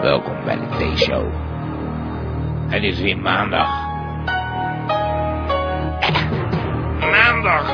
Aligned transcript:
Welkom 0.00 0.44
bij 0.44 0.56
de 0.56 0.94
T-show. 0.94 1.32
Het 2.68 2.82
is 2.82 3.00
weer 3.00 3.18
maandag. 3.18 3.68
Maandag. 7.00 7.72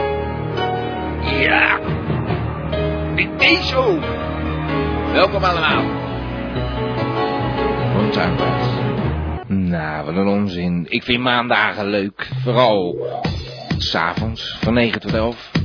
Ja. 1.40 1.78
De 3.14 3.28
T-show. 3.36 4.02
Welkom 5.12 5.44
allemaal. 5.44 5.82
Montuinbaas. 7.96 8.66
Nou, 9.46 10.04
wat 10.04 10.16
een 10.16 10.26
onzin. 10.26 10.86
Ik 10.88 11.02
vind 11.02 11.22
maandagen 11.22 11.86
leuk. 11.86 12.30
Vooral 12.42 12.96
s'avonds 13.78 14.56
van 14.60 14.74
9 14.74 15.00
tot 15.00 15.14
11. 15.14 15.61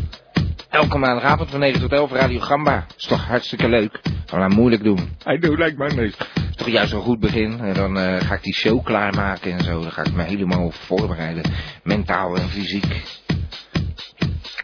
Elke 0.69 0.97
maandagavond 0.97 1.49
van 1.49 1.59
9 1.59 1.79
tot 1.79 1.91
11 1.91 2.11
Radio 2.11 2.39
Gamba. 2.39 2.85
Is 2.97 3.05
toch 3.05 3.25
hartstikke 3.25 3.69
leuk. 3.69 3.99
Gaan 4.03 4.39
we 4.39 4.45
nou 4.47 4.53
moeilijk 4.53 4.83
doen. 4.83 5.17
I 5.27 5.37
do 5.37 5.55
like 5.55 5.77
Mondays. 5.77 6.15
Is 6.49 6.55
toch 6.55 6.69
juist 6.69 6.93
een 6.93 7.01
goed 7.01 7.19
begin. 7.19 7.59
En 7.59 7.73
dan 7.73 7.97
eh, 7.97 8.21
ga 8.21 8.33
ik 8.33 8.43
die 8.43 8.53
show 8.53 8.83
klaarmaken 8.83 9.51
en 9.51 9.63
zo. 9.63 9.81
Dan 9.81 9.91
ga 9.91 10.03
ik 10.03 10.13
me 10.13 10.23
helemaal 10.23 10.71
voorbereiden. 10.71 11.43
Mentaal 11.83 12.35
en 12.35 12.49
fysiek. 12.49 13.03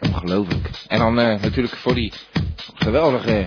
Ongelooflijk. 0.00 0.70
En 0.88 0.98
dan 0.98 1.18
eh, 1.18 1.40
natuurlijk 1.42 1.76
voor 1.76 1.94
die 1.94 2.12
geweldige 2.74 3.46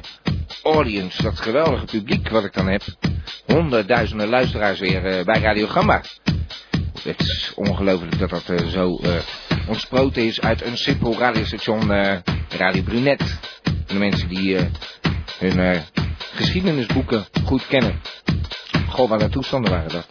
audience. 0.63 1.23
Dat 1.23 1.39
geweldige 1.39 1.85
publiek 1.85 2.29
wat 2.29 2.43
ik 2.43 2.53
dan 2.53 2.67
heb. 2.67 2.81
Honderdduizenden 3.45 4.27
luisteraars 4.27 4.79
weer 4.79 5.05
eh, 5.05 5.25
bij 5.25 5.39
Radio 5.39 5.67
Gamba. 5.67 6.01
Het 7.07 7.19
is 7.19 7.51
ongelooflijk 7.55 8.19
dat 8.19 8.29
dat 8.29 8.49
eh, 8.49 8.67
zo 8.67 8.97
eh, 9.03 9.11
ontsproten 9.67 10.25
is 10.25 10.41
uit 10.41 10.65
een 10.65 10.77
simpel 10.77 11.17
radiostation 11.17 11.91
eh, 11.91 12.17
Radio 12.57 12.81
Brunet. 12.81 13.39
De 13.85 13.93
mensen 13.93 14.27
die 14.27 14.57
hun 15.39 15.81
geschiedenisboeken 16.33 17.25
goed 17.45 17.67
kennen. 17.67 18.01
Goh, 18.89 19.09
wat 19.09 19.21
een 19.21 19.29
toestanden 19.29 19.71
waren 19.71 19.89
dat. 19.89 20.07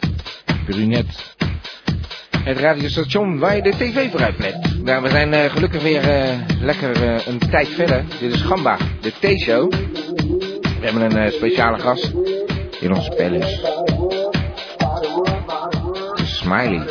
Brunet. 0.65 1.35
Het 2.43 2.57
radiostation 2.57 3.39
waar 3.39 3.55
je 3.55 3.61
de 3.61 3.69
tv 3.69 4.11
voor 4.11 4.23
uitplet. 4.23 4.83
Nou, 4.83 5.03
we 5.03 5.09
zijn 5.09 5.49
gelukkig 5.49 5.81
weer 5.81 6.01
lekker 6.59 7.01
een 7.27 7.39
tijd 7.49 7.67
verder. 7.67 8.05
Dit 8.19 8.33
is 8.33 8.41
Gamba, 8.41 8.77
de 9.01 9.11
T-show. 9.19 9.71
We 10.79 10.85
hebben 10.85 11.17
een 11.17 11.31
speciale 11.31 11.79
gast 11.79 12.11
in 12.79 12.93
ons 12.93 13.09
palace. 13.09 13.86
Smiley. 16.47 16.81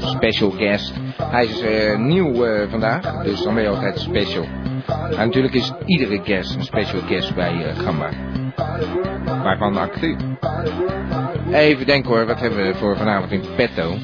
Special 0.00 0.50
guest. 0.50 0.92
Hij 1.22 1.44
is 1.44 1.60
eh, 1.60 1.98
nieuw 1.98 2.44
eh, 2.44 2.70
vandaag, 2.70 3.22
dus 3.22 3.42
dan 3.42 3.54
ben 3.54 3.62
je 3.62 3.68
altijd 3.68 3.98
special. 3.98 4.44
En 5.10 5.16
natuurlijk 5.16 5.54
is 5.54 5.72
iedere 5.86 6.20
guest 6.24 6.54
een 6.54 6.62
special 6.62 7.00
guest 7.00 7.34
bij 7.34 7.64
eh, 7.64 7.78
Gamba. 7.78 8.10
Waarvan 9.24 9.76
actief. 9.76 10.16
Even 11.52 11.86
denken 11.86 12.10
hoor, 12.10 12.26
wat 12.26 12.40
hebben 12.40 12.66
we 12.66 12.74
voor 12.74 12.96
vanavond 12.96 13.32
in 13.32 13.42
petto? 13.56 13.94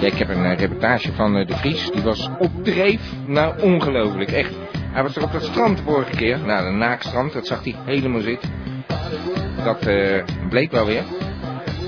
Ja, 0.00 0.06
ik 0.06 0.18
heb 0.18 0.28
een 0.28 0.56
reportage 0.56 1.12
van 1.12 1.32
De 1.32 1.54
Vries. 1.56 1.90
Die 1.90 2.02
was 2.02 2.28
op 2.38 2.64
dreef. 2.64 3.12
Nou, 3.26 3.62
ongelooflijk. 3.62 4.30
Echt. 4.30 4.54
Hij 4.92 5.02
was 5.02 5.16
er 5.16 5.22
op 5.22 5.32
dat 5.32 5.44
strand 5.44 5.76
de 5.76 5.82
vorige 5.82 6.16
keer. 6.16 6.38
Nou, 6.38 6.64
de 6.64 6.76
naakstrand. 6.76 7.32
Dat 7.32 7.46
zag 7.46 7.64
hij 7.64 7.74
helemaal 7.84 8.20
zitten. 8.20 8.50
Dat 9.64 9.88
bleek 10.48 10.70
wel 10.70 10.86
weer. 10.86 11.02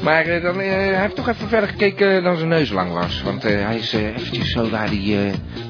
Maar 0.08 0.26
eh, 0.26 0.42
dan, 0.42 0.60
eh, 0.60 0.70
hij 0.70 1.00
heeft 1.00 1.14
toch 1.14 1.28
even 1.28 1.48
verder 1.48 1.68
gekeken 1.68 2.22
dan 2.22 2.36
zijn 2.36 2.48
neus 2.48 2.70
lang 2.70 2.92
was. 2.92 3.22
Want 3.22 3.44
eh, 3.44 3.64
hij 3.64 3.76
is 3.76 3.92
eventjes 3.92 4.50
zo 4.50 4.70
waar 4.70 4.90
die, 4.90 5.18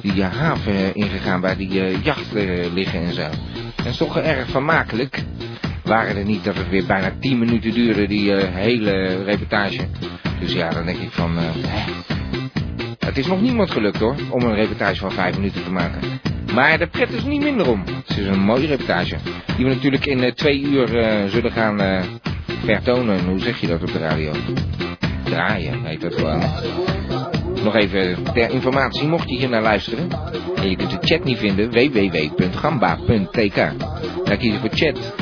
die 0.03 0.23
haven 0.23 0.95
ingegaan, 0.95 1.41
waar 1.41 1.57
die 1.57 2.01
jachten 2.03 2.73
liggen 2.73 3.01
en 3.01 3.15
zo. 3.15 3.23
Het 3.77 3.87
is 3.87 3.97
toch 3.97 4.19
erg 4.19 4.49
vermakelijk. 4.49 5.23
Waren 5.85 6.17
er 6.17 6.25
niet 6.25 6.45
dat 6.45 6.57
het 6.57 6.69
weer 6.69 6.87
bijna 6.87 7.13
10 7.21 7.39
minuten 7.39 7.73
duurde, 7.73 8.07
die 8.07 8.33
hele 8.35 9.25
reportage. 9.25 9.81
Dus 10.41 10.53
ja, 10.53 10.71
dan 10.71 10.87
denk 10.87 10.99
ik 10.99 11.11
van... 11.11 11.37
Het 12.99 13.19
is 13.19 13.27
nog 13.27 13.41
niemand 13.41 13.71
gelukt 13.71 13.99
hoor, 13.99 14.15
om 14.31 14.43
een 14.43 14.55
reportage 14.55 14.97
van 14.97 15.13
5 15.13 15.37
minuten 15.37 15.65
te 15.65 15.71
maken. 15.71 16.01
Maar 16.55 16.79
de 16.79 16.87
pret 16.87 17.13
is 17.13 17.25
niet 17.25 17.43
minder 17.43 17.69
om. 17.69 17.83
Het 18.07 18.19
is 18.19 18.27
een 18.27 18.41
mooie 18.41 18.67
reportage. 18.67 19.17
Die 19.57 19.67
we 19.67 19.75
natuurlijk 19.75 20.07
in 20.07 20.35
twee 20.35 20.61
uur 20.61 20.89
zullen 21.29 21.53
gaan 21.53 21.77
vertonen. 22.65 23.25
Hoe 23.25 23.39
zeg 23.39 23.61
je 23.61 23.67
dat 23.67 23.83
op 23.83 23.93
de 23.93 23.99
radio? 23.99 24.33
Draaien 25.25 25.85
heet 25.85 26.01
dat 26.01 26.15
gewoon. 26.15 26.43
Nog 27.65 27.75
even 27.75 28.23
ter 28.35 28.51
informatie, 28.51 29.07
mocht 29.09 29.29
je 29.29 29.37
hier 29.37 29.49
naar 29.49 29.63
luisteren. 29.63 30.09
En 30.57 30.71
je 30.71 30.77
kunt 30.77 30.91
de 30.91 30.99
chat 31.01 31.25
niet 31.25 31.39
vinden, 31.39 31.71
www.gamba.tk. 31.71 33.55
Daar 34.25 34.37
kies 34.37 34.53
je 34.53 34.59
voor 34.59 34.71
chat. 34.73 35.15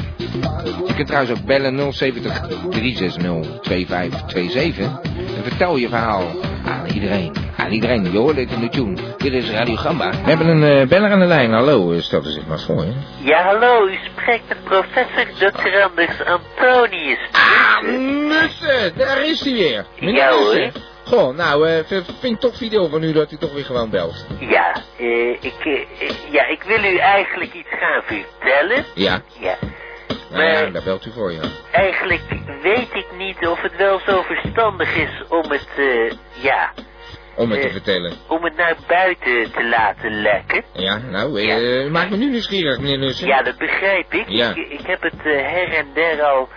Je 0.86 0.94
kunt 0.94 1.06
trouwens 1.06 1.38
ook 1.38 1.46
bellen 1.46 1.92
070 1.92 2.40
360 2.70 3.60
2527. 3.60 4.86
En 5.36 5.42
vertel 5.42 5.76
je 5.76 5.88
verhaal 5.88 6.30
aan 6.66 6.86
iedereen. 6.86 7.32
Aan 7.56 7.70
iedereen. 7.70 8.12
Je 8.12 8.18
hoort 8.18 8.36
dit 8.36 8.50
in 8.52 8.60
de 8.60 8.68
tune. 8.68 8.96
Dit 9.16 9.32
is 9.32 9.50
Radio 9.50 9.76
Gamba. 9.76 10.10
We 10.10 10.16
hebben 10.16 10.46
een 10.46 10.62
eh, 10.80 10.88
beller 10.88 11.10
aan 11.10 11.18
de 11.20 11.26
lijn. 11.26 11.52
Hallo, 11.52 12.00
stel 12.00 12.24
er 12.24 12.30
zich 12.30 12.46
maar 12.46 12.60
voor. 12.60 12.82
Hè? 12.82 12.92
Ja, 13.18 13.42
hallo, 13.42 13.86
u 13.86 13.94
spreekt 14.12 14.48
met 14.48 14.64
professor 14.64 15.26
Dr. 15.38 15.82
Anders 15.82 16.24
Antonius. 16.24 17.18
Ah, 17.32 17.82
Nussen, 18.28 18.92
daar 18.96 19.24
is 19.24 19.40
hij 19.44 19.52
weer. 19.52 19.84
Meneer 20.00 20.14
Ja, 20.16 20.30
hoor. 20.30 20.70
Goh, 21.04 21.36
nou, 21.36 21.68
eh, 21.68 21.78
v- 21.86 22.18
vind 22.20 22.34
ik 22.34 22.40
toch 22.40 22.56
video 22.56 22.86
van 22.88 23.02
u 23.02 23.12
dat 23.12 23.32
u 23.32 23.36
toch 23.36 23.52
weer 23.52 23.64
gewoon 23.64 23.90
belt. 23.90 24.26
Ja, 24.38 24.72
eh, 24.98 25.30
ik, 25.30 25.86
ja, 26.30 26.46
ik 26.46 26.62
wil 26.62 26.84
u 26.84 26.96
eigenlijk 26.96 27.52
iets 27.54 27.68
gaan 27.80 28.02
vertellen. 28.02 28.84
Ja, 28.94 29.20
Ja, 29.40 29.54
nou 30.36 30.48
ja, 30.48 30.60
Maar- 30.60 30.72
daar 30.72 30.82
belt 30.82 31.06
u 31.06 31.10
voor, 31.12 31.32
ja. 31.32 31.42
eigenlijk 31.72 32.22
weet 32.62 32.92
ik 32.94 33.06
niet 33.18 33.46
of 33.46 33.62
het 33.62 33.76
wel 33.76 34.00
zo 34.06 34.22
verstandig 34.22 34.96
is 34.96 35.22
om 35.28 35.50
het, 35.50 35.68
eh, 35.76 36.10
ja, 36.42 36.72
Om 37.36 37.50
het 37.50 37.60
te 37.60 37.66
Eh. 37.66 37.72
vertellen. 37.72 38.12
om 38.28 38.44
het 38.44 38.56
naar 38.56 38.76
buiten 38.88 39.52
te 39.52 39.68
laten 39.68 40.20
lekken. 40.22 40.64
Ja, 40.72 40.96
nou, 40.96 41.40
eh, 41.40 41.84
u 41.84 41.90
maakt 41.90 42.10
me 42.10 42.16
nu 42.16 42.30
nieuwsgierig, 42.30 42.78
meneer 42.78 42.98
Nussen. 42.98 43.26
Ja, 43.26 43.42
dat 43.42 43.58
begrijp 43.58 44.14
ik. 44.14 44.28
Ja. 44.28 44.50
Ik, 44.54 44.56
ik 44.80 44.86
heb 44.86 45.02
het 45.02 45.22
her 45.22 45.72
en 45.72 45.86
der 45.94 46.22
al 46.22 46.48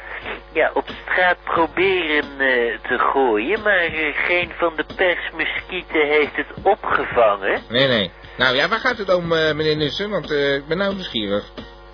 ja, 0.53 0.71
op 0.73 0.85
straat 1.01 1.37
proberen 1.43 2.25
te 2.81 2.97
gooien, 2.97 3.61
maar 3.61 3.89
geen 4.13 4.51
van 4.57 4.75
de 4.75 4.85
persmuskieten 4.95 6.07
heeft 6.07 6.35
het 6.35 6.47
opgevangen. 6.63 7.61
Nee, 7.69 7.87
nee. 7.87 8.11
Nou 8.37 8.55
ja, 8.55 8.67
waar 8.67 8.79
gaat 8.79 8.97
het 8.97 9.13
om, 9.13 9.27
meneer 9.27 9.77
Nussen? 9.77 10.09
Want 10.09 10.31
ik 10.31 10.67
ben 10.67 10.77
nou 10.77 10.93
nieuwsgierig. 10.93 11.43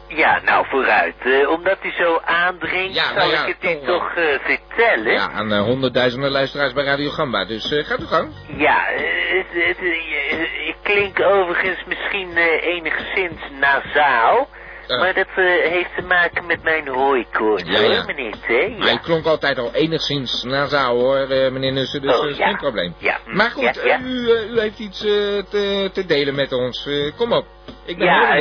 Ja, 0.07 0.41
nou 0.43 0.65
vooruit. 0.69 1.15
Eh, 1.19 1.49
omdat 1.49 1.77
u 1.83 1.91
zo 1.91 2.21
aandringt, 2.25 2.95
Ja, 2.95 3.03
zal 3.03 3.15
nou 3.15 3.31
ja, 3.31 3.45
ik 3.45 3.55
het 3.61 3.81
u 3.83 3.85
toch 3.85 4.13
eh, 4.15 4.39
vertellen. 4.39 5.13
Ja, 5.13 5.31
aan 5.31 5.51
eh, 5.51 5.61
honderdduizenden 5.61 6.31
luisteraars 6.31 6.73
bij 6.73 6.83
Radio 6.83 7.09
Gamba. 7.09 7.45
Dus 7.45 7.83
gaat 7.85 7.99
uw 7.99 8.05
gang. 8.05 8.31
Ja, 8.57 8.83
het, 8.87 9.47
het, 9.51 9.77
ik 10.67 10.75
klink 10.81 11.19
overigens 11.21 11.83
misschien 11.87 12.37
enigszins 12.61 13.41
nasaal. 13.59 14.47
Eh. 14.87 14.99
Maar 14.99 15.13
dat 15.13 15.27
eh, 15.35 15.45
heeft 15.71 15.95
te 15.95 16.01
maken 16.01 16.45
met 16.45 16.63
mijn 16.63 16.87
hooikoorts, 16.87 17.63
Ja, 17.69 17.81
hoor, 17.81 18.05
meneer 18.05 18.31
T. 18.31 18.47
Ja. 18.83 18.93
u 18.93 18.97
klonk 18.97 19.25
altijd 19.25 19.57
al 19.57 19.73
enigszins 19.73 20.43
nasaal, 20.43 20.99
hoor, 20.99 21.17
eh, 21.17 21.51
meneer 21.51 21.71
Nussen. 21.71 22.01
Dus 22.01 22.19
Oh, 22.19 22.35
geen 22.35 22.57
probleem. 22.57 22.95
Ja, 22.97 23.17
Maar 23.25 23.51
goed, 23.51 23.83
U, 23.85 24.29
u 24.53 24.59
heeft 24.59 24.79
iets 24.79 24.99
te, 24.99 25.89
te 25.93 26.05
delen 26.05 26.35
met 26.35 26.51
ons. 26.53 26.89
Kom 27.17 27.33
op. 27.33 27.45
Ik 27.85 27.97
ben 27.97 28.07
Ja, 28.07 28.33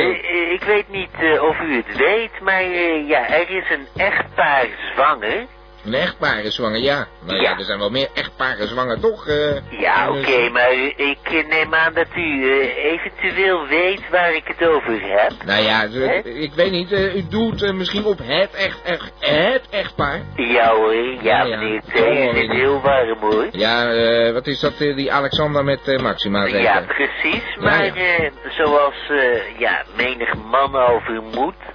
ik 0.53 0.63
weet 0.63 0.89
niet 0.89 1.39
of 1.41 1.59
u 1.59 1.75
het 1.75 1.97
weet, 1.97 2.39
maar 2.41 2.63
ja, 3.07 3.27
er 3.29 3.49
is 3.49 3.69
een 3.69 3.87
echtpaar 3.95 4.67
zwanger. 4.93 5.45
Een 5.85 5.93
echtpaar 5.93 6.39
is 6.43 6.55
zwanger, 6.55 6.79
ja. 6.81 7.07
Nou 7.25 7.41
ja, 7.41 7.49
Ja. 7.49 7.57
er 7.57 7.63
zijn 7.63 7.79
wel 7.79 7.89
meer 7.89 8.07
echtparen 8.13 8.67
zwanger, 8.67 8.99
toch? 8.99 9.27
eh? 9.27 9.79
Ja, 9.79 10.11
Dus- 10.11 10.19
oké, 10.27 10.49
maar 10.49 10.71
ik 10.95 11.17
eh, 11.23 11.47
neem 11.47 11.73
aan 11.73 11.93
dat 11.93 12.07
u 12.15 12.49
eh, 12.59 12.83
eventueel 12.85 13.67
weet 13.67 14.09
waar 14.09 14.35
ik 14.35 14.43
het 14.47 14.67
over 14.69 14.99
heb. 15.01 15.31
Nou 15.45 15.63
ja, 15.63 15.83
ik 16.23 16.53
weet 16.53 16.71
niet, 16.71 16.91
eh, 16.91 17.15
u 17.15 17.27
doelt 17.29 17.63
eh, 17.63 17.71
misschien 17.73 18.05
op 18.05 18.17
het 18.17 18.53
echt, 18.55 18.81
echt, 18.83 19.11
het 19.19 19.69
echtpaar. 19.69 20.21
Ja 20.35 20.69
hoor, 20.75 20.93
ja, 20.95 21.19
Ja, 21.21 21.43
ja. 21.43 21.57
meneer 21.57 21.81
T. 21.81 21.99
Oh, 21.99 22.35
is 22.35 22.47
heel 22.49 22.81
warm 22.81 23.19
hoor. 23.19 23.47
Ja, 23.51 23.91
eh, 23.93 24.33
wat 24.33 24.47
is 24.47 24.59
dat, 24.59 24.73
eh, 24.81 24.95
die 24.95 25.11
Alexander 25.13 25.63
met 25.63 25.87
eh, 25.87 25.99
Maxima 26.01 26.43
zeker? 26.45 26.61
Ja, 26.61 26.81
precies. 26.87 27.55
Maar 27.59 27.83
eh, 27.85 28.31
zoals 28.49 28.95
eh, 29.09 29.59
ja, 29.59 29.83
menig 29.97 30.33
man 30.51 30.75
al 30.75 30.99
vermoedt, 30.99 31.57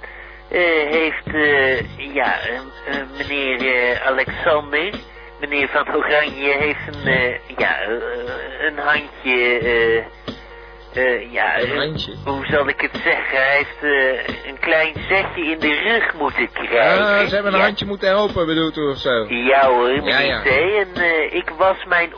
heeft 0.59 1.27
eh, 1.33 2.13
ja, 2.13 2.39
eh, 2.39 2.55
eh, 2.55 3.03
meneer 3.17 3.59
eh, 3.59 4.07
Alexander, 4.07 4.93
meneer 5.39 5.67
van 5.67 5.95
Oranje, 5.95 6.57
heeft 6.59 6.87
een, 6.87 7.07
eh, 7.07 7.33
ja, 7.57 7.79
eh, 7.79 8.65
een 8.65 8.77
handje, 8.77 10.03
eh, 10.93 11.31
ja, 11.33 11.59
Een 11.59 11.95
eh, 11.95 12.25
hoe 12.25 12.45
zal 12.45 12.67
ik 12.67 12.81
het 12.81 12.99
zeggen? 13.03 13.37
Hij 13.37 13.55
heeft 13.57 13.83
eh, 13.83 14.49
een 14.49 14.59
klein 14.59 14.93
zetje 15.09 15.43
in 15.51 15.59
de 15.59 15.73
rug 15.83 16.13
moeten 16.13 16.51
krijgen. 16.51 17.05
Ah, 17.05 17.27
ze 17.27 17.33
hebben 17.33 17.53
een 17.53 17.59
Ja. 17.59 17.65
handje 17.65 17.85
moeten 17.85 18.07
helpen, 18.07 18.45
bedoelt 18.45 18.77
u 18.77 18.81
of 18.81 18.97
zo? 18.97 19.25
Ja 19.29 19.67
hoor, 19.67 19.87
meneer 19.87 20.25
ja. 20.25 20.43
En 20.43 20.87
ik 21.33 21.49
was 21.57 21.85
mijn, 21.87 22.09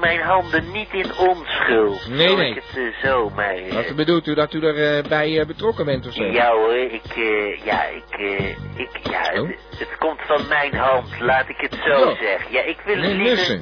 mijn 0.00 0.20
handen 0.20 0.70
niet 0.72 0.92
in 0.92 1.10
onschuld. 1.18 2.08
Nee, 2.08 2.28
Zal 2.28 2.36
nee. 2.36 2.50
ik 2.50 2.62
het 2.72 2.94
zo 3.02 3.30
maar... 3.34 3.54
Wat 3.72 3.96
bedoelt 3.96 4.26
u 4.26 4.34
dat 4.34 4.54
u 4.54 4.60
erbij 4.60 5.02
bij 5.08 5.44
betrokken 5.46 5.84
bent 5.84 6.06
of 6.06 6.12
zo? 6.12 6.24
ja 6.24 6.50
hoor, 6.50 6.74
ik, 6.76 7.02
eh, 7.16 7.64
ja, 7.64 7.84
ik, 7.84 8.18
ik, 8.76 8.90
ja, 9.10 9.20
Oh. 9.40 9.48
het, 9.48 9.78
het 9.78 9.98
komt 9.98 10.20
van 10.26 10.48
mijn 10.48 10.74
hand, 10.74 11.20
laat 11.20 11.48
ik 11.48 11.56
het 11.60 11.74
zo 11.84 12.08
Ja. 12.08 12.14
zeggen. 12.20 12.52
Ja, 12.52 12.62
ik 12.62 12.76
wil 12.84 12.96
Nee, 12.96 13.08
het 13.08 13.16
liever... 13.16 13.60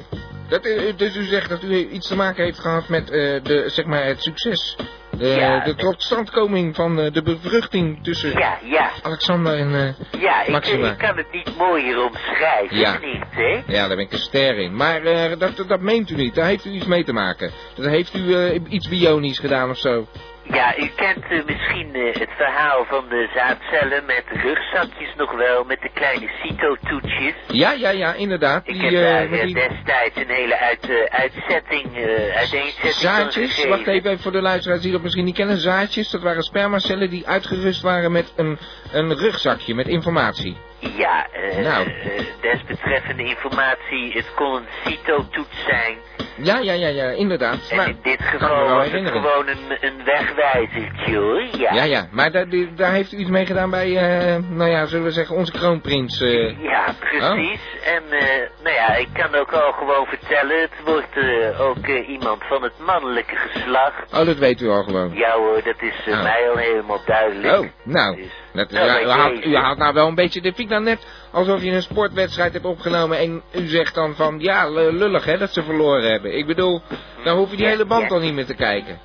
Dat, 0.51 0.65
eh, 0.65 0.97
dus 0.97 1.15
u 1.15 1.23
zegt 1.23 1.49
dat 1.49 1.63
u 1.63 1.89
iets 1.89 2.07
te 2.07 2.15
maken 2.15 2.43
heeft 2.43 2.59
gehad 2.59 2.87
met 2.89 3.09
eh, 3.11 3.43
de, 3.43 3.63
zeg 3.67 3.85
maar 3.85 4.03
het 4.05 4.21
succes. 4.23 4.75
De, 5.17 5.27
Ja. 5.27 5.63
de 5.63 5.75
totstandkoming 5.75 6.75
van 6.75 6.99
eh, 6.99 7.11
de 7.13 7.21
bevruchting 7.21 8.03
tussen 8.03 8.39
Ja, 8.39 8.57
ja, 8.63 8.91
Alexander 9.01 9.57
en... 9.57 9.73
eh, 9.75 10.21
ja, 10.21 10.39
ik, 10.41 10.45
eh, 10.47 10.51
Maxima. 10.53 10.91
ik 10.91 10.97
kan 10.97 11.17
het 11.17 11.31
niet 11.31 11.57
mooier 11.57 12.03
omschrijven, 12.05 12.77
Ja. 12.77 12.97
meneer 13.01 13.63
T. 13.63 13.67
ja, 13.71 13.87
daar 13.87 13.95
ben 13.95 14.05
ik 14.05 14.11
een 14.11 14.17
ster 14.19 14.57
in. 14.57 14.75
Maar 14.75 15.03
eh, 15.03 15.39
dat, 15.39 15.63
dat, 15.67 15.79
meent 15.81 16.09
u 16.09 16.15
niet. 16.15 16.35
Daar 16.35 16.45
heeft 16.45 16.65
u 16.65 16.69
iets 16.71 16.85
mee 16.85 17.03
te 17.03 17.13
maken. 17.13 17.51
Dat 17.75 17.85
heeft 17.85 18.13
u 18.15 18.33
eh, 18.35 18.61
iets 18.69 18.89
bionisch 18.89 19.39
gedaan 19.39 19.69
of 19.69 19.77
zo. 19.77 20.07
Ja, 20.43 20.77
u 20.77 20.87
kent 20.95 21.23
eh, 21.29 21.45
misschien 21.45 21.95
eh, 21.95 22.13
het 22.19 22.29
verhaal 22.37 22.85
van 22.85 23.09
de 23.09 23.29
zaadcellen 23.35 24.05
met 24.05 24.23
rugzakjes 24.27 25.15
nog 25.17 25.31
wel, 25.31 25.63
met 25.63 25.81
de 25.81 25.89
kleine 25.93 26.29
cytotoetjes. 26.43 27.33
Ja, 27.47 27.71
ja, 27.71 27.89
ja, 27.89 28.13
inderdaad. 28.13 28.67
Ik 28.67 28.73
Die, 28.73 28.83
heb 28.83 28.93
eh, 28.93 29.31
daar 29.31 29.45
die 29.45 29.53
destijds 29.53 30.15
een 30.15 30.29
hele 30.29 30.57
uit, 30.59 31.09
uitzetting, 31.09 31.95
uiteenzetting 32.35 32.93
zaadjes. 32.93 33.65
Wacht 33.65 33.87
even 33.87 34.19
voor 34.19 34.31
de 34.31 34.41
luisteraars 34.41 34.81
die 34.81 34.91
dat 34.91 35.01
misschien 35.01 35.25
niet 35.25 35.35
kennen. 35.35 35.57
Zaadjes, 35.57 36.09
dat 36.09 36.21
waren 36.21 36.43
spermacellen 36.43 37.09
die 37.09 37.27
uitgerust 37.27 37.81
waren 37.81 38.11
met 38.11 38.33
een, 38.35 38.57
een 38.91 39.17
rugzakje 39.17 39.75
met 39.75 39.87
informatie. 39.87 40.57
Ja, 40.81 41.27
eh, 41.31 41.57
Nou. 41.57 41.85
eh, 41.85 42.25
desbetreffende 42.41 43.23
informatie, 43.23 44.11
het 44.13 44.33
kon 44.35 44.55
een 44.55 44.65
cytotoets 44.85 45.63
zijn. 45.67 45.97
Ja, 46.35 46.57
ja, 46.59 46.73
ja, 46.73 46.87
ja, 46.87 47.09
inderdaad. 47.09 47.67
En 47.69 47.77
Maar- 47.77 47.87
in 47.87 47.99
dit 48.01 48.21
geval 48.21 48.69
was 48.69 48.91
het 48.91 49.07
gewoon 49.09 49.47
een, 49.47 49.77
een 49.81 50.03
wegwijzertje 50.05 51.17
hoor, 51.17 51.41
ja. 51.57 51.73
Ja, 51.73 51.83
ja, 51.83 52.07
maar 52.11 52.31
daar, 52.31 52.49
die- 52.49 52.73
daar 52.73 52.91
heeft 52.91 53.11
u 53.11 53.17
iets 53.17 53.29
mee 53.29 53.45
gedaan 53.45 53.69
bij, 53.69 53.97
eh, 53.97 54.37
nou 54.49 54.69
ja, 54.69 54.85
zullen 54.85 55.05
we 55.05 55.11
zeggen, 55.11 55.35
onze 55.35 55.51
kroonprins. 55.51 56.19
Ja, 56.61 56.85
precies. 56.99 57.61
En 57.85 58.03
eh, 58.11 58.49
nou 58.63 58.75
ja, 58.75 58.95
ik 58.95 59.07
kan 59.13 59.35
ook 59.35 59.51
al 59.51 59.71
gewoon 59.71 60.05
vertellen, 60.05 60.61
het 60.61 60.71
wordt 60.85 61.17
ook 61.59 61.87
iemand 61.87 62.43
van 62.43 62.63
het 62.63 62.73
mannelijke 62.85 63.35
geslacht. 63.35 64.13
Oh, 64.13 64.25
dat 64.25 64.37
weet 64.37 64.61
u 64.61 64.69
al 64.69 64.83
gewoon. 64.83 65.11
Ja 65.15 65.31
hoor, 65.31 65.61
dat 65.63 65.81
is 65.81 66.13
Oh. 66.13 66.23
mij 66.23 66.49
al 66.49 66.55
helemaal 66.57 67.01
duidelijk. 67.05 67.59
Oh, 67.59 67.67
nou, 67.83 68.15
Dus- 68.15 68.25
dat 68.53 68.71
ja, 68.71 69.01
u, 69.01 69.07
haalt, 69.07 69.45
u 69.45 69.55
haalt 69.55 69.77
nou 69.77 69.93
wel 69.93 70.07
een 70.07 70.15
beetje, 70.15 70.41
vind 70.41 70.59
ik 70.59 70.69
nou 70.69 70.83
net 70.83 71.05
alsof 71.31 71.63
je 71.63 71.71
een 71.71 71.81
sportwedstrijd 71.81 72.53
hebt 72.53 72.65
opgenomen 72.65 73.17
en 73.17 73.41
u 73.55 73.67
zegt 73.67 73.95
dan 73.95 74.15
van, 74.15 74.39
ja, 74.39 74.69
lullig 74.69 75.25
hè, 75.25 75.37
dat 75.37 75.53
ze 75.53 75.63
verloren 75.63 76.11
hebben. 76.11 76.37
Ik 76.37 76.45
bedoel, 76.45 76.81
dan 77.23 77.37
hoef 77.37 77.51
je 77.51 77.57
die 77.57 77.67
hele 77.67 77.85
band 77.85 78.11
al 78.11 78.19
niet 78.19 78.33
meer 78.33 78.45
te 78.45 78.55
kijken. 78.55 78.99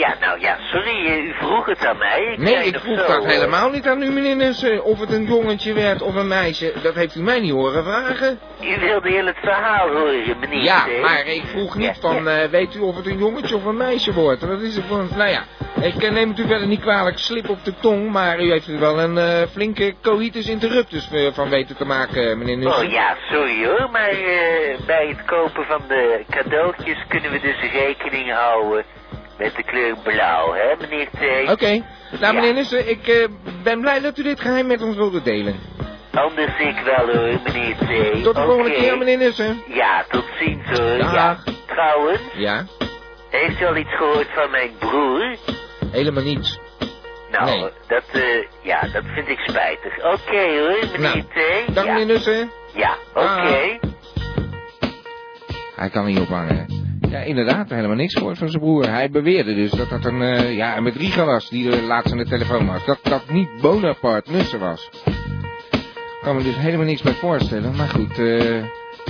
Ja, 0.00 0.16
nou 0.20 0.40
ja, 0.40 0.56
sorry, 0.72 1.06
eh, 1.06 1.24
u 1.24 1.32
vroeg 1.34 1.66
het 1.66 1.86
aan 1.86 1.98
mij. 1.98 2.22
Ik 2.32 2.38
Nee, 2.38 2.64
ik 2.64 2.78
vroeg 2.78 2.98
zo, 3.00 3.06
dat 3.06 3.24
eh, 3.24 3.30
helemaal 3.30 3.70
niet 3.70 3.86
aan 3.86 4.02
u, 4.02 4.10
meneer 4.10 4.36
Nussen, 4.36 4.84
of 4.84 5.00
het 5.00 5.12
een 5.12 5.24
jongetje 5.24 5.72
werd 5.72 6.02
of 6.02 6.14
een 6.14 6.28
meisje. 6.28 6.72
Dat 6.82 6.94
heeft 6.94 7.14
u 7.14 7.22
mij 7.22 7.40
niet 7.40 7.52
horen 7.52 7.84
vragen. 7.84 8.38
U 8.62 8.80
wilde 8.80 9.08
heel 9.08 9.26
het 9.26 9.36
verhaal 9.42 9.88
horen, 9.88 10.38
meneer. 10.40 10.62
Ja, 10.62 10.86
maar 11.02 11.26
ik 11.26 11.42
vroeg 11.46 11.74
niet 11.76 11.86
Ja, 11.86 11.94
van, 12.00 12.24
ja. 12.24 12.42
eh, 12.42 12.48
weet 12.50 12.74
u 12.74 12.78
of 12.80 12.96
het 12.96 13.06
een 13.06 13.18
jongetje 13.18 13.54
of 13.56 13.64
een 13.64 13.76
meisje 13.76 14.12
wordt? 14.12 14.40
Dat 14.40 14.60
is 14.60 14.78
voor, 14.88 15.06
nou 15.16 15.30
ja, 15.30 15.42
ik 15.80 16.10
neem 16.10 16.28
het 16.28 16.38
u 16.38 16.46
verder 16.46 16.66
niet 16.66 16.80
kwalijk, 16.80 17.18
slip 17.18 17.48
op 17.48 17.64
de 17.64 17.74
tong, 17.80 18.10
maar 18.10 18.40
u 18.40 18.50
heeft 18.50 18.66
er 18.66 18.78
wel 18.78 19.00
een 19.00 19.48
flinke 19.48 19.94
coitus 20.02 20.48
interruptus 20.48 21.08
van 21.32 21.48
weten 21.48 21.76
te 21.76 21.84
maken, 21.84 22.38
meneer 22.38 22.56
Nussen. 22.56 22.84
Oh 22.86 22.92
ja, 22.92 23.16
sorry 23.30 23.66
hoor, 23.66 23.88
maar 23.90 24.14
bij 24.86 25.06
het 25.08 25.24
kopen 25.24 25.64
van 25.64 25.80
de 25.88 26.24
cadeautjes 26.30 27.04
kunnen 27.08 27.30
we 27.30 27.40
dus 27.40 27.72
rekening 27.72 28.32
houden 28.32 28.84
met 29.40 29.56
de 29.56 29.62
kleur 29.62 29.96
blauw, 30.02 30.52
hè, 30.52 30.74
meneer 30.80 31.08
T. 31.46 31.50
Oké, 31.50 31.70
nou 32.10 32.20
Ja. 32.20 32.32
meneer 32.32 32.54
Nussen, 32.54 32.88
ik 32.90 33.08
eh, 33.08 33.26
ben 33.62 33.80
blij 33.80 34.00
dat 34.00 34.18
u 34.18 34.22
dit 34.22 34.40
geheim 34.40 34.66
met 34.66 34.82
ons 34.82 34.96
wilde 34.96 35.22
delen. 35.22 35.54
Anders 36.14 36.58
ik 36.58 36.76
wel 36.84 37.06
hoor, 37.06 37.40
meneer 37.44 37.74
T. 37.76 38.22
Tot 38.24 38.34
de 38.34 38.42
volgende 38.42 38.70
keer, 38.70 38.98
meneer 38.98 39.18
Nussen. 39.18 39.62
Ja, 39.66 40.04
tot 40.08 40.24
ziens 40.38 40.78
hoor. 40.78 40.98
Dag. 40.98 41.12
Ja. 41.14 41.38
Trouwens, 41.66 42.20
Ja, 42.34 42.64
heeft 43.30 43.60
u 43.60 43.66
al 43.66 43.76
iets 43.76 43.94
gehoord 43.96 44.28
van 44.34 44.50
mijn 44.50 44.70
broer? 44.78 45.36
helemaal 45.92 46.22
niets. 46.22 46.58
Nou, 47.30 47.44
Nee. 47.44 47.70
dat, 47.88 48.02
eh, 48.12 48.22
ja, 48.62 48.80
dat 48.92 49.02
vind 49.14 49.28
ik 49.28 49.38
spijtig. 49.38 49.96
Oké 49.98 50.58
hoor, 50.58 51.00
meneer 51.00 51.24
T. 51.68 51.74
Dag 51.74 51.84
ja. 51.84 51.92
meneer 51.92 52.06
Nussen. 52.06 52.50
Ja, 52.74 52.96
oké. 53.14 53.78
Dag. 53.80 53.90
Hij 55.76 55.90
kan 55.90 56.04
niet 56.04 56.18
ophangen. 56.18 56.66
Ja, 57.10 57.18
inderdaad, 57.18 57.70
helemaal 57.70 57.96
niks 57.96 58.14
gehoord 58.14 58.38
van 58.38 58.48
zijn 58.48 58.62
broer. 58.62 58.88
Hij 58.90 59.10
beweerde 59.10 59.54
dus 59.54 59.70
dat 59.70 59.88
dat 59.90 60.04
een, 60.04 60.22
eh, 60.22 60.56
ja, 60.56 60.76
een 60.76 60.84
bedrieger 60.84 61.24
was 61.24 61.48
die 61.50 61.70
er 61.72 61.82
laatst 61.82 62.12
aan 62.12 62.18
de 62.18 62.24
telefoon 62.28 62.66
was. 62.66 62.84
Dat 62.84 62.98
dat 63.02 63.30
niet 63.30 63.48
Bonaparte 63.60 64.30
Nussen 64.32 64.60
was. 64.60 64.90
Ik 65.84 66.26
kan 66.26 66.36
me 66.36 66.42
dus 66.42 66.56
helemaal 66.56 66.86
niks 66.86 67.02
bij 67.02 67.12
voorstellen. 67.12 67.76
Maar 67.76 67.88
goed, 67.88 68.18
eh, 68.18 68.64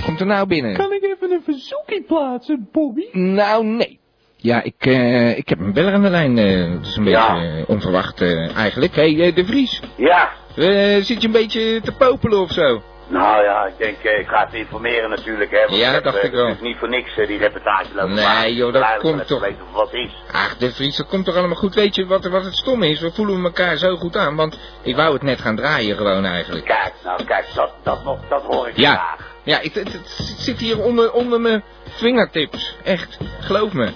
komt 0.05 0.19
er 0.19 0.25
nou 0.25 0.47
binnen? 0.47 0.73
Kan 0.73 0.91
ik 0.91 1.03
even 1.03 1.31
een 1.31 1.41
verzoekje 1.43 2.03
plaatsen, 2.07 2.69
Bobby? 2.71 3.03
Nou, 3.11 3.65
nee. 3.65 3.99
Ja, 4.37 4.63
ik, 4.63 4.75
eh, 4.85 5.37
ik 5.37 5.49
heb 5.49 5.59
een 5.59 5.73
beller 5.73 5.93
aan 5.93 6.01
de 6.01 6.09
lijn. 6.09 6.37
eh, 6.37 6.71
dat 6.73 6.85
is 6.85 6.95
een 6.95 7.03
Ja. 7.05 7.33
beetje 7.33 7.67
onverwacht 7.67 8.21
eh, 8.21 8.55
eigenlijk. 8.57 8.95
Hé, 8.95 9.13
hey, 9.15 9.33
De 9.33 9.45
Vries. 9.45 9.81
Ja, 9.97 10.29
Eh, 10.55 10.95
zit 11.01 11.21
je 11.21 11.25
een 11.27 11.31
beetje 11.31 11.81
te 11.83 11.91
popelen 11.91 12.39
of 12.41 12.51
zo? 12.51 12.81
Nou 13.11 13.43
ja, 13.43 13.65
ik 13.65 13.77
denk, 13.77 13.97
eh, 14.03 14.19
ik 14.19 14.27
ga 14.27 14.45
het 14.45 14.53
informeren 14.53 15.09
natuurlijk, 15.09 15.51
hè. 15.51 15.75
Ja, 15.75 15.91
heb, 15.91 16.03
dacht 16.03 16.17
eh, 16.17 16.23
ik 16.23 16.31
wel. 16.31 16.45
Het 16.47 16.55
is 16.55 16.61
niet 16.61 16.77
voor 16.77 16.89
niks, 16.89 17.17
eh, 17.17 17.27
die 17.27 17.37
reportage 17.37 17.87
lopen 17.93 18.13
Nee, 18.13 18.25
maken. 18.25 18.53
joh, 18.53 18.73
dat 18.73 18.97
komt 18.97 19.27
toch- 19.27 19.41
weten 19.41 19.65
wat 19.71 19.93
is. 19.93 20.11
Ach, 20.31 20.57
De 20.57 20.71
Vries, 20.71 20.97
dat 20.97 21.07
komt 21.07 21.25
toch 21.25 21.35
allemaal 21.35 21.55
goed. 21.55 21.75
Weet 21.75 21.95
je 21.95 22.05
wat, 22.05 22.25
wat 22.25 22.43
het 22.43 22.55
stom 22.55 22.83
is? 22.83 22.99
We 22.99 23.11
voelen 23.11 23.43
elkaar 23.43 23.77
zo 23.77 23.95
goed 23.95 24.17
aan. 24.17 24.35
Want 24.35 24.59
ik 24.81 24.95
wou 24.95 25.13
het 25.13 25.23
net 25.23 25.41
gaan 25.41 25.55
draaien 25.55 25.97
gewoon 25.97 26.25
eigenlijk. 26.25 26.65
Kijk, 26.65 26.93
nou 27.03 27.23
kijk, 27.23 27.45
dat, 27.55 27.73
dat, 27.83 28.03
nog, 28.03 28.19
dat 28.29 28.41
hoor 28.41 28.67
ik 28.67 28.77
Ja. 28.77 28.93
graag. 28.93 29.29
Ja, 29.43 29.59
het, 29.61 29.73
het 29.75 30.09
zit 30.37 30.59
hier 30.59 30.79
onder, 30.83 31.11
onder 31.11 31.41
mijn 31.41 31.63
fingertips. 31.89 32.75
Echt, 32.83 33.17
geloof 33.39 33.73
me. 33.73 33.89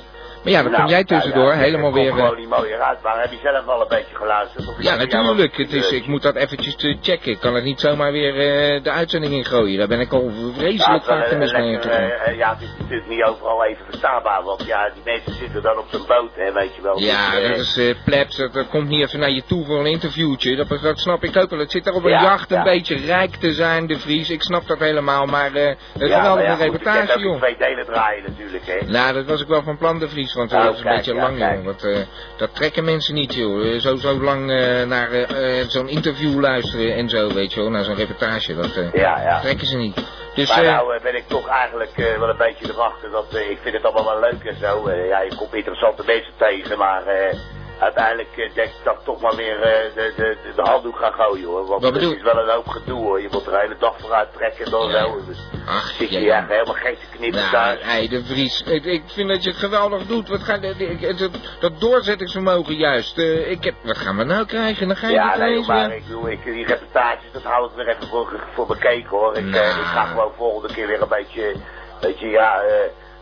Maar 0.45 0.53
ja, 0.53 0.61
dan 0.63 0.71
kom 0.71 0.79
Nou, 0.81 0.89
jij 0.93 1.03
nou 1.03 1.21
tussendoor 1.21 1.51
ja, 1.51 1.57
helemaal 1.57 1.93
het 1.93 1.93
komt 1.93 2.05
weer... 2.05 2.17
eh, 2.23 2.23
gewoon 2.27 2.39
niet 2.39 2.49
mooier 2.49 2.81
uit, 2.81 3.01
maar 3.01 3.21
heb 3.21 3.31
je 3.31 3.39
zelf 3.43 3.65
wel 3.65 3.81
een 3.81 3.87
beetje 3.87 4.15
geluisterd? 4.15 4.67
Of 4.67 4.73
Ja, 4.79 4.95
natuurlijk. 4.95 5.37
wel- 5.37 5.65
Het 5.65 5.73
is, 5.73 5.91
ik 5.91 6.07
moet 6.07 6.21
dat 6.21 6.35
eventjes 6.35 6.75
eh, 6.75 6.95
checken. 7.01 7.31
Ik 7.31 7.39
kan 7.39 7.53
het 7.55 7.63
niet 7.63 7.79
zomaar 7.79 8.11
weer 8.11 8.33
eh, 8.35 8.83
de 8.83 8.91
uitzending 8.91 9.33
in 9.33 9.45
gooien. 9.45 9.77
Daar 9.77 9.87
ben 9.87 9.99
ik 9.99 10.11
al 10.13 10.23
Ja, 10.23 10.53
vreselijk 10.57 11.05
wel 11.05 11.17
vaak 11.17 11.25
de 11.29 11.31
een 11.33 11.39
mis 11.39 11.51
mee 11.51 11.71
ja, 12.37 12.53
het 12.53 12.61
is 12.61 12.69
natuurlijk 12.79 13.07
niet 13.09 13.23
overal 13.23 13.63
even 13.65 13.85
verstaanbaar, 13.85 14.43
want 14.43 14.65
ja, 14.65 14.89
die 14.93 15.01
mensen 15.05 15.33
zitten 15.33 15.61
dan 15.61 15.77
op 15.77 15.85
zijn 15.89 16.03
boot, 16.07 16.31
hè, 16.35 16.51
weet 16.53 16.75
je 16.75 16.81
wel. 16.81 16.99
Ja, 16.99 17.31
Dus, 17.31 17.47
dat 17.75 17.85
is 17.85 17.93
plebs. 18.05 18.37
Dat, 18.37 18.53
dat 18.53 18.67
komt 18.69 18.87
niet 18.87 19.05
even 19.07 19.19
naar 19.19 19.29
je 19.31 19.43
toe 19.47 19.65
voor 19.65 19.79
een 19.79 19.85
interviewtje. 19.85 20.55
Dat, 20.55 20.67
dat 20.81 20.99
snap 20.99 21.23
ik 21.23 21.37
ook 21.37 21.49
wel. 21.49 21.59
Het 21.59 21.71
zit 21.71 21.83
daar 21.83 21.93
op 21.93 22.03
een 22.03 22.09
Ja, 22.09 22.21
jacht 22.21 22.51
een 22.51 22.57
ja. 22.57 22.63
beetje 22.63 22.95
rijk 23.05 23.35
te 23.35 23.53
zijn, 23.53 23.87
de 23.87 23.99
Vries. 23.99 24.29
Ik 24.29 24.41
snap 24.41 24.67
dat 24.67 24.79
helemaal. 24.79 25.25
Maar 25.25 25.51
het 25.53 25.55
is 25.55 26.09
ja, 26.09 26.15
een 26.15 26.21
geweldige 26.21 26.43
ja, 26.45 26.57
je 26.57 26.63
reportage, 26.63 27.13
ook 27.13 27.19
joh. 27.19 27.37
twee 27.37 27.55
delen 27.57 27.85
draaien 27.85 28.23
natuurlijk, 28.27 28.63
hè. 28.65 28.91
Nou, 28.91 29.13
dat 29.13 29.25
was 29.25 29.41
ik 29.41 29.47
wel 29.47 29.63
van 29.63 29.77
plan, 29.77 29.99
de 29.99 30.09
Vries, 30.09 30.33
want 30.35 30.51
eh, 30.51 30.57
Oh, 30.57 30.63
dat 30.63 30.73
is 30.73 30.79
een 30.79 30.85
kijk, 30.85 30.95
beetje 30.97 31.13
ja, 31.13 31.21
lang, 31.21 31.39
joh. 31.39 31.65
Dat, 31.65 31.83
eh, 31.83 31.99
dat 32.37 32.55
trekken 32.55 32.83
mensen 32.83 33.13
niet, 33.13 33.33
joh. 33.33 33.73
Eh, 33.73 33.79
Zo, 33.79 33.95
zo 33.95 34.21
lang 34.21 34.45
naar 34.87 35.09
zo'n 35.67 35.87
interview 35.89 36.39
luisteren 36.39 36.95
en 36.95 37.09
zo, 37.09 37.33
weet 37.33 37.53
je 37.53 37.59
wel, 37.61 37.69
naar 37.69 37.83
zo'n 37.83 37.95
reportage. 37.95 38.55
Dat 38.55 38.73
Ja, 38.93 39.21
ja. 39.21 39.39
trekken 39.39 39.67
ze 39.67 39.77
niet. 39.77 39.95
Dus, 40.35 40.49
maar 40.55 40.63
nou 40.63 40.99
ben 41.01 41.15
ik 41.15 41.27
toch 41.27 41.47
eigenlijk 41.47 41.91
wel 41.95 42.29
een 42.29 42.37
beetje 42.37 42.73
erachter 42.73 43.11
dat 43.11 43.35
ik 43.49 43.57
vind 43.61 43.75
het 43.75 43.83
allemaal 43.85 44.19
wel 44.19 44.29
leuk 44.31 44.43
en 44.43 44.57
zo. 44.59 44.91
Ja, 44.91 45.21
je 45.21 45.35
komt 45.35 45.53
interessante 45.53 46.03
mensen 46.05 46.33
tegen, 46.37 46.77
maar 46.77 47.03
uiteindelijk 47.79 48.29
eh, 48.37 48.53
denk 48.53 48.67
ik 48.67 48.83
dat 48.83 48.93
ik 48.93 49.03
toch 49.03 49.21
maar 49.21 49.35
weer 49.35 49.61
eh, 49.61 49.93
de, 49.95 50.13
de, 50.15 50.37
de, 50.55 50.61
handdoek 50.61 50.97
ga 50.97 51.11
gooien 51.11 51.47
hoor. 51.47 51.65
Want 51.65 51.83
het 51.83 51.95
is 51.95 52.21
wel 52.21 52.37
een 52.37 52.49
hoop 52.49 52.67
gedoe 52.67 52.99
hoor. 53.01 53.21
Je 53.21 53.27
moet 53.31 53.45
er 53.45 53.51
de 53.51 53.59
hele 53.59 53.75
dag 53.79 53.99
vooruit 53.99 54.33
trekken 54.33 54.65
en 54.65 54.71
dan 54.71 54.89
Ja. 54.89 55.07
Dus 55.27 55.37
Ach, 55.67 55.87
zit 55.87 56.09
je 56.09 56.19
ja, 56.19 56.45
helemaal 56.47 56.73
gek 56.73 56.99
te 56.99 57.17
knippen 57.17 57.39
Nou, 57.39 57.51
daar. 57.51 57.77
hey, 57.79 58.07
de 58.07 58.23
Vries, 58.23 58.61
ik, 58.61 58.85
ik 58.85 59.03
vind 59.05 59.29
dat 59.29 59.43
je 59.43 59.49
het 59.49 59.59
geweldig 59.59 60.05
doet. 60.05 60.27
Wat 60.29 60.43
ga, 60.43 60.57
dat, 60.57 61.29
dat 61.59 61.79
doorzettingsvermogen 61.79 62.75
juist. 62.75 63.17
Eh, 63.17 63.51
ik 63.51 63.63
heb, 63.63 63.75
wat 63.83 63.97
gaan 63.97 64.17
we 64.17 64.23
nou 64.23 64.45
krijgen? 64.45 64.87
Dan 64.87 64.97
ga 64.97 65.07
je 65.07 65.13
Ja, 65.13 65.37
nee, 65.37 65.65
maar 65.65 65.95
ik 65.95 66.03
bedoel, 66.03 66.29
ik, 66.29 66.43
die 66.43 66.65
reportages, 66.65 67.31
dat 67.31 67.43
hou 67.43 67.69
ik 67.69 67.75
weer 67.75 67.87
even 67.87 68.07
voor, 68.07 68.39
voor 68.53 68.67
bekeken 68.67 69.09
hoor. 69.09 69.37
Ik, 69.37 69.43
Nou. 69.43 69.65
ik 69.65 69.85
ga 69.85 70.05
gewoon 70.05 70.31
volgende 70.37 70.73
keer 70.73 70.87
weer 70.87 71.01
een 71.01 71.07
beetje, 71.07 71.55
beetje 72.01 72.27
ja, 72.27 72.61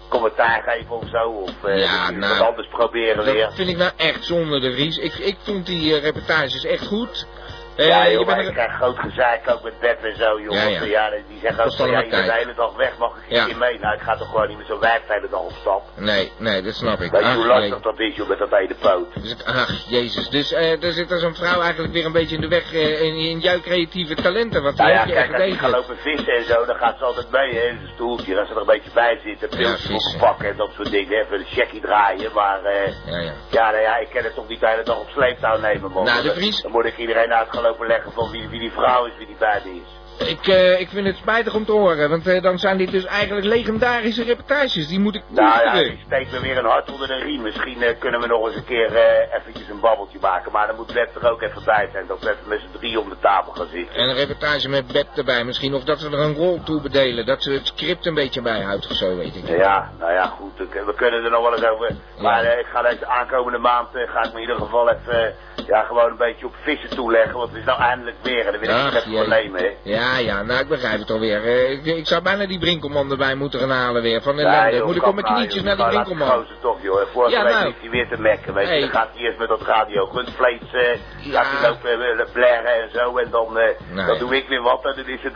commentaar 0.10 0.64
geven 0.64 0.96
of 0.96 1.10
zo. 1.10 1.30
Of 1.30 1.64
eh, 1.64 1.80
Ja, 1.80 2.12
nou, 2.12 2.38
wat 2.38 2.48
anders 2.48 2.68
proberen 2.68 3.24
weer. 3.24 3.46
Dat 3.46 3.56
vind 3.56 3.70
ik 3.70 3.78
nou 3.78 3.92
echt 3.98 4.26
zonde, 4.26 4.60
de 4.60 4.74
Vries. 4.74 4.98
Ik, 4.98 5.14
ik 5.14 5.38
vond 5.44 5.66
die 5.66 5.96
eh, 5.96 6.02
reportages 6.02 6.66
echt 6.66 6.88
goed. 6.88 7.28
Eh, 7.76 7.88
ja, 7.88 8.10
joh, 8.10 8.26
maar 8.26 8.40
ik 8.40 8.48
er- 8.48 8.54
krijg 8.54 8.74
groot 8.76 9.00
gezeik 9.00 9.50
ook 9.50 9.64
met 9.64 9.80
bed 9.80 9.98
en 10.04 10.16
zo, 10.18 10.42
joh. 10.42 10.54
Ja, 10.88 11.12
eh, 11.12 11.22
die 11.28 11.40
zeggen 11.42 11.66
ook 11.66 11.76
van, 11.76 11.90
ja, 11.92 12.00
je 12.00 12.10
bent 12.10 12.26
de 12.26 12.32
hele 12.34 12.54
dag 12.56 12.76
weg, 12.76 12.98
mag 12.98 13.12
ik 13.18 13.24
een 13.38 13.48
Ja. 13.48 13.56
mee? 13.58 13.80
Nou, 13.80 13.94
ik 13.96 14.02
ga 14.02 14.18
toch 14.18 14.30
gewoon 14.30 14.48
niet 14.48 14.58
met 14.58 14.68
zo'n 14.68 14.80
werk 14.80 15.08
de 15.08 15.14
hele 15.14 15.30
dag 15.30 15.40
op 15.40 15.52
stap. 15.62 15.84
Nee, 15.96 16.32
nee, 16.38 16.62
dat 16.62 16.74
snap 16.74 17.00
ik. 17.02 17.12
Weet 17.12 17.22
je 17.26 17.34
hoe 17.34 17.46
lastig 17.46 17.80
dat 17.82 18.00
is, 18.00 18.16
joh, 18.16 18.28
met 18.28 18.38
dat 18.38 18.54
ene 18.54 18.76
poot? 18.82 19.24
Dus 19.24 19.46
ach, 19.46 19.84
jezus. 19.90 20.30
Dus 20.30 20.52
eh, 20.52 20.84
er 20.84 20.92
zit 20.92 21.12
er 21.12 21.20
zo'n 21.20 21.36
vrouw 21.36 21.62
eigenlijk 21.62 21.94
weer 21.94 22.06
een 22.06 22.12
beetje 22.12 22.36
in 22.36 22.42
de 22.42 22.48
weg 22.48 22.74
eh, 22.74 23.02
in, 23.02 23.16
in 23.16 23.40
jouw 23.40 23.60
creatieve 23.60 24.16
talenten. 24.16 24.62
Die 24.64 24.72
Nou 24.74 24.90
ja, 24.90 24.98
heb 25.00 25.08
je 25.08 25.14
echt 25.14 25.30
kijk, 25.30 25.42
als 25.42 25.52
je 25.52 25.58
gaat 25.58 25.72
lopen 25.72 25.98
vissen 25.98 26.34
en 26.34 26.44
zo, 26.44 26.66
dan 26.66 26.76
gaat 26.76 26.98
ze 26.98 27.04
altijd 27.04 27.30
mee, 27.32 27.54
hè, 27.56 27.62
in 27.68 27.78
zijn 27.78 27.92
stoeltje. 27.94 28.40
Als 28.40 28.48
ze 28.48 28.54
er 28.54 28.60
een 28.60 28.66
beetje 28.66 28.92
bij 28.94 29.20
zit, 29.24 29.44
een 29.44 29.50
pilsje 29.58 29.88
vissen. 29.88 30.20
voor 30.20 30.28
pakken 30.28 30.50
en 30.50 30.58
dat 30.58 30.72
soort 30.76 30.92
dingen. 30.92 31.20
Even 31.20 31.40
een 31.40 31.46
checkie 31.46 31.82
draaien, 31.82 32.32
maar... 32.34 32.64
eh 32.64 32.92
Ja, 33.06 33.18
ja. 33.20 33.32
Ja, 33.50 33.70
nou 33.72 33.82
ja, 33.82 33.98
ik 33.98 34.10
kan 34.14 34.24
het 34.24 34.36
toch 34.36 34.48
niet 34.48 34.60
de 34.60 34.68
hele 34.68 34.84
dag 34.84 35.00
op 35.00 35.10
sleeptouw 35.10 35.60
nemen, 35.60 35.92
man. 35.92 36.04
Nou, 36.06 36.22
de 36.24 36.34
Vries- 36.34 36.62
Dan 36.62 36.72
moet 36.72 36.86
ik 36.86 36.98
iedereen 36.98 37.34
uit 37.34 37.50
lopen 37.64 37.88
leggen 37.88 38.12
van 38.12 38.32
wie, 38.32 38.48
wie 38.50 38.60
die 38.60 38.72
vrouw 38.72 39.06
is, 39.06 39.18
wie 39.18 39.26
die 39.26 39.36
me 39.40 39.76
is. 39.76 40.03
Ik, 40.18 40.48
eh, 40.48 40.80
ik 40.80 40.90
vind 40.90 41.08
het 41.08 41.16
spijtig 41.16 41.56
om 41.56 41.66
te 41.66 41.72
horen, 41.72 42.10
want 42.10 42.28
eh, 42.28 42.42
dan 42.42 42.60
zijn 42.60 42.78
dit 42.78 42.92
dus 42.92 43.06
eigenlijk 43.06 43.46
legendarische 43.46 44.24
reportages. 44.24 44.88
Die 44.88 45.00
moet 45.00 45.16
ik 45.16 45.24
Nou 45.28 45.64
ja, 45.64 45.74
ik 45.74 46.00
steek 46.06 46.32
me 46.32 46.40
weer 46.40 46.58
een 46.58 46.66
hart 46.66 46.92
onder 46.92 47.08
de 47.08 47.16
riem. 47.16 47.42
Misschien 47.42 47.82
eh, 47.82 48.00
kunnen 48.00 48.20
we 48.22 48.28
nog 48.28 48.48
eens 48.48 48.56
een 48.56 48.66
keer 48.66 48.96
eventjes 49.34 49.70
een 49.70 49.80
babbeltje 49.80 50.18
maken. 50.22 50.52
Maar 50.52 50.68
dan 50.68 50.76
moet 50.76 50.92
Web 50.92 51.16
er 51.16 51.32
ook 51.32 51.42
even 51.42 51.62
bij 51.66 51.90
zijn. 51.92 52.08
Dat 52.08 52.20
we 52.20 52.30
even 52.30 52.48
met 52.48 52.60
z'n 52.60 52.78
drie 52.78 53.00
om 53.00 53.10
de 53.10 53.20
tafel 53.22 53.52
gaan 53.52 53.68
zitten. 53.72 53.96
En 53.96 54.10
een 54.10 54.16
reportage 54.16 54.70
met 54.70 54.92
bed 54.92 55.08
erbij 55.16 55.44
misschien. 55.44 55.74
Of 55.74 55.84
dat 55.84 56.00
ze 56.00 56.08
er 56.08 56.20
een 56.20 56.36
rol 56.36 56.64
toe 56.64 56.82
bedelen. 56.82 57.26
Dat 57.26 57.44
ze 57.44 57.52
het 57.52 57.68
script 57.68 58.06
een 58.06 58.14
beetje 58.14 58.42
bijhoudt 58.42 58.90
of 58.90 58.96
zo, 58.96 59.16
weet 59.16 59.36
ik. 59.36 59.44
niet. 59.44 59.58
Ja, 59.58 59.92
nou 60.00 60.12
ja, 60.12 60.26
goed. 60.26 60.58
We 60.58 60.84
we 60.86 60.94
kunnen 60.96 61.24
er 61.24 61.32
nog 61.32 61.42
wel 61.42 61.54
eens 61.54 61.66
over. 61.66 61.96
Maar 62.20 62.60
ik 62.60 62.66
ga 62.66 62.82
deze 62.82 63.06
aankomende 63.08 63.58
maand, 63.58 63.88
ga 63.92 64.24
ik 64.24 64.34
me 64.34 64.36
in 64.36 64.42
ieder 64.42 64.56
geval 64.56 64.90
even, 64.90 65.36
ja, 65.68 65.84
gewoon 65.84 66.10
een 66.10 66.18
beetje 66.18 66.46
op 66.46 66.56
vissen 66.62 66.90
toeleggen. 66.90 67.38
Want 67.38 67.50
het 67.50 67.60
is 67.60 67.66
nou 67.66 67.82
eindelijk 67.82 68.18
weer 68.22 68.46
en 68.46 68.52
dan 68.52 68.60
wil 68.60 68.70
ik 68.70 68.76
Ach, 68.76 68.94
het 68.94 69.28
nemen, 69.28 69.62
hè. 69.62 69.72
Ja, 69.84 70.03
ja, 70.22 70.42
nou 70.44 70.60
ik 70.60 70.68
begrijp 70.68 71.00
het 71.00 71.12
alweer. 71.12 71.44
Eh, 71.44 71.72
ik, 71.72 71.86
ik 71.86 72.08
zou 72.08 72.22
bijna 72.22 72.46
die 72.46 72.60
brinkelman 72.60 73.12
erbij 73.12 73.36
moeten 73.36 73.60
gaan 73.60 73.70
halen 73.70 74.02
weer. 74.02 74.22
Van 74.22 74.36
Nee, 74.36 74.46
ellende. 74.46 74.76
joh, 74.78 74.86
Moet 74.86 74.96
ik 74.96 75.06
op 75.08 75.14
mijn 75.14 75.26
nou, 75.26 75.38
knietjes 75.38 75.62
joh. 75.64 75.66
naar 75.68 75.76
die 75.78 75.86
brinkelman. 75.88 76.46
toch, 76.62 76.82
joh. 76.82 77.02
Vorige 77.14 77.32
Ja, 77.36 77.44
week 77.44 77.54
nou. 77.54 77.66
ligt 77.66 77.82
hij 77.82 77.90
weer 77.90 78.08
te 78.10 78.18
mekken, 78.22 78.54
weet 78.54 78.66
je. 78.68 78.72
Hey. 78.72 78.80
Dan 78.80 78.90
gaat 78.90 79.10
hij 79.14 79.22
eerst 79.24 79.38
met 79.40 79.48
dat 79.48 79.62
radio 79.62 80.06
gunvlees, 80.06 80.62
eh 80.74 81.00
Ja. 81.32 81.44
gaat 81.44 81.62
hij 81.62 81.70
lopen 81.98 82.18
eh, 82.20 82.32
blaren 82.34 82.82
en 82.82 82.90
zo. 82.94 83.18
En 83.18 83.28
dan, 83.32 83.58
eh, 83.58 83.80
Nee. 83.92 84.06
dan 84.06 84.18
doe 84.18 84.36
ik 84.36 84.48
weer 84.48 84.62
wat 84.62 84.86
en 84.86 84.94
dan 84.96 85.06
is 85.08 85.20
het, 85.24 85.34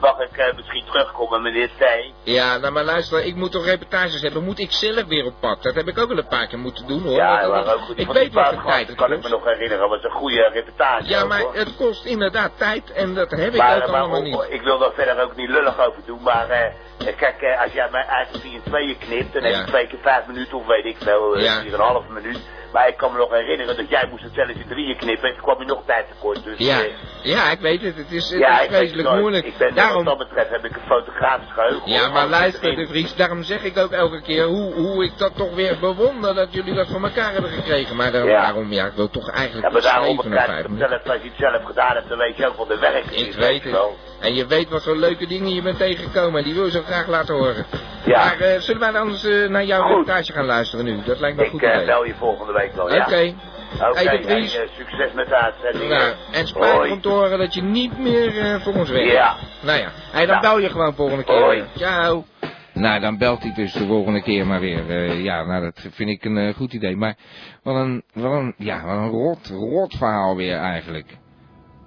mag 0.00 0.18
ik 0.20 0.52
misschien 0.56 0.84
terugkomen, 0.90 1.42
meneer 1.42 1.68
Stijn. 1.74 2.12
Ja, 2.22 2.56
nou 2.56 2.72
maar 2.72 2.84
luister, 2.84 3.24
ik 3.24 3.34
moet 3.34 3.52
toch 3.52 3.64
reportages 3.64 4.20
hebben. 4.20 4.44
Moet 4.44 4.58
ik 4.58 4.72
zelf 4.72 5.04
weer 5.06 5.24
op 5.24 5.34
pad? 5.40 5.62
Dat 5.62 5.74
heb 5.74 5.88
ik 5.88 5.98
ook 5.98 6.08
wel 6.08 6.18
een 6.18 6.28
paar 6.28 6.46
keer 6.46 6.58
moeten 6.58 6.86
doen 6.86 7.02
hoor. 7.02 7.16
Ja, 7.16 7.48
was 7.48 7.66
ook 7.74 7.80
goed. 7.80 7.98
ik 7.98 8.04
Van 8.06 8.14
weet 8.14 8.32
wat 8.32 8.52
voor 8.54 8.62
tijd 8.70 8.86
het 8.88 8.96
kan 8.96 9.12
ik 9.12 9.22
me 9.22 9.28
nog 9.28 9.44
herinneren. 9.44 9.88
was 9.88 10.02
een 10.04 10.10
goede 10.10 10.50
reportage. 10.52 11.04
Ja, 11.08 11.22
ook, 11.22 11.28
maar 11.28 11.40
hoor. 11.40 11.54
het 11.54 11.76
kost 11.76 12.04
inderdaad 12.04 12.50
tijd 12.56 12.92
en 12.92 13.14
dat 13.14 13.30
heb 13.30 13.52
ik 13.52 13.56
Maar, 13.56 13.82
ook 13.82 13.90
maar 13.90 13.95
allemaal 14.00 14.18
ook- 14.18 14.24
niet. 14.24 14.46
ik 14.48 14.62
wil 14.62 14.78
daar 14.78 14.92
verder 14.92 15.22
ook 15.22 15.36
niet 15.36 15.48
lullig 15.48 15.80
over 15.86 16.02
doen, 16.06 16.22
maar 16.22 16.48
eh, 16.48 17.16
kijk, 17.16 17.40
eh, 17.42 17.62
als 17.62 17.72
jij 17.72 17.88
mij 17.90 18.04
eigenlijk 18.06 18.44
in 18.44 18.62
tweeën 18.64 18.98
knipt, 18.98 19.32
dan 19.32 19.42
heb 19.42 19.52
Ja. 19.52 19.58
je 19.60 19.66
twee 19.66 19.86
keer 19.86 19.98
vijf 20.02 20.26
minuten 20.26 20.58
of 20.58 20.66
weet 20.66 20.84
ik 20.84 20.96
veel, 20.98 21.34
eh, 21.36 21.42
Ja. 21.42 21.60
een 21.60 21.80
half 21.80 22.08
minuut. 22.08 22.40
Maar 22.72 22.88
ik 22.88 22.96
kan 22.96 23.12
me 23.12 23.18
nog 23.18 23.30
herinneren 23.30 23.76
dat 23.76 23.88
jij 23.88 24.06
moest 24.10 24.22
het 24.22 24.32
zelfs 24.34 24.50
in 24.52 24.64
drieën 24.68 24.96
knippen 24.96 25.28
en 25.28 25.34
toen 25.34 25.42
kwam 25.44 25.58
je 25.60 25.64
nog 25.66 25.82
tijd 25.86 26.06
tekort. 26.12 26.44
Dus, 26.44 26.58
Ja, 26.58 26.80
eh, 26.82 26.90
ja, 27.22 27.50
ik 27.50 27.60
weet 27.60 27.80
het. 27.82 27.96
Het 27.96 28.10
is, 28.12 28.30
het 28.30 28.38
ja, 28.38 28.60
is 28.60 28.66
vreselijk 28.66 29.08
het 29.08 29.18
moeilijk. 29.20 29.46
Ik 29.46 29.56
ben, 29.58 29.74
Daarom, 29.74 30.04
Wat 30.04 30.18
dat 30.18 30.28
betreft 30.28 30.50
heb 30.50 30.64
ik 30.64 30.76
een 30.76 30.86
fotografisch 30.86 31.52
geheugen. 31.52 31.90
ja, 31.90 32.08
maar 32.08 32.26
luister, 32.26 32.76
de 32.76 32.86
Vries, 32.86 33.14
daarom 33.14 33.42
zeg 33.42 33.62
ik 33.64 33.78
ook 33.78 33.90
elke 33.92 34.22
keer 34.22 34.44
hoe, 34.44 34.72
hoe 34.74 35.04
ik 35.04 35.18
dat 35.18 35.36
toch 35.36 35.54
weer 35.54 35.78
bewonder 35.80 36.34
dat 36.34 36.48
jullie 36.54 36.74
dat 36.74 36.86
voor 36.88 37.02
elkaar 37.02 37.32
hebben 37.32 37.50
gekregen. 37.50 37.96
Maar 37.96 38.12
daarom, 38.12 38.30
Ja. 38.30 38.40
daarom 38.42 38.72
ja, 38.72 38.86
ik 38.86 38.92
wil 38.94 39.08
toch 39.10 39.30
eigenlijk 39.30 39.66
Ja, 39.66 39.72
maar 39.72 39.82
daarom 39.82 40.18
of 40.18 40.24
begrijp 40.24 40.46
vijf 40.48 40.68
minuten. 40.68 41.02
als 41.04 41.22
je 41.22 41.28
het 41.28 41.38
zelf 41.38 41.64
gedaan 41.64 41.94
hebt, 41.94 42.08
dan 42.08 42.18
weet 42.18 42.36
je 42.36 42.46
ook 42.46 42.56
wat 42.56 42.68
de 42.68 42.78
werk 42.78 43.04
is. 43.10 43.26
Ik 43.26 43.32
weet 43.34 43.62
het. 43.62 43.72
wel. 43.72 43.96
En 44.26 44.34
je 44.34 44.46
weet 44.46 44.68
wat 44.68 44.82
voor 44.82 44.96
leuke 44.96 45.26
dingen 45.26 45.54
je 45.54 45.62
bent 45.62 45.78
tegengekomen. 45.78 46.38
En 46.38 46.44
die 46.44 46.54
wil 46.54 46.64
je 46.64 46.70
zo 46.70 46.82
graag 46.82 47.06
laten 47.06 47.34
horen. 47.34 47.66
Ja. 48.04 48.24
Maar 48.24 48.40
eh, 48.40 48.60
zullen 48.60 48.80
wij 48.80 48.92
dan 48.92 49.00
anders 49.00 49.24
eh, 49.24 49.48
naar 49.48 49.64
jouw 49.64 49.88
reportage 49.88 50.32
gaan 50.32 50.44
luisteren 50.44 50.84
nu? 50.84 51.02
Dat 51.04 51.20
lijkt 51.20 51.36
me 51.36 51.44
Ik 51.44 51.50
goed 51.50 51.62
eh, 51.62 51.86
bel 51.86 52.04
je 52.04 52.14
volgende 52.14 52.52
week 52.52 52.72
wel, 52.74 52.94
ja? 52.94 53.04
Oké. 53.04 53.34
Oké, 53.74 54.46
succes 54.76 55.12
met 55.14 55.28
de 55.28 55.36
uitzending. 55.36 55.90
Nou, 55.90 56.14
en 56.32 56.46
spijtig 56.46 56.72
Hoi. 56.72 56.92
om 56.92 57.00
te 57.00 57.08
horen 57.08 57.38
dat 57.38 57.54
je 57.54 57.62
niet 57.62 57.98
meer 57.98 58.38
eh, 58.38 58.60
voor 58.60 58.74
ons 58.74 58.90
werkt. 58.90 59.12
Ja. 59.12 59.34
Nou 59.62 59.78
ja, 59.78 59.88
hey, 60.12 60.26
dan 60.26 60.40
Nou. 60.40 60.40
bel 60.40 60.58
je 60.58 60.70
gewoon 60.70 60.94
volgende 60.94 61.24
keer. 61.24 61.42
Hoi. 61.42 61.64
Ciao. 61.76 62.24
Nou, 62.72 63.00
dan 63.00 63.18
belt 63.18 63.42
hij 63.42 63.52
dus 63.54 63.72
de 63.72 63.86
volgende 63.86 64.22
keer 64.22 64.46
maar 64.46 64.60
weer. 64.60 64.90
Eh, 64.90 65.22
ja, 65.22 65.44
nou, 65.44 65.62
dat 65.62 65.86
vind 65.90 66.10
ik 66.10 66.24
een 66.24 66.36
eh, 66.38 66.54
goed 66.54 66.72
idee. 66.72 66.96
Maar 66.96 67.16
wat 67.62 67.76
een, 67.76 68.02
wat 68.12 68.32
een, 68.32 68.54
ja, 68.58 68.84
wat 68.84 68.96
een 68.96 69.08
rot, 69.08 69.48
rot 69.48 69.96
verhaal 69.96 70.36
weer 70.36 70.56
eigenlijk. 70.56 71.16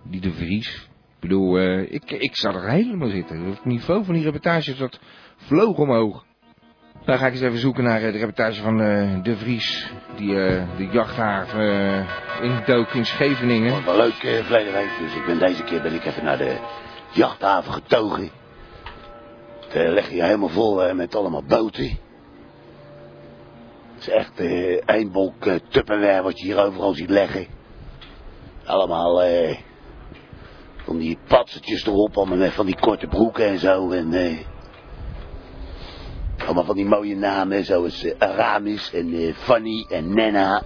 Die 0.03 0.21
de 0.21 0.31
Vries. 0.31 0.88
Ik 1.19 1.27
bedoel, 1.27 1.57
eh, 1.57 1.91
ik, 1.91 2.11
ik 2.11 2.35
zat 2.35 2.55
er 2.55 2.69
helemaal 2.69 3.09
zitten. 3.09 3.43
Het 3.45 3.65
niveau 3.65 4.03
van 4.05 4.13
die 4.13 4.23
reportages, 4.23 4.77
dat 4.77 4.99
vloog 5.35 5.77
omhoog. 5.77 6.25
Dan 7.05 7.17
ga 7.17 7.25
ik 7.25 7.31
eens 7.31 7.41
even 7.41 7.59
zoeken 7.59 7.83
naar 7.83 8.01
eh, 8.01 8.11
de 8.11 8.17
reportage 8.17 8.61
van 8.61 8.81
eh, 8.81 9.23
De 9.23 9.37
Vries. 9.37 9.91
Die 10.15 10.33
de 10.77 10.87
jachthaven 10.91 11.61
uh, 11.61 12.05
indook 12.41 12.93
in 12.93 13.05
Scheveningen. 13.05 13.71
Wat 13.71 13.83
wel 13.83 13.97
leuk 13.97 14.23
eh, 14.23 14.43
verleden 14.43 14.73
week. 14.73 14.91
Dus 14.99 15.15
ik 15.15 15.25
ben 15.25 15.39
deze 15.39 15.63
keer 15.63 15.81
ben 15.81 15.93
ik 15.93 16.05
even 16.05 16.23
naar 16.23 16.37
de 16.37 16.57
jachthaven 17.11 17.73
getogen. 17.73 18.29
Het 19.67 19.89
leg 19.93 20.09
je 20.09 20.23
helemaal 20.23 20.49
vol 20.49 20.93
met 20.93 21.15
allemaal 21.15 21.43
boten. 21.43 21.97
Het 23.99 24.07
is 24.07 24.13
echt 24.13 24.39
één 24.85 25.11
wolk 25.11 25.45
eh, 25.45 25.55
tupperware 25.69 26.21
wat 26.21 26.39
je 26.39 26.45
hier 26.45 26.63
overal 26.65 26.93
ziet 26.93 27.09
leggen. 27.09 27.47
Allemaal 28.65 29.23
eh, 29.23 29.57
van 30.83 30.97
die 30.97 31.17
patsertjes 31.27 31.85
erop, 31.85 32.17
allemaal 32.17 32.37
met 32.37 32.53
van 32.53 32.65
die 32.65 32.79
korte 32.79 33.07
broeken 33.07 33.45
en 33.45 33.59
zo. 33.59 33.91
En 33.91 34.13
eh, 34.13 34.37
allemaal 36.45 36.63
van 36.63 36.75
die 36.75 36.85
mooie 36.85 37.15
namen 37.15 37.65
zoals 37.65 38.03
eh, 38.03 38.29
Aramis 38.29 38.93
en 38.93 39.13
eh, 39.13 39.33
Fanny 39.33 39.85
en 39.89 40.13
Nenna. 40.13 40.63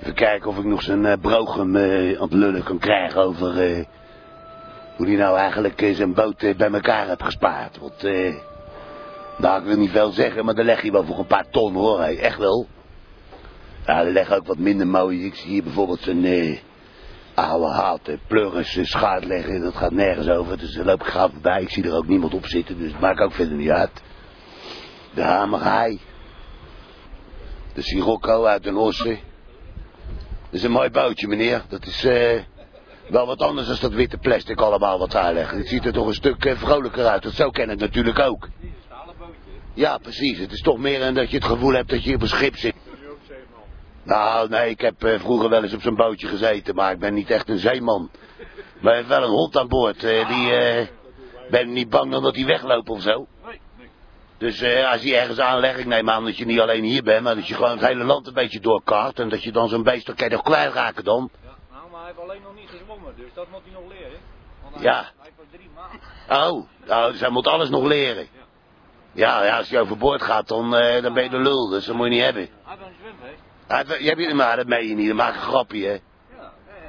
Even 0.00 0.14
kijken 0.14 0.50
of 0.50 0.58
ik 0.58 0.64
nog 0.64 0.82
zijn 0.82 1.04
uh, 1.04 1.12
Brogem 1.20 1.76
uh, 1.76 2.16
aan 2.16 2.22
het 2.22 2.32
lullen 2.32 2.62
kan 2.62 2.78
krijgen 2.78 3.22
over 3.22 3.70
uh, 3.70 3.84
hoe 4.96 5.06
hij 5.06 5.16
nou 5.16 5.36
eigenlijk 5.36 5.82
uh, 5.82 5.94
zijn 5.94 6.14
boot 6.14 6.42
uh, 6.42 6.56
bij 6.56 6.70
elkaar 6.70 7.06
heeft 7.06 7.22
gespaard. 7.22 7.78
Want, 7.78 8.04
uh, 8.04 8.34
nou 9.38 9.60
ik 9.60 9.66
wil 9.66 9.76
niet 9.76 9.90
veel 9.90 10.10
zeggen, 10.10 10.44
maar 10.44 10.54
dan 10.54 10.64
leg 10.64 10.82
je 10.82 10.92
wel 10.92 11.04
voor 11.04 11.18
een 11.18 11.26
paar 11.26 11.50
ton 11.50 11.74
hoor, 11.74 12.00
echt 12.00 12.38
wel. 12.38 12.66
Ja, 13.86 14.04
er 14.04 14.12
leggen 14.12 14.36
ook 14.36 14.46
wat 14.46 14.58
minder 14.58 14.86
mooi. 14.86 15.24
Ik 15.24 15.34
zie 15.34 15.50
hier 15.50 15.62
bijvoorbeeld 15.62 16.00
zijn 16.00 16.20
oude 17.38 17.66
houten 17.66 18.20
pleuris 18.26 18.76
uh, 18.76 18.84
schaart 18.84 19.24
leggen. 19.24 19.60
Dat 19.60 19.76
gaat 19.76 19.92
nergens 19.92 20.28
over, 20.28 20.58
dus 20.58 20.74
daar 20.74 20.84
loop 20.84 21.00
ik 21.00 21.06
gauw 21.06 21.28
voorbij. 21.28 21.62
Ik 21.62 21.70
zie 21.70 21.84
er 21.84 21.96
ook 21.96 22.06
niemand 22.06 22.34
op 22.34 22.46
zitten, 22.46 22.78
dus 22.78 22.90
het 22.90 23.00
maakt 23.00 23.20
ook 23.20 23.32
verder 23.32 23.56
niet 23.56 23.70
uit. 23.70 24.02
De 25.14 25.22
hamerhaai. 25.22 26.00
De 27.74 27.82
Sirocco 27.82 28.44
uit 28.44 28.62
Den 28.62 28.76
Ossen. 28.76 29.18
Dat 30.44 30.50
is 30.50 30.62
een 30.62 30.70
mooi 30.70 30.90
bootje, 30.90 31.28
meneer. 31.28 31.62
Dat 31.68 31.86
is 31.86 32.04
uh, 32.04 32.40
wel 33.08 33.26
wat 33.26 33.40
anders 33.40 33.66
dan 33.66 33.76
dat 33.80 33.92
witte 33.92 34.18
plastic 34.18 34.60
allemaal 34.60 34.98
wat 34.98 35.10
daar 35.10 35.32
legt. 35.32 35.50
Het 35.50 35.68
ziet 35.68 35.84
er 35.84 35.92
toch 35.92 36.06
een 36.06 36.14
stuk 36.14 36.44
uh, 36.44 36.56
vrolijker 36.56 37.06
uit. 37.06 37.22
Dat 37.22 37.32
zo 37.32 37.50
ken 37.50 37.68
het 37.68 37.78
natuurlijk 37.78 38.18
ook. 38.18 38.48
Ja, 39.74 39.98
precies. 39.98 40.38
Het 40.38 40.52
is 40.52 40.60
toch 40.60 40.78
meer 40.78 40.98
dan 40.98 41.14
dat 41.14 41.30
je 41.30 41.36
het 41.36 41.46
gevoel 41.46 41.72
hebt 41.72 41.90
dat 41.90 42.04
je 42.04 42.14
op 42.14 42.22
een 42.22 42.28
schip 42.28 42.56
zit. 42.56 42.74
Nou, 44.08 44.48
nee, 44.48 44.70
ik 44.70 44.80
heb 44.80 45.04
uh, 45.04 45.20
vroeger 45.20 45.48
wel 45.48 45.62
eens 45.62 45.74
op 45.74 45.80
zo'n 45.82 45.94
bootje 45.94 46.26
gezeten, 46.26 46.74
maar 46.74 46.92
ik 46.92 46.98
ben 46.98 47.14
niet 47.14 47.30
echt 47.30 47.48
een 47.48 47.58
zeeman. 47.58 48.10
Maar 48.80 48.92
ik 48.92 48.98
heb 48.98 49.08
wel 49.08 49.22
een 49.22 49.30
hond 49.30 49.56
aan 49.56 49.68
boord. 49.68 50.00
die 50.00 50.88
ben 51.50 51.72
niet 51.72 51.88
bang 51.90 52.10
dan 52.12 52.22
dat 52.22 52.34
hij 52.34 52.44
wegloopt 52.44 52.88
of 52.88 53.02
zo. 53.02 53.26
Dus 54.38 54.62
uh, 54.62 54.90
als 54.92 55.02
je 55.02 55.16
ergens 55.16 55.38
aanlegt, 55.38 55.78
ik 55.78 55.86
neem 55.86 56.10
aan 56.10 56.24
dat 56.24 56.36
je 56.36 56.46
niet 56.46 56.60
alleen 56.60 56.84
hier 56.84 57.02
bent, 57.02 57.22
maar 57.22 57.34
dat 57.34 57.48
je 57.48 57.54
gewoon 57.54 57.70
het 57.70 57.86
hele 57.86 58.04
land 58.04 58.26
een 58.26 58.34
beetje 58.34 58.60
doorkaart. 58.60 59.18
En 59.18 59.28
dat 59.28 59.42
je 59.42 59.52
dan 59.52 59.68
zo'n 59.68 59.82
beest, 59.82 60.06
dan 60.06 60.14
kan 60.14 60.28
je 60.28 60.36
dan. 61.02 61.30
Ja, 61.42 61.48
nou, 61.72 61.90
maar 61.90 61.98
hij 62.00 62.06
heeft 62.06 62.20
alleen 62.20 62.42
nog 62.42 62.54
niet 62.54 62.68
gezwommen, 62.68 63.12
dus 63.16 63.30
dat 63.34 63.46
moet 63.50 63.60
hij 63.64 63.72
nog 63.72 63.88
leren. 63.88 64.18
Want 64.62 64.74
hij, 64.74 64.84
Ja. 64.84 64.94
hij 64.94 65.30
heeft 65.36 65.50
drie 65.52 65.70
maanden. 65.74 66.52
Oh, 66.54 66.68
nou, 66.86 67.10
dus 67.12 67.20
hij 67.20 67.30
moet 67.30 67.46
alles 67.46 67.68
nog 67.68 67.84
leren. 67.84 68.26
Ja, 69.12 69.44
ja 69.44 69.56
als 69.56 69.68
je 69.68 69.78
overboord 69.78 70.22
gaat, 70.22 70.48
dan, 70.48 70.74
uh, 70.74 71.02
dan 71.02 71.14
ben 71.14 71.22
je 71.22 71.30
de 71.30 71.38
lul, 71.38 71.68
dus 71.68 71.84
dat 71.86 71.96
moet 71.96 72.04
je 72.06 72.12
niet 72.12 72.22
hebben. 72.22 72.48
Hij 72.64 72.76
heeft 72.76 72.88
een 72.88 72.94
zwemvest. 73.00 73.26
Ah, 73.32 73.34
we- 73.34 73.57
Jij 73.68 74.14
hebt, 74.16 74.32
maar 74.34 74.56
dat 74.56 74.66
meen 74.66 74.88
je 74.88 74.94
niet, 74.94 75.06
dat 75.06 75.16
maakt 75.16 75.36
een 75.36 75.42
grapje, 75.42 75.86
hè? 75.86 75.92
Ja, 75.92 76.00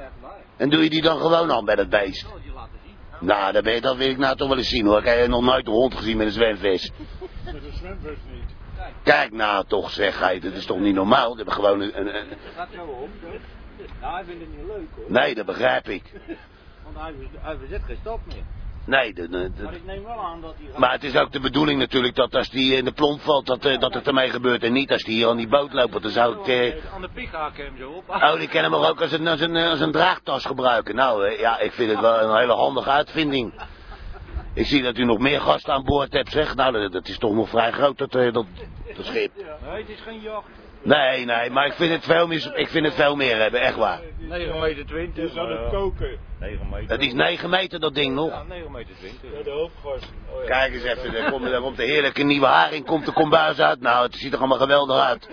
echt 0.00 0.10
waar. 0.20 0.36
En 0.56 0.70
doe 0.70 0.82
je 0.82 0.90
die 0.90 1.02
dan 1.02 1.20
gewoon 1.20 1.52
aan 1.52 1.64
bij 1.64 1.76
dat 1.76 1.88
beest? 1.88 2.26
je. 2.44 2.50
Nou, 3.20 3.52
dat, 3.52 3.64
ben 3.64 3.74
je, 3.74 3.80
dat 3.80 3.96
wil 3.96 4.08
ik 4.08 4.18
nou 4.18 4.36
toch 4.36 4.48
wel 4.48 4.56
eens 4.56 4.68
zien 4.68 4.86
hoor. 4.86 4.98
Ik 4.98 5.04
heb 5.04 5.28
nog 5.28 5.42
nooit 5.42 5.66
een 5.66 5.72
hond 5.72 5.94
gezien 5.94 6.16
met 6.16 6.26
een 6.26 6.32
zwemvis. 6.32 6.90
Met 7.44 7.54
een 7.54 7.72
zwemvis 7.72 8.18
niet. 8.32 8.50
Kijk, 9.02 9.32
nou 9.32 9.64
toch, 9.66 9.90
zeg 9.90 10.18
hij, 10.18 10.40
dat 10.40 10.52
is 10.52 10.66
toch 10.66 10.78
niet 10.78 10.94
normaal? 10.94 11.30
We 11.30 11.36
hebben 11.36 11.54
gewoon 11.54 11.80
een, 11.80 12.14
gaat 12.56 12.68
zo 12.74 12.82
op. 12.82 13.08
zo. 13.22 13.28
Nou, 14.00 14.14
hij 14.14 14.24
vindt 14.24 14.40
het 14.40 14.56
niet 14.56 14.66
leuk 14.66 14.88
hoor. 14.94 15.04
Nee, 15.08 15.34
dat 15.34 15.46
begrijp 15.46 15.88
ik. 15.88 16.12
Want 16.84 16.96
hij, 16.96 17.14
hij 17.40 17.56
verzet 17.56 17.82
geen 17.86 17.96
stap 18.00 18.20
meer. 18.26 18.44
Nee, 18.84 19.14
Maar 19.28 19.74
ik 19.74 19.84
neem 19.84 20.04
wel 20.04 20.18
aan 20.20 20.40
dat 20.40 20.54
hij... 20.58 20.78
maar 20.78 20.92
het 20.92 21.04
is 21.04 21.16
ook 21.16 21.32
de 21.32 21.40
bedoeling 21.40 21.78
natuurlijk 21.78 22.14
dat 22.14 22.34
als 22.34 22.50
die 22.50 22.76
in 22.76 22.84
de 22.84 22.92
plomp 22.92 23.20
valt, 23.20 23.46
dat, 23.46 23.64
eh, 23.64 23.78
dat 23.78 23.94
het 23.94 24.06
ermee 24.06 24.30
gebeurt. 24.30 24.62
En 24.62 24.72
niet 24.72 24.92
als 24.92 25.02
die 25.02 25.14
hier 25.14 25.28
aan 25.28 25.36
die 25.36 25.48
boot 25.48 25.72
loopt, 25.72 25.90
want 25.90 26.02
dan 26.02 26.12
zou 26.12 26.38
ik... 26.40 26.46
eh, 26.46 26.92
Aan 26.94 27.00
de 27.00 27.08
pik 27.14 27.32
haken 27.32 27.64
hem 27.64 27.76
zo 27.78 27.90
op. 27.90 28.08
Oh, 28.22 28.38
die 28.38 28.48
kennen 28.48 28.72
hem 28.72 28.80
ook 28.84 29.00
als 29.00 29.12
een, 29.12 29.28
als 29.28 29.40
een, 29.40 29.56
als 29.56 29.80
een 29.80 29.92
draagtas 29.92 30.44
gebruiken. 30.44 30.94
Nou, 30.94 31.26
eh, 31.26 31.38
ja, 31.40 31.58
ik 31.58 31.72
vind 31.72 31.90
het 31.90 32.00
wel 32.00 32.20
een 32.20 32.36
hele 32.38 32.52
handige 32.52 32.90
uitvinding. 32.90 33.52
Ik 34.54 34.66
zie 34.66 34.82
dat 34.82 34.96
u 34.96 35.04
nog 35.04 35.18
meer 35.18 35.40
gasten 35.40 35.72
aan 35.74 35.84
boord 35.84 36.12
hebt, 36.12 36.30
zeg. 36.30 36.54
Nou, 36.54 36.72
dat, 36.72 36.92
dat 36.92 37.08
is 37.08 37.18
toch 37.18 37.32
nog 37.34 37.48
vrij 37.48 37.70
groot, 37.72 37.98
dat, 37.98 38.14
eh, 38.14 38.32
dat, 38.32 38.46
dat 38.96 39.04
schip. 39.06 39.32
Nee, 39.36 39.80
het 39.80 39.88
is 39.88 40.00
geen 40.00 40.20
jacht. 40.20 40.48
Nee, 40.82 41.24
nee, 41.24 41.50
maar 41.50 41.66
ik 41.66 41.72
vind 41.72 41.92
het 41.92 42.04
veel 42.04 42.26
meer, 42.26 42.56
ik 42.56 42.68
vind 42.68 42.86
het 42.86 42.94
veel 42.94 43.16
meer 43.16 43.36
hebben, 43.40 43.60
echt 43.60 43.76
waar. 43.76 44.00
9 44.18 44.60
meter 44.60 44.86
20. 44.86 45.24
is 45.24 45.36
aan 45.36 45.50
het 45.50 45.70
koken. 45.70 46.18
9 46.40 46.68
meter. 46.70 46.90
Het 46.90 47.00
is 47.00 47.12
9 47.12 47.50
meter, 47.50 47.80
dat 47.80 47.94
ding 47.94 48.08
Ja, 48.08 48.14
nog. 48.14 48.46
9 48.48 48.72
meter 48.72 48.94
20. 48.98 49.20
Ja, 49.38 49.42
de 49.42 49.50
hoofdgast. 49.50 50.12
Oh, 50.32 50.42
ja. 50.42 50.48
Kijk 50.48 50.72
eens 50.74 50.82
even, 50.82 51.12
daar 51.12 51.30
komt, 51.30 51.50
daar 51.50 51.60
komt 51.60 51.76
de 51.76 51.84
heerlijke 51.84 52.22
nieuwe 52.22 52.46
haring, 52.46 52.86
komt 52.86 53.06
de 53.06 53.12
kombuis 53.12 53.58
uit. 53.58 53.80
Nou, 53.80 54.06
het 54.06 54.14
ziet 54.14 54.32
er 54.32 54.38
allemaal 54.38 54.58
geweldig 54.58 55.00
uit. 55.00 55.28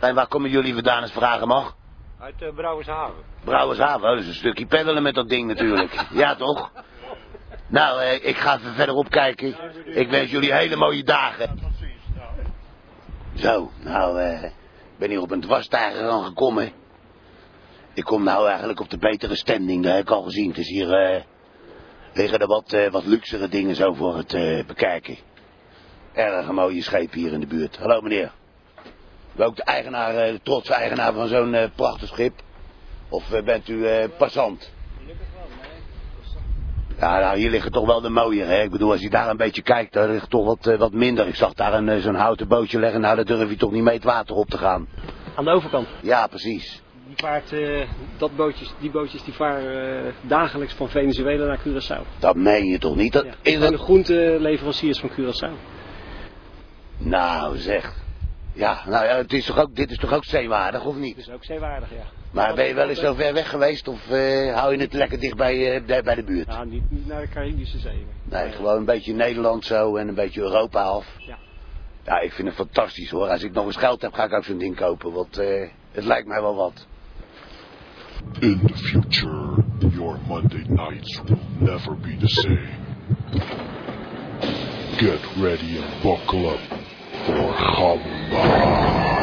En 0.00 0.14
waar 0.14 0.26
komen 0.26 0.50
jullie 0.50 0.74
vandaan, 0.74 1.02
als 1.02 1.12
vragen 1.12 1.48
mag? 1.48 1.76
Uit 2.20 2.42
uh, 2.42 2.54
Brouwershaven. 2.54 3.14
Brouwershaven, 3.44 4.08
oh, 4.08 4.14
dat 4.14 4.18
is 4.18 4.26
een 4.28 4.34
stukje 4.34 4.66
peddelen 4.66 5.02
met 5.02 5.14
dat 5.14 5.28
ding 5.28 5.46
natuurlijk. 5.46 6.06
Ja, 6.12 6.34
toch? 6.34 6.70
Nou, 7.68 8.00
eh, 8.00 8.28
ik 8.28 8.36
ga 8.36 8.58
even 8.58 8.74
verderop 8.74 9.10
kijken. 9.10 9.56
Ik 9.84 10.10
wens 10.10 10.30
jullie 10.30 10.52
hele 10.52 10.76
mooie 10.76 11.02
dagen. 11.02 11.71
Zo, 13.34 13.70
nou, 13.80 14.20
eh, 14.20 14.42
ik 14.42 14.98
ben 14.98 15.10
hier 15.10 15.20
op 15.20 15.30
een 15.30 15.40
dwarstijger 15.40 16.08
aangekomen. 16.08 16.72
Ik 17.94 18.04
kom 18.04 18.22
nou 18.22 18.48
eigenlijk 18.48 18.80
op 18.80 18.90
de 18.90 18.98
betere 18.98 19.34
standing, 19.34 19.82
dat 19.82 19.92
heb 19.92 20.02
ik 20.02 20.10
al 20.10 20.22
gezien. 20.22 20.48
Het 20.48 20.58
is 20.58 20.68
hier, 20.68 20.92
eh, 20.92 21.22
liggen 22.12 22.38
er 22.38 22.46
wat, 22.46 22.72
eh, 22.72 22.90
wat 22.90 23.04
luxere 23.04 23.48
dingen 23.48 23.74
zo 23.74 23.92
voor 23.92 24.16
het 24.16 24.66
bekijken. 24.66 25.16
Erg 26.12 26.48
een 26.48 26.54
mooie 26.54 26.82
scheep 26.82 27.12
hier 27.12 27.32
in 27.32 27.40
de 27.40 27.46
buurt. 27.46 27.76
Hallo 27.76 28.00
meneer. 28.00 28.32
Ben 29.32 29.46
ook 29.46 29.56
de 29.56 29.64
eigenaar, 29.64 30.12
de 30.12 30.40
trotse 30.42 30.74
eigenaar 30.74 31.12
van 31.12 31.28
zo'n 31.28 31.70
prachtig 31.74 32.08
schip? 32.08 32.42
Of 33.08 33.42
bent 33.44 33.68
u 33.68 34.08
passant? 34.08 34.72
Ja, 37.02 37.18
nou, 37.20 37.38
hier 37.38 37.50
liggen 37.50 37.72
toch 37.72 37.86
wel 37.86 38.00
de 38.00 38.08
mooie, 38.08 38.44
hè? 38.44 38.62
Ik 38.62 38.70
bedoel, 38.70 38.90
als 38.90 39.00
je 39.00 39.10
daar 39.10 39.28
een 39.30 39.36
beetje 39.36 39.62
kijkt, 39.62 39.92
daar 39.92 40.08
ligt 40.08 40.30
toch 40.30 40.44
wat, 40.44 40.66
eh, 40.66 40.78
wat 40.78 40.92
minder. 40.92 41.26
Ik 41.26 41.34
zag 41.34 41.54
daar 41.54 41.74
een, 41.74 41.88
eh, 41.88 41.98
zo'n 41.98 42.14
houten 42.14 42.48
bootje 42.48 42.78
liggen, 42.78 43.00
nou, 43.00 43.16
daar 43.16 43.24
durf 43.24 43.50
je 43.50 43.56
toch 43.56 43.70
niet 43.72 43.82
mee 43.82 43.94
het 43.94 44.04
water 44.04 44.34
op 44.36 44.48
te 44.50 44.58
gaan. 44.58 44.88
Aan 45.34 45.44
de 45.44 45.50
overkant. 45.50 45.88
Ja, 46.02 46.26
precies. 46.26 46.82
Die, 47.06 47.16
vaart, 47.16 47.52
eh, 47.52 47.88
dat 48.16 48.36
bootjes, 48.36 48.72
die 48.80 48.90
bootjes 48.90 49.24
die 49.24 49.34
varen 49.34 50.14
dagelijks 50.20 50.74
van 50.74 50.88
Venezuela 50.88 51.46
naar 51.46 51.60
Curaçao. 51.60 52.18
Dat 52.18 52.36
meen 52.36 52.66
je 52.66 52.78
toch 52.78 52.96
niet? 52.96 53.12
Dat, 53.12 53.24
Ja. 53.24 53.34
is 53.42 53.58
Dat 53.60 53.70
de 53.70 53.78
groenteleveranciers 53.78 55.00
van 55.00 55.10
Curaçao. 55.10 55.52
Nou, 56.98 57.56
zeg. 57.56 57.94
Ja, 58.52 58.82
nou 58.86 59.04
ja, 59.04 59.16
het 59.16 59.32
is 59.32 59.44
toch 59.46 59.58
ook, 59.58 59.74
dit 59.76 59.90
is 59.90 59.96
toch 59.98 60.12
ook 60.12 60.24
zeewaardig, 60.24 60.84
of 60.84 60.96
niet? 60.96 61.16
is 61.16 61.30
ook 61.30 61.44
zeewaardig, 61.44 61.90
ja. 61.90 62.21
Maar 62.32 62.54
ben 62.54 62.66
je 62.66 62.74
wel 62.74 62.88
eens 62.88 63.00
zo 63.00 63.14
ver 63.14 63.32
weg 63.32 63.48
geweest, 63.50 63.88
of 63.88 64.10
eh, 64.10 64.54
hou 64.54 64.72
je 64.76 64.80
het 64.82 64.92
lekker 64.92 65.20
dicht 65.20 65.36
bij, 65.36 65.74
eh, 65.74 65.86
de- 65.86 66.02
bij 66.02 66.14
de 66.14 66.22
buurt? 66.24 66.46
Ja, 66.48 66.64
niet, 66.64 66.90
niet 66.90 67.06
naar 67.06 67.20
de 67.20 67.28
Caribische 67.28 67.78
Zee. 67.78 68.06
Nee, 68.24 68.50
gewoon 68.52 68.76
een 68.76 68.84
beetje 68.84 69.14
Nederland 69.14 69.64
zo 69.64 69.96
en 69.96 70.08
een 70.08 70.14
beetje 70.14 70.40
Europa 70.40 70.82
af. 70.82 71.16
Ja. 71.26 71.38
Ja, 72.04 72.20
ik 72.20 72.32
vind 72.32 72.48
het 72.48 72.56
fantastisch 72.56 73.10
hoor. 73.10 73.28
Als 73.28 73.42
ik 73.42 73.52
nog 73.52 73.66
eens 73.66 73.76
geld 73.76 74.02
heb, 74.02 74.12
ga 74.12 74.24
ik 74.24 74.32
ook 74.32 74.44
zo'n 74.44 74.58
ding 74.58 74.76
kopen, 74.76 75.12
want 75.12 75.38
eh, 75.38 75.68
het 75.92 76.04
lijkt 76.04 76.26
mij 76.26 76.40
wel 76.40 76.54
wat. 76.54 76.86
In 78.40 78.60
the 78.66 78.74
future, 78.76 79.64
your 79.78 80.18
Monday 80.26 80.64
nights 80.68 81.20
will 81.24 81.36
never 81.58 81.96
be 81.98 82.16
the 82.16 82.28
same. 82.28 82.68
Get 84.96 85.20
ready 85.40 85.78
and 85.78 86.02
buckle 86.02 86.46
up 86.52 86.60
for 87.24 87.52
Gamba. 87.52 89.21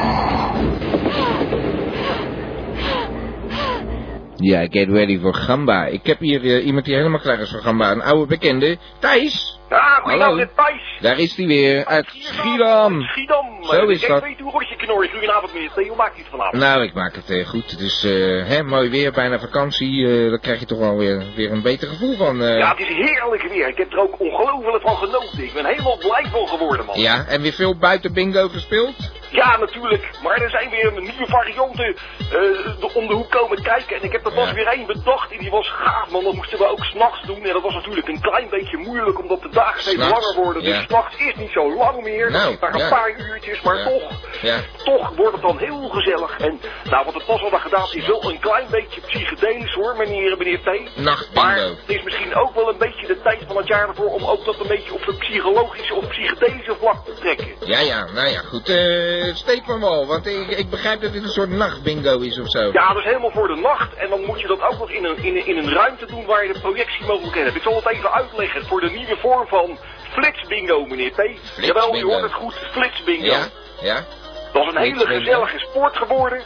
Ja, 4.42 4.60
get 4.70 4.88
ready 4.90 5.20
voor 5.20 5.34
Gamba. 5.34 5.86
Ik 5.86 6.06
heb 6.06 6.20
hier 6.20 6.42
eh, 6.44 6.66
iemand 6.66 6.86
die 6.86 6.96
helemaal 6.96 7.20
klaar 7.20 7.40
is 7.40 7.52
voor 7.52 7.62
Gamba. 7.62 7.92
Een 7.92 8.02
oude 8.02 8.26
bekende. 8.26 8.78
Thijs! 9.00 9.58
Ja, 9.70 10.00
goedenavond, 10.04 10.50
Thijs. 10.56 10.98
Daar 11.02 11.18
is 11.20 11.36
hij 11.36 11.46
weer. 11.46 11.86
Uit 11.86 12.06
Schiedam. 12.08 13.02
Schiedam. 13.02 13.64
Zo 13.64 13.88
is 13.88 14.02
ik 14.02 14.08
dat. 14.08 14.22
weet 14.24 14.40
hoe 14.40 14.52
rotje 14.52 14.76
knorrie. 14.76 15.10
Goedenavond, 15.10 15.54
meneer. 15.54 15.70
Hoe 15.88 15.96
maakt 15.96 16.16
u 16.18 16.20
het 16.20 16.30
vanavond? 16.30 16.62
Nou, 16.62 16.84
ik 16.84 16.94
maak 16.94 17.16
het 17.16 17.30
eh, 17.30 17.48
goed. 17.48 17.72
Het 17.72 17.80
is 17.80 18.04
eh, 18.04 18.12
hè, 18.48 18.64
mooi 18.64 18.90
weer, 18.90 19.12
bijna 19.12 19.40
vakantie. 19.40 20.08
eh 20.08 20.30
daar 20.30 20.40
krijg 20.40 20.60
je 20.60 20.66
toch 20.66 20.80
wel 20.80 20.98
weer, 20.98 21.24
weer 21.36 21.52
een 21.52 21.62
beter 21.62 21.88
gevoel 21.88 22.16
van. 22.16 22.42
eh. 22.44 22.58
Ja, 22.58 22.70
het 22.70 22.80
is 22.80 22.88
heerlijk 22.96 23.42
weer. 23.50 23.68
Ik 23.68 23.78
heb 23.78 23.92
er 23.92 24.00
ook 24.00 24.20
ongelooflijk 24.20 24.82
van 24.84 24.96
genoten. 24.96 25.44
Ik 25.44 25.54
ben 25.54 25.66
helemaal 25.66 25.98
blij 25.98 26.26
van 26.32 26.48
geworden, 26.48 26.86
man. 26.86 27.00
Ja, 27.00 27.26
en 27.28 27.42
weer 27.42 27.54
veel 27.54 27.78
buiten 27.78 28.14
bingo 28.14 28.48
gespeeld? 28.48 28.96
Ja, 29.32 29.58
natuurlijk. 29.58 30.10
Maar 30.24 30.42
er 30.42 30.50
zijn 30.50 30.70
weer 30.70 30.92
nieuwe 30.92 31.26
varianten 31.28 31.96
eh, 32.32 32.96
om 32.96 33.08
de 33.08 33.14
hoek 33.14 33.30
komen 33.32 33.62
kijken. 33.64 33.96
En 33.96 34.04
ik 34.04 34.12
heb 34.12 34.26
er 34.26 34.34
pas 34.34 34.48
Ja. 34.48 34.54
weer 34.54 34.68
één 34.68 34.86
bedacht. 34.86 35.32
En 35.32 35.38
die 35.38 35.50
was 35.50 35.68
gaaf, 35.70 36.10
man. 36.12 36.24
Dat 36.24 36.34
moesten 36.34 36.58
we 36.58 36.68
ook 36.68 36.84
s'nachts 36.86 37.26
doen. 37.26 37.44
En 37.46 37.54
dat 37.54 37.62
was 37.62 37.74
natuurlijk 37.74 38.08
een 38.08 38.22
klein 38.22 38.50
beetje 38.50 38.78
moeilijk, 38.78 39.20
omdat 39.20 39.42
de 39.42 39.50
dagen 39.50 39.82
steeds 39.82 39.98
langer 39.98 40.36
worden. 40.36 40.64
ja. 40.64 40.76
Dus 40.78 40.84
s'nachts 40.86 41.18
is 41.18 41.36
niet 41.36 41.52
zo 41.52 41.76
lang 41.76 42.04
meer. 42.04 42.32
Nou, 42.32 42.58
maar 42.60 42.74
een 42.74 42.80
ja. 42.80 42.90
paar 42.90 43.12
uurtjes. 43.20 43.62
Maar 43.62 43.84
toch, 43.84 44.12
Ja. 44.42 44.58
toch 44.84 45.10
wordt 45.16 45.32
het 45.34 45.42
dan 45.42 45.58
heel 45.58 45.90
gezellig. 45.90 46.38
En 46.40 46.60
nou, 46.84 47.06
wat 47.06 47.14
het 47.14 47.26
pas 47.26 47.42
hadden 47.42 47.60
gedaan 47.60 47.88
is 47.92 48.06
wel 48.08 48.24
een 48.32 48.40
klein 48.40 48.68
beetje 48.72 49.02
psychedelisch 49.02 49.74
hoor, 49.74 49.96
meneer, 49.98 50.38
meneer 50.38 50.60
T. 50.60 50.66
Maar 50.66 51.04
Nachtbingo. 51.04 51.70
het 51.70 51.78
is 51.98 52.04
misschien 52.04 52.36
ook 52.36 52.56
wel 52.56 52.70
een 52.70 52.78
beetje 52.78 53.08
de 53.08 53.22
tijd 53.22 53.44
van 53.48 53.58
het 53.58 53.68
jaar 53.68 53.88
ervoor 53.88 54.10
om 54.14 54.24
ook 54.26 54.46
dat 54.46 54.60
een 54.60 54.68
beetje 54.68 54.94
op 54.94 55.06
de 55.06 55.14
psychologische 55.18 55.96
of 55.96 56.08
psychedelische 56.08 56.76
vlak 56.80 57.06
te 57.06 57.14
trekken. 57.14 57.48
Ja, 57.60 57.80
ja, 57.80 58.06
nou 58.14 58.28
ja, 58.28 58.40
goed. 58.42 58.70
Eh 59.20 59.36
steek 59.36 59.62
van 59.66 59.80
wal, 59.80 60.08
want 60.08 60.26
ik, 60.28 60.48
ik 60.48 60.70
begrijp 60.70 61.02
dat 61.02 61.14
dit 61.14 61.24
een 61.24 61.30
soort 61.30 61.50
nachtbingo 61.50 62.20
is 62.20 62.40
of 62.40 62.50
zo. 62.50 62.60
Ja, 62.72 62.88
dat 62.88 62.98
is 62.98 63.04
helemaal 63.04 63.32
voor 63.32 63.48
de 63.48 63.56
nacht. 63.56 63.94
En 63.96 64.10
dan 64.10 64.26
moet 64.26 64.42
je 64.42 64.48
dat 64.48 64.62
ook 64.62 64.80
nog 64.80 64.90
in 64.92 65.06
een, 65.06 65.18
in 65.18 65.36
een, 65.36 65.46
in 65.48 65.58
een 65.58 65.74
ruimte 65.74 66.06
doen 66.06 66.26
waar 66.26 66.46
je 66.46 66.54
de 66.54 66.60
projectiemogelijkheden 66.60 67.44
hebt. 67.44 67.56
Ik 67.56 67.64
zal 67.72 67.76
het 67.76 67.88
even 67.90 68.12
uitleggen 68.12 68.66
voor 68.66 68.82
de 68.82 68.90
nieuwe 68.90 69.18
vorm 69.18 69.48
van 69.48 69.78
flitsbingo, 70.12 70.86
meneer 70.86 71.12
T. 71.12 71.22
Jawel, 71.66 71.96
u 71.96 72.04
hoort 72.04 72.22
het 72.22 72.34
goed, 72.34 72.54
flitsbingo. 72.72 73.26
Ja, 73.26 73.48
ja. 73.82 74.06
Dat 74.54 74.64
is 74.64 74.70
een 74.74 74.78
hele 74.78 74.94
Flitsbingo. 74.96 75.20
gezellige 75.20 75.60
sport 75.60 75.98
geworden. 75.98 76.42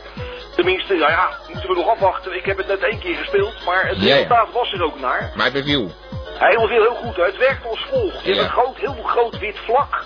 Tenminste, 0.55 0.93
nou 0.93 1.11
ja, 1.11 1.29
moeten 1.51 1.69
we 1.69 1.75
nog 1.75 1.87
afwachten. 1.89 2.35
Ik 2.35 2.45
heb 2.45 2.57
het 2.57 2.67
net 2.67 2.83
één 2.83 2.99
keer 2.99 3.15
gespeeld, 3.15 3.53
maar 3.65 3.87
het 3.87 3.97
Ja, 3.97 4.05
ja. 4.07 4.13
resultaat 4.13 4.51
was 4.51 4.71
er 4.73 4.83
ook 4.83 4.99
naar. 4.99 5.31
Maar 5.35 5.51
beviel. 5.51 5.91
Hij 6.39 6.55
was 6.55 6.69
heel, 6.69 6.81
heel 6.81 6.95
goed. 6.95 7.15
hè. 7.15 7.23
Het 7.23 7.37
werkt 7.37 7.65
als 7.65 7.85
volgt. 7.91 8.21
Je 8.23 8.27
hebt 8.27 8.37
Ja. 8.37 8.43
een 8.43 8.49
groot, 8.49 8.77
heel 8.77 9.03
groot 9.03 9.39
wit 9.39 9.57
vlak. 9.65 10.05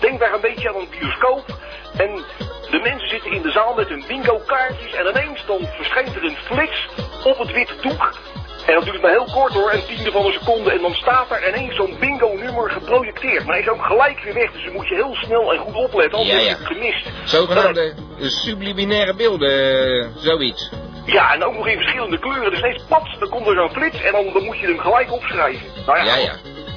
Denk 0.00 0.20
daar 0.20 0.34
een 0.34 0.40
beetje 0.40 0.68
aan 0.68 0.74
een 0.74 0.88
bioscoop. 0.90 1.44
En 1.96 2.24
de 2.70 2.78
mensen 2.82 3.08
zitten 3.08 3.32
in 3.32 3.42
de 3.42 3.50
zaal 3.50 3.74
met 3.74 3.88
hun 3.88 4.04
bingo 4.08 4.40
kaartjes. 4.46 4.92
En 4.92 5.06
ineens 5.06 5.46
dan 5.46 5.68
verschijnt 5.76 6.14
er 6.16 6.24
een 6.24 6.36
flits 6.36 6.88
op 7.24 7.38
het 7.38 7.52
witte 7.52 7.74
doek. 7.80 8.12
En 8.66 8.74
dat 8.74 8.84
duurt 8.84 9.00
maar 9.02 9.10
heel 9.10 9.28
kort 9.32 9.52
hoor, 9.52 9.72
een 9.72 9.84
tiende 9.86 10.10
van 10.10 10.26
een 10.26 10.32
seconde. 10.32 10.70
En 10.70 10.80
dan 10.80 10.94
staat 10.94 11.30
er 11.30 11.48
ineens 11.48 11.74
zo'n 11.76 11.96
bingo 12.00 12.28
nummer 12.34 12.70
geprojecteerd. 12.70 13.44
Maar 13.44 13.54
hij 13.54 13.62
is 13.62 13.68
ook 13.68 13.84
gelijk 13.84 14.20
weer 14.20 14.34
weg. 14.34 14.52
Dus 14.52 14.64
dan 14.64 14.72
moet 14.72 14.88
je 14.88 14.94
heel 14.94 15.14
snel 15.14 15.52
en 15.52 15.58
goed 15.58 15.74
opletten. 15.74 16.18
Anders 16.18 16.42
Ja, 16.42 16.48
heb 16.48 16.58
je 16.58 16.64
het 16.64 16.72
gemist. 16.72 17.08
Zogenaamde 17.24 17.94
subliminaire 18.18 19.14
beelden, 19.14 19.50
eh, 19.50 20.06
zoiets. 20.16 20.70
Ja, 21.04 21.32
en 21.34 21.44
ook 21.44 21.54
nog 21.54 21.66
in 21.66 21.76
verschillende 21.76 22.18
kleuren. 22.18 22.50
Dus 22.50 22.58
ineens 22.58 22.84
pats, 22.88 23.18
dan 23.18 23.28
komt 23.28 23.46
er 23.46 23.54
zo'n 23.54 23.70
flits 23.70 24.02
en 24.02 24.12
dan, 24.12 24.32
dan 24.32 24.44
moet 24.44 24.58
je 24.58 24.66
hem 24.66 24.78
gelijk 24.78 25.12
opschrijven. 25.12 25.66
Nou 25.86 25.98
ja, 25.98 26.04
Ja, 26.04 26.16
ja. 26.16 26.32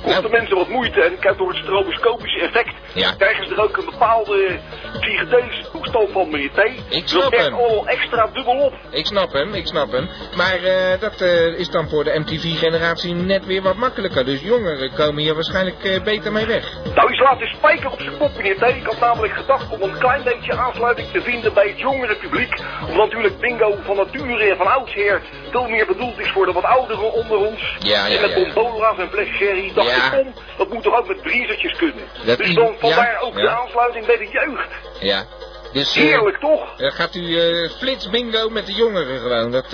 Kost 0.08 0.22
de 0.22 0.30
mensen 0.30 0.56
wat 0.56 0.70
moeite 0.70 1.02
en 1.02 1.38
door 1.38 1.50
het 1.50 1.58
stroboscopische 1.58 2.40
effect 2.40 2.74
Ja. 2.94 3.12
krijgen 3.18 3.48
ze 3.48 3.54
er 3.54 3.62
ook 3.62 3.78
een 3.78 3.86
bepaalde 3.86 4.60
psychedelische 5.00 5.72
toestand 5.72 6.12
van, 6.12 6.30
meneer 6.30 6.50
T. 6.50 6.94
Ik 6.94 7.08
snap 7.08 7.32
dat 7.32 7.42
hem. 7.42 7.54
allemaal 7.54 7.88
extra 7.88 8.30
dubbel 8.34 8.60
op. 8.60 8.74
ik 8.92 9.06
snap 9.06 9.32
hem, 9.34 9.54
ik 9.54 9.68
snap 9.68 9.92
hem. 9.92 10.10
Maar 10.36 10.64
eh, 10.64 11.00
dat 11.00 11.22
eh, 11.22 11.60
is 11.60 11.70
dan 11.70 11.90
voor 11.90 12.04
de 12.04 12.20
MTV-generatie 12.20 13.14
net 13.14 13.46
weer 13.46 13.62
wat 13.62 13.76
makkelijker. 13.76 14.26
Dus 14.26 14.42
jongeren 14.42 14.94
komen 14.94 15.22
hier 15.22 15.34
waarschijnlijk 15.34 15.84
eh, 15.84 16.04
beter 16.04 16.32
mee 16.32 16.46
weg. 16.46 16.74
Nou, 16.96 17.10
je 17.12 17.16
slaat 17.16 17.40
de 17.40 17.48
spijker 17.48 17.92
op 17.92 18.02
zijn 18.02 18.18
kop, 18.18 18.36
meneer 18.38 18.56
T. 18.58 18.62
Ik 18.62 18.86
had 18.86 19.00
namelijk 19.00 19.34
gedacht 19.34 19.70
om 19.70 19.82
een 19.82 19.98
klein 19.98 20.24
beetje 20.24 20.58
aansluiting 20.58 21.08
te 21.12 21.22
vinden 21.22 21.54
bij 21.54 21.68
het 21.68 21.80
jongere 21.80 22.16
publiek. 22.16 22.60
Omdat 22.90 23.06
natuurlijk 23.06 23.40
bingo 23.40 23.76
van 23.84 23.96
nature 23.96 24.50
en 24.50 24.58
van 24.58 24.68
oudsher 24.68 25.22
veel 25.52 25.68
meer 25.68 25.86
bedoeld 25.86 26.20
is 26.20 26.30
voor 26.30 26.46
de 26.46 26.52
wat 26.52 26.64
ouderen 26.64 27.14
onder 27.14 27.38
ons. 27.38 27.78
Ja, 27.80 28.06
ja, 28.08 28.16
en 28.16 28.22
met 28.22 28.30
ja. 28.30 28.54
bombola's 28.54 28.98
en 28.98 29.10
fles 29.10 29.28
sherry 29.28 29.72
dacht 29.74 29.96
Ja. 29.98 30.24
dat 30.58 30.70
moet 30.70 30.84
toch 30.84 30.98
ook 30.98 31.08
met 31.08 31.22
briezertjes 31.22 31.78
kunnen. 31.78 32.04
Dat 32.26 32.38
dus 32.38 32.54
dan 32.54 32.76
vandaar 32.80 33.12
ja, 33.12 33.20
ook 33.20 33.36
de 33.36 33.50
aansluiting 33.50 34.06
bij 34.06 34.18
de 34.18 34.28
jeugd. 34.28 34.70
Ja. 35.00 35.26
Dus, 35.74 35.96
eh, 35.96 36.04
Heerlijk 36.04 36.38
toch? 36.38 36.80
eh, 36.80 36.92
gaat 36.92 37.16
u 37.16 37.40
eh, 37.40 37.70
flits 37.70 38.10
bingo 38.10 38.50
met 38.50 38.66
de 38.66 38.74
jongeren 38.74 39.20
gewoon. 39.20 39.52
Dat, 39.52 39.70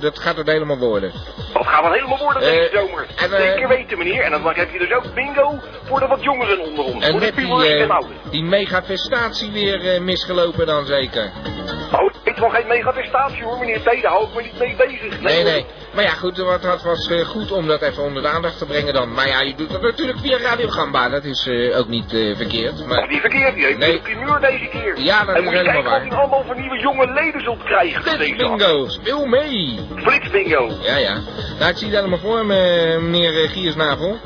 dat 0.00 0.18
gaat 0.18 0.36
het 0.36 0.46
helemaal 0.46 0.78
worden. 0.78 1.12
Dat 1.52 1.66
gaat 1.66 1.82
wel 1.82 1.92
helemaal 1.92 2.18
worden 2.18 2.42
deze 2.42 2.70
zomer. 2.74 3.06
en, 3.16 3.30
Zeker 3.30 3.68
weten 3.68 3.98
meneer. 3.98 4.22
En 4.22 4.30
dan 4.30 4.54
heb 4.54 4.72
je 4.72 4.78
dus 4.78 4.92
ook 4.92 5.14
bingo 5.14 5.58
voor 5.84 6.00
de 6.00 6.06
wat 6.06 6.22
jongeren 6.22 6.60
onder 6.60 6.84
ons. 6.84 7.04
En 7.04 7.10
voor 7.10 7.20
de 7.20 7.32
die, 7.34 8.30
die 8.30 8.42
megafestatie 8.42 9.50
weer 9.52 10.02
misgelopen 10.02 10.66
dan 10.66 10.86
zeker. 10.86 11.32
Oh, 11.92 12.10
is 12.24 12.38
wel 12.40 12.48
geen 12.48 12.66
megafestatie 12.66 13.44
hoor 13.44 13.58
meneer 13.58 13.80
T. 13.80 13.84
Daar 13.84 14.12
hou 14.12 14.24
ik 14.28 14.34
me 14.34 14.42
niet 14.42 14.58
mee 14.58 14.76
bezig. 14.76 15.20
Nee, 15.20 15.42
nee. 15.44 15.66
Maar 15.94 16.04
ja, 16.04 16.10
goed, 16.10 16.36
wat, 16.38 16.62
wat 16.62 16.82
was 16.82 17.08
eh, 17.10 17.20
goed 17.26 17.52
om 17.52 17.66
dat 17.66 17.82
even 17.82 18.02
onder 18.02 18.22
de 18.22 18.28
aandacht 18.28 18.58
te 18.58 18.66
brengen 18.66 18.94
dan. 18.94 19.12
Maar 19.12 19.28
ja, 19.28 19.40
je 19.40 19.54
doet 19.54 19.70
dat 19.70 19.82
natuurlijk 19.82 20.18
via 20.18 20.38
Radio 20.38 20.68
Gamba. 20.68 21.08
Dat 21.08 21.24
is 21.24 21.46
eh, 21.46 21.78
ook 21.78 21.88
niet 21.88 22.12
eh, 22.14 22.36
verkeerd. 22.36 22.78
Dat 22.78 22.86
Maar 22.86 23.02
is 23.02 23.08
niet 23.08 23.20
verkeerd, 23.20 23.54
die 23.54 23.64
heeft 23.64 23.78
Nee. 23.78 23.92
een 23.92 24.02
primeur 24.02 24.40
deze 24.40 24.66
keer. 24.66 24.98
Ja, 24.98 25.24
dat 25.24 25.34
en 25.36 25.44
is 25.44 25.50
je 25.50 25.56
helemaal 25.56 25.82
waar. 25.82 26.06
u 26.06 26.10
allemaal 26.10 26.44
voor 26.46 26.58
nieuwe 26.60 26.78
jonge 26.78 27.12
leden 27.12 27.40
zult 27.42 27.62
krijgen. 27.62 28.02
Flits 28.02 28.36
bingo, 28.36 28.88
speel 28.88 29.26
mee. 29.26 29.80
Flits 29.96 30.30
bingo. 30.30 30.70
Ja, 30.82 30.96
ja. 30.96 31.18
Nou, 31.58 31.70
ik 31.70 31.76
zie 31.76 31.86
het 31.86 31.96
helemaal 31.96 32.18
voor 32.18 32.46
me, 32.46 32.98
meneer 33.00 33.48
Giersnavel. 33.48 34.16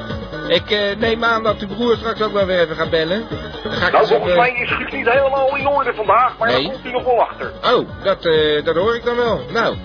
Ik 0.48 0.96
neem 0.98 1.24
aan 1.24 1.42
dat 1.42 1.58
uw 1.60 1.66
broer 1.66 1.96
straks 1.96 2.22
ook 2.22 2.32
wel 2.32 2.46
weer 2.46 2.60
even 2.60 2.76
gaat 2.76 2.90
bellen. 2.90 3.26
Dan 3.62 3.72
ga 3.72 3.86
ik 3.86 3.92
Nou, 3.92 4.06
volgens 4.06 4.30
even- 4.30 4.40
mij 4.42 4.52
is 4.62 4.70
Guus 4.70 4.92
niet 4.92 5.08
helemaal 5.10 5.56
in 5.56 5.66
orde 5.68 5.94
vandaag, 5.94 6.36
maar 6.38 6.48
Nee. 6.48 6.62
daar 6.62 6.72
komt 6.72 6.84
u 6.86 6.90
nog 6.90 7.04
wel 7.04 7.20
achter. 7.20 7.52
Oh, 7.64 7.88
dat, 8.02 8.24
eh, 8.26 8.64
dat 8.64 8.74
hoor 8.76 8.94
ik 8.94 9.04
dan 9.04 9.16
wel. 9.16 9.40
Nou, 9.52 9.76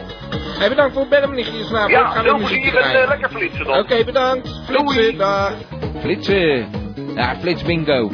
hey, 0.59 0.69
bedankt 0.69 0.93
voor 0.93 1.01
het 1.01 1.09
bellen, 1.09 1.29
meneer 1.29 1.45
Giersnavel. 1.45 1.89
Ja, 1.89 2.07
ik 2.07 2.13
ga 2.15 2.21
veel 2.21 2.37
plezier 2.37 2.77
en 2.77 3.01
eh, 3.01 3.07
lekker 3.07 3.29
flitsen 3.29 3.65
dan. 3.65 3.79
Oké, 3.79 4.03
bedankt. 4.03 4.49
Flitsen, 4.65 5.17
dag. 5.17 5.53
Flitsen. 6.01 6.83
Ja, 7.15 7.35
flits 7.35 7.63
bingo. 7.63 8.09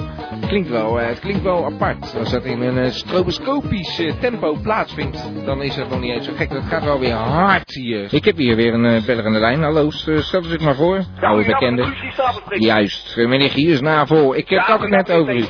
Klinkt 0.47 0.69
wel, 0.69 0.99
eh, 0.99 1.07
het 1.07 1.19
klinkt 1.19 1.41
wel 1.41 1.65
apart. 1.65 2.15
Als 2.19 2.31
dat 2.31 2.43
in 2.43 2.61
een 2.61 2.77
eh, 2.77 2.89
stroboscopisch 2.89 3.99
eh, 3.99 4.13
tempo 4.19 4.55
plaatsvindt, 4.63 5.31
dan 5.45 5.61
is 5.61 5.75
dat 5.75 5.89
nog 5.89 5.99
niet 5.99 6.11
eens 6.11 6.25
zo 6.25 6.31
gek. 6.35 6.49
Dat 6.49 6.63
gaat 6.63 6.83
wel 6.83 6.99
weer 6.99 7.13
hard 7.13 7.73
hier. 7.73 8.13
Ik 8.13 8.25
heb 8.25 8.37
hier 8.37 8.55
weer 8.55 8.73
een 8.73 9.05
beller 9.05 9.25
aan 9.25 9.33
de 9.33 9.39
lijn. 9.39 9.63
Hallo, 9.63 9.89
st- 9.89 10.09
stel 10.19 10.43
zich 10.43 10.59
maar 10.59 10.75
voor. 10.75 11.03
Oude 11.21 11.45
bekende. 11.45 11.85
Juist, 12.49 13.15
meneer 13.17 13.49
Giersnavel. 13.49 14.35
Ik 14.35 14.49
heb 14.49 14.67
het 14.79 14.89
net 14.89 15.11
over 15.11 15.35
u. 15.35 15.45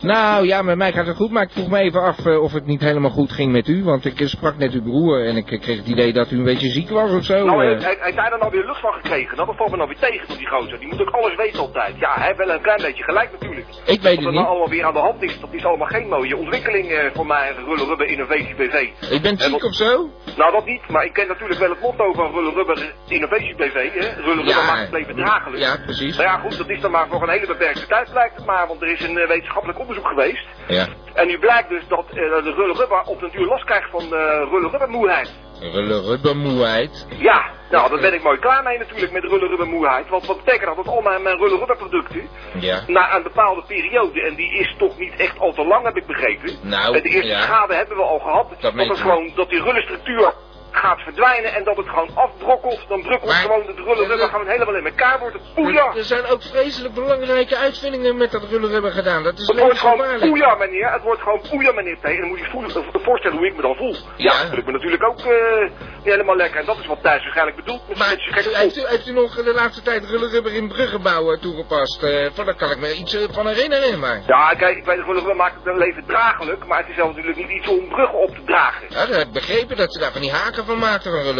Nou 0.00 0.46
ja, 0.46 0.62
met 0.62 0.76
mij 0.76 0.92
gaat 0.92 1.06
het 1.06 1.16
goed, 1.16 1.30
maar 1.30 1.42
ik 1.42 1.50
vroeg 1.50 1.68
me 1.70 1.78
even 1.78 2.02
af 2.02 2.26
of 2.26 2.52
het 2.52 2.66
niet 2.66 2.80
helemaal 2.80 3.10
goed 3.10 3.32
ging 3.32 3.52
met 3.52 3.68
u. 3.68 3.84
Want 3.84 4.04
ik 4.04 4.28
sprak 4.28 4.56
net 4.58 4.72
uw 4.72 4.82
broer 4.82 5.26
en 5.26 5.36
ik 5.36 5.44
kreeg 5.46 5.76
het 5.76 5.86
idee 5.88 6.12
dat 6.12 6.30
u 6.30 6.36
een 6.38 6.44
beetje 6.44 6.68
ziek 6.68 6.90
was 6.90 7.12
of 7.12 7.24
zo. 7.24 7.44
Nou, 7.44 7.64
hij, 7.64 7.96
hij, 8.00 8.12
hij 8.14 8.30
er 8.30 8.38
nou 8.38 8.50
weer 8.50 8.66
lucht 8.66 8.80
van 8.80 8.92
gekregen. 8.92 9.36
Dat 9.36 9.48
valt 9.56 9.70
me 9.70 9.76
nou 9.76 9.88
weer 9.88 10.10
tegen 10.10 10.36
die 10.38 10.46
gozer. 10.46 10.78
Die 10.78 10.88
moet 10.88 11.00
ook 11.00 11.10
alles 11.10 11.34
weten 11.36 11.60
altijd. 11.60 11.94
Ja, 11.98 12.12
hij 12.14 12.26
heeft 12.26 12.38
wel 12.38 12.55
een 12.56 12.62
klein 12.62 12.82
beetje 12.82 13.04
gelijk 13.04 13.32
natuurlijk. 13.32 13.66
Ik 13.68 13.84
weet 13.84 14.02
Wat 14.02 14.04
het 14.12 14.16
er 14.16 14.22
nou 14.22 14.34
niet. 14.36 14.46
allemaal 14.46 14.68
weer 14.68 14.84
aan 14.84 14.92
de 14.92 14.98
hand 14.98 15.22
is, 15.22 15.40
dat 15.40 15.48
is 15.52 15.64
allemaal 15.64 15.86
geen 15.86 16.08
mooie 16.08 16.36
ontwikkeling 16.36 16.88
eh, 16.90 17.10
voor 17.14 17.26
mij, 17.26 17.52
Rulle 17.66 17.84
Rubber 17.84 18.06
Innovatie 18.06 18.54
BV. 18.54 18.88
Ik 19.10 19.22
ben 19.22 19.30
En 19.30 19.38
ziek 19.38 19.52
wat- 19.52 19.62
of 19.62 19.74
zo? 19.74 20.10
Nou, 20.36 20.52
dat 20.52 20.64
niet, 20.64 20.88
maar 20.88 21.04
ik 21.04 21.12
ken 21.12 21.28
natuurlijk 21.28 21.60
wel 21.60 21.70
het 21.70 21.80
motto 21.80 22.12
van 22.12 22.32
Rulle 22.32 22.52
Rubber 22.52 22.92
Innovatie 23.08 23.54
BV, 23.54 23.74
hè. 23.92 24.08
Rulle 24.22 24.34
Rubber 24.34 24.44
Ja. 24.46 24.64
maakt 24.66 24.80
het 24.80 24.90
leven 24.92 25.14
draaglijk. 25.16 25.58
Ja, 25.62 25.76
precies. 25.84 26.16
Nou 26.16 26.28
ja, 26.28 26.38
goed, 26.38 26.56
dat 26.58 26.68
is 26.68 26.80
dan 26.80 26.90
maar 26.90 27.06
voor 27.08 27.22
een 27.22 27.28
hele 27.28 27.46
beperkte 27.46 27.86
tijd 27.86 28.10
blijkt 28.10 28.36
het 28.36 28.46
maar, 28.46 28.66
want 28.66 28.82
er 28.82 28.88
is 28.88 29.00
een 29.00 29.18
eh, 29.18 29.28
wetenschappelijk 29.28 29.78
onderzoek 29.78 30.06
geweest. 30.08 30.46
Ja. 30.68 30.86
En 31.16 31.26
nu 31.26 31.38
blijkt 31.38 31.68
dus 31.68 31.88
dat 31.88 32.04
eh, 32.08 32.14
de 32.16 32.52
Rulle 32.56 32.74
Rubber 32.74 33.02
op 33.02 33.20
den 33.20 33.30
duur 33.30 33.46
last 33.46 33.64
krijgt 33.64 33.90
van 33.90 34.02
eh 34.02 34.48
Rulle 34.50 34.68
Rubber 34.68 34.88
moeheid. 34.88 35.30
Rulle 35.60 36.00
rubbermoeheid. 36.00 37.06
Ja, 37.18 37.44
nou, 37.70 37.90
daar 37.90 38.00
ben 38.00 38.14
ik 38.14 38.22
mooi 38.22 38.38
klaar 38.38 38.62
mee 38.62 38.78
natuurlijk 38.78 39.12
met 39.12 39.22
de 39.22 39.28
Rulle 39.28 39.46
Rubber 39.48 39.66
moeheid. 39.66 40.08
Want 40.08 40.26
wat 40.26 40.44
betekent 40.44 40.66
dat? 40.66 40.84
Dat 40.84 40.94
al 40.94 41.00
mijn, 41.00 41.22
mijn 41.22 41.36
Rulle 41.36 41.58
Rubber 41.58 41.76
producten, 41.76 42.28
Ja. 42.60 42.82
na 42.86 43.16
een 43.16 43.22
bepaalde 43.22 43.62
periode, 43.66 44.22
en 44.22 44.34
die 44.34 44.52
is 44.58 44.74
toch 44.78 44.98
niet 44.98 45.16
echt 45.16 45.38
al 45.38 45.52
te 45.52 45.64
lang, 45.64 45.84
heb 45.84 45.96
ik 45.96 46.06
begrepen. 46.06 46.50
Nou, 46.62 46.96
En 46.96 47.02
de 47.02 47.08
eerste 47.08 47.28
ja. 47.28 47.40
schade 47.40 47.74
hebben 47.74 47.96
we 47.96 48.02
al 48.02 48.18
gehad. 48.18 48.46
Dat 48.60 48.74
u. 48.74 48.94
gewoon, 48.94 49.32
dat 49.34 49.48
die 49.48 49.62
rullenstructuur 49.62 50.32
gaat 50.76 51.00
verdwijnen 51.00 51.54
en 51.54 51.64
dat 51.64 51.76
het 51.76 51.88
gewoon 51.88 52.10
afbrokkelt. 52.14 52.84
Dan 52.88 53.02
brukkelt 53.02 53.30
Maar- 53.30 53.40
gewoon 53.40 53.66
het 53.66 53.76
Rulle 53.78 54.06
Rubber 54.06 54.28
gewoon 54.28 54.46
helemaal 54.48 54.74
in 54.76 54.86
elkaar. 54.86 55.18
Wordt 55.18 55.36
poeja. 55.54 55.94
Er 55.96 56.04
zijn 56.04 56.26
ook 56.26 56.42
vreselijk 56.42 56.94
belangrijke 56.94 57.56
uitvindingen 57.56 58.16
met 58.16 58.30
dat 58.30 58.42
rulle 58.50 58.68
rubber 58.68 58.92
gedaan. 58.92 59.22
Dat 59.22 59.38
is 59.38 59.46
Het 59.46 59.58
wordt 59.60 59.78
gewoon 59.78 60.18
poeja, 60.18 60.54
meneer. 60.54 60.92
Het 60.92 61.02
wordt 61.02 61.22
gewoon 61.22 61.40
poeja, 61.50 61.72
meneer 61.72 61.96
T. 62.00 62.04
En 62.04 62.20
dan 62.20 62.28
moet 62.28 62.38
je 62.38 62.44
je 62.44 62.50
voelen, 62.50 62.70
eh, 62.70 63.02
voorstellen 63.02 63.36
hoe 63.36 63.46
ik 63.46 63.56
me 63.56 63.62
dan 63.62 63.76
voel. 63.76 63.96
Ja, 64.16 64.32
Ja. 64.32 64.48
dat 64.50 64.58
ik 64.58 64.64
me 64.66 64.72
natuurlijk 64.72 65.02
ook 65.04 65.18
eh, 65.18 65.60
niet 65.96 66.04
helemaal 66.04 66.36
lekker. 66.36 66.60
En 66.60 66.66
dat 66.66 66.78
is 66.78 66.86
wat 66.86 67.02
Thijs 67.02 67.22
waarschijnlijk 67.22 67.56
bedoelt. 67.56 67.88
Met 67.88 67.98
Maar 67.98 68.08
heeft 68.08 68.76
u, 68.76 68.80
heeft 68.86 69.06
u 69.08 69.12
nog 69.12 69.34
de 69.34 69.52
laatste 69.52 69.82
tijd 69.82 70.04
rulle 70.04 70.28
rubber 70.28 70.52
in 70.54 70.68
bruggenbouwen 70.68 71.40
toegepast? 71.40 72.02
Eh, 72.02 72.26
van, 72.32 72.44
daar 72.44 72.54
kan 72.54 72.70
ik 72.70 72.78
me 72.78 72.94
iets 72.94 73.14
eh, 73.14 73.22
van 73.30 73.46
herinneren, 73.46 73.98
maar... 74.00 74.22
Ja, 74.26 74.54
kijk, 74.54 74.76
ik 74.76 74.84
weet 74.84 74.96
het 75.06 75.24
wel, 75.24 75.34
maakt 75.34 75.54
het 75.64 75.76
leven 75.76 76.04
draaglijk, 76.06 76.66
maar 76.66 76.78
het 76.78 76.88
is 76.88 76.94
zelf 76.94 77.08
natuurlijk 77.08 77.36
niet 77.36 77.50
iets 77.50 77.68
om 77.68 77.88
bruggen 77.88 78.18
op 78.18 78.30
te 78.34 78.42
dragen. 78.46 78.86
Ja, 78.88 79.06
dat 79.06 79.16
heb 79.16 79.26
ik 79.26 79.32
begrepen 79.32 79.76
dat 79.76 79.92
ze 79.92 79.98
daar 79.98 80.12
van 80.12 80.20
die 80.20 80.32
haken 80.32 80.64
van 80.66 80.78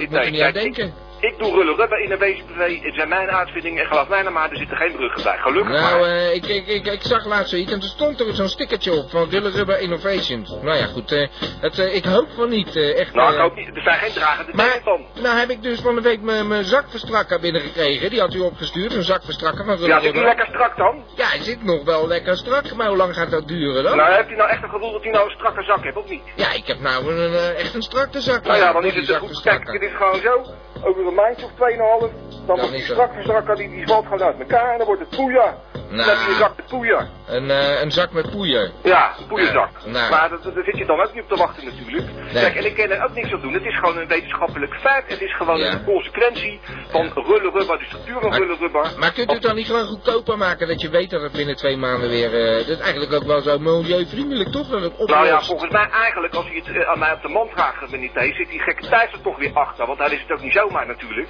niet 0.00 0.12
er 0.12 0.20
nee. 0.20 0.30
niet 0.30 0.40
aan 0.42 0.52
denken. 0.52 0.94
Ik 1.20 1.38
doe 1.38 1.54
rullen 1.54 1.76
rubber 1.76 2.00
in 2.00 2.10
een 2.10 2.82
het 2.82 2.94
zijn 2.94 3.08
mijn 3.08 3.30
uitvindingen 3.30 3.82
en 3.82 3.88
geloof 3.88 4.08
mij 4.08 4.22
nou 4.22 4.34
maar, 4.34 4.50
er 4.50 4.56
zitten 4.56 4.76
geen 4.76 4.92
bruggen 4.92 5.22
bij. 5.22 5.36
Gelukkig 5.38 5.72
Nou, 5.72 6.00
maar. 6.00 6.08
eh, 6.08 6.34
ik, 6.34 6.46
ik, 6.46 6.66
ik, 6.66 6.86
ik 6.86 7.02
zag 7.02 7.24
laatst 7.26 7.50
zoiets 7.50 7.72
en 7.72 7.78
er 7.78 7.86
stond 7.86 8.20
er 8.20 8.34
zo'n 8.34 8.48
stickertje 8.48 8.92
op 8.92 9.10
van 9.10 9.28
Rulle 9.30 9.50
Rubber 9.50 9.80
Innovations. 9.80 10.50
Nou 10.62 10.76
ja, 10.78 10.86
goed, 10.86 11.12
eh, 11.12 11.28
het, 11.60 11.78
eh, 11.78 11.94
ik 11.94 12.04
hoop 12.04 12.28
van 12.36 12.48
niet, 12.48 12.76
echt. 12.76 13.14
nou, 13.14 13.32
ik 13.32 13.38
hoop 13.40 13.54
niet, 13.56 13.76
er 13.76 13.82
zijn 13.82 13.98
geen 13.98 14.12
dragende 14.12 14.52
maar, 14.54 14.66
dingen 14.66 14.82
van. 14.82 15.22
nou 15.22 15.38
heb 15.38 15.50
ik 15.50 15.62
dus 15.62 15.80
van 15.80 15.94
de 15.94 16.00
week 16.00 16.20
mijn 16.20 16.48
mijn 16.48 16.64
zakverstrakker 16.64 17.40
binnengekregen. 17.40 18.10
Die 18.10 18.20
had 18.20 18.34
u 18.34 18.38
opgestuurd, 18.38 18.94
een 18.94 19.02
zakverstrakker 19.02 19.64
van 19.64 19.74
Rulle 19.74 19.88
Ja, 19.88 20.00
zit 20.00 20.12
die 20.12 20.22
lekker 20.22 20.46
strak 20.46 20.76
dan? 20.76 21.04
Ja, 21.16 21.26
hij 21.26 21.42
zit 21.42 21.64
nog 21.64 21.84
wel 21.84 22.06
lekker 22.08 22.36
strak, 22.36 22.74
maar 22.74 22.88
hoe 22.88 22.96
lang 22.96 23.14
gaat 23.14 23.30
dat 23.30 23.48
duren 23.48 23.82
dan? 23.82 23.96
Nou, 23.96 24.12
heb 24.12 24.28
je 24.28 24.36
nou 24.36 24.50
echt 24.50 24.62
het 24.62 24.70
gevoel 24.70 24.92
dat 24.92 25.02
hij 25.02 25.12
nou 25.12 25.24
een 25.24 25.34
strakke 25.36 25.62
zak 25.62 25.82
heeft, 25.82 25.96
of 25.96 26.08
niet? 26.08 26.22
Ja, 26.36 26.52
ik 26.52 26.66
heb 26.66 26.80
nou 26.80 27.14
een, 27.14 27.54
echt 27.56 27.74
een 27.74 27.82
strakke 27.82 28.20
zak. 28.20 28.44
Nou 28.44 28.58
ja, 28.58 28.72
dan 28.72 28.84
is 28.84 29.08
het 29.08 29.16
goed. 29.16 29.40
Kijk, 29.42 29.72
het 29.72 29.82
is 29.82 29.92
gewoon 29.96 30.20
zo. 30.20 30.44
Over 30.84 31.06
een 31.06 31.14
maandje 31.14 31.44
of 31.46 31.52
2,5. 31.52 32.46
Dan 32.46 32.56
wordt 32.58 32.72
die 32.72 32.82
strak 32.82 33.12
verstrakker, 33.12 33.56
die, 33.56 33.70
die 33.70 33.86
valt 33.86 34.04
gewoon 34.04 34.22
uit 34.22 34.38
elkaar 34.40 34.72
en 34.72 34.78
dan 34.78 34.86
wordt 34.86 35.00
het 35.00 35.16
poeja. 35.16 35.54
Dan 35.90 35.98
heb 35.98 36.16
je 36.18 36.28
een 36.28 36.34
zak 36.38 36.56
met 36.56 36.66
poeja. 36.66 37.08
Een, 37.26 37.50
eh, 37.50 37.80
een 37.82 37.90
zak 37.90 38.12
met 38.12 38.30
poeier. 38.30 38.70
Ja, 38.82 39.12
een 39.18 39.26
poeienzak. 39.26 39.68
Ja, 39.84 39.90
nou. 39.90 40.10
Maar 40.10 40.28
daar 40.28 40.64
zit 40.64 40.76
je 40.78 40.84
dan 40.86 41.00
ook 41.00 41.14
niet 41.14 41.22
op 41.22 41.28
te 41.28 41.36
wachten 41.36 41.64
natuurlijk. 41.64 42.06
Kijk, 42.32 42.54
en 42.56 42.64
ik 42.64 42.74
kan 42.76 42.90
er 42.90 43.04
ook 43.04 43.14
niks 43.14 43.32
aan 43.32 43.40
doen. 43.40 43.52
Het 43.52 43.64
is 43.64 43.78
gewoon 43.78 43.96
een 43.98 44.08
wetenschappelijk 44.08 44.74
feit. 44.74 45.04
Het 45.08 45.20
is 45.20 45.36
gewoon 45.36 45.58
Ja. 45.58 45.72
een 45.72 45.84
consequentie 45.84 46.60
van 46.88 47.12
rullen 47.14 47.52
rubber, 47.52 47.78
de 47.78 47.84
structuur 47.84 48.20
van 48.20 48.32
rullen 48.34 48.56
rubber. 48.58 48.92
Maar 48.98 49.12
kunt 49.12 49.30
u 49.30 49.34
het 49.34 49.42
dan 49.42 49.54
niet 49.54 49.66
gewoon 49.66 49.86
goedkoper 49.86 50.38
maken 50.38 50.68
dat 50.68 50.80
je 50.80 50.88
weet 50.90 51.10
dat 51.10 51.22
het 51.22 51.32
binnen 51.32 51.56
twee 51.56 51.76
maanden 51.76 52.08
weer... 52.08 52.34
eh, 52.48 52.56
dat 52.56 52.68
is 52.68 52.78
eigenlijk 52.80 53.12
ook 53.12 53.24
wel 53.24 53.40
zo 53.40 53.58
milieuvriendelijk 53.58 54.50
toch 54.50 54.68
dat 54.68 54.80
het 54.82 54.92
oplost? 54.92 55.10
Nou 55.14 55.26
ja, 55.26 55.40
volgens 55.42 55.70
mij 55.72 55.88
eigenlijk, 55.90 56.34
als 56.34 56.46
je 56.48 56.54
het 56.64 56.76
eh, 56.76 56.88
aan 56.90 56.98
mij 56.98 57.12
op 57.12 57.22
de 57.22 57.28
man 57.28 57.48
vraagt, 57.48 57.90
meneer 57.90 58.10
T, 58.10 58.36
zit 58.36 58.48
die 58.48 58.60
gekke 58.60 58.88
Thijs 58.88 59.12
er 59.12 59.20
toch 59.22 59.38
weer 59.38 59.50
achter. 59.54 59.86
Want 59.86 59.98
hij 59.98 60.10
is 60.10 60.20
het 60.20 60.32
ook 60.32 60.42
niet 60.42 60.52
zomaar 60.70 60.86
natuurlijk. 60.86 61.28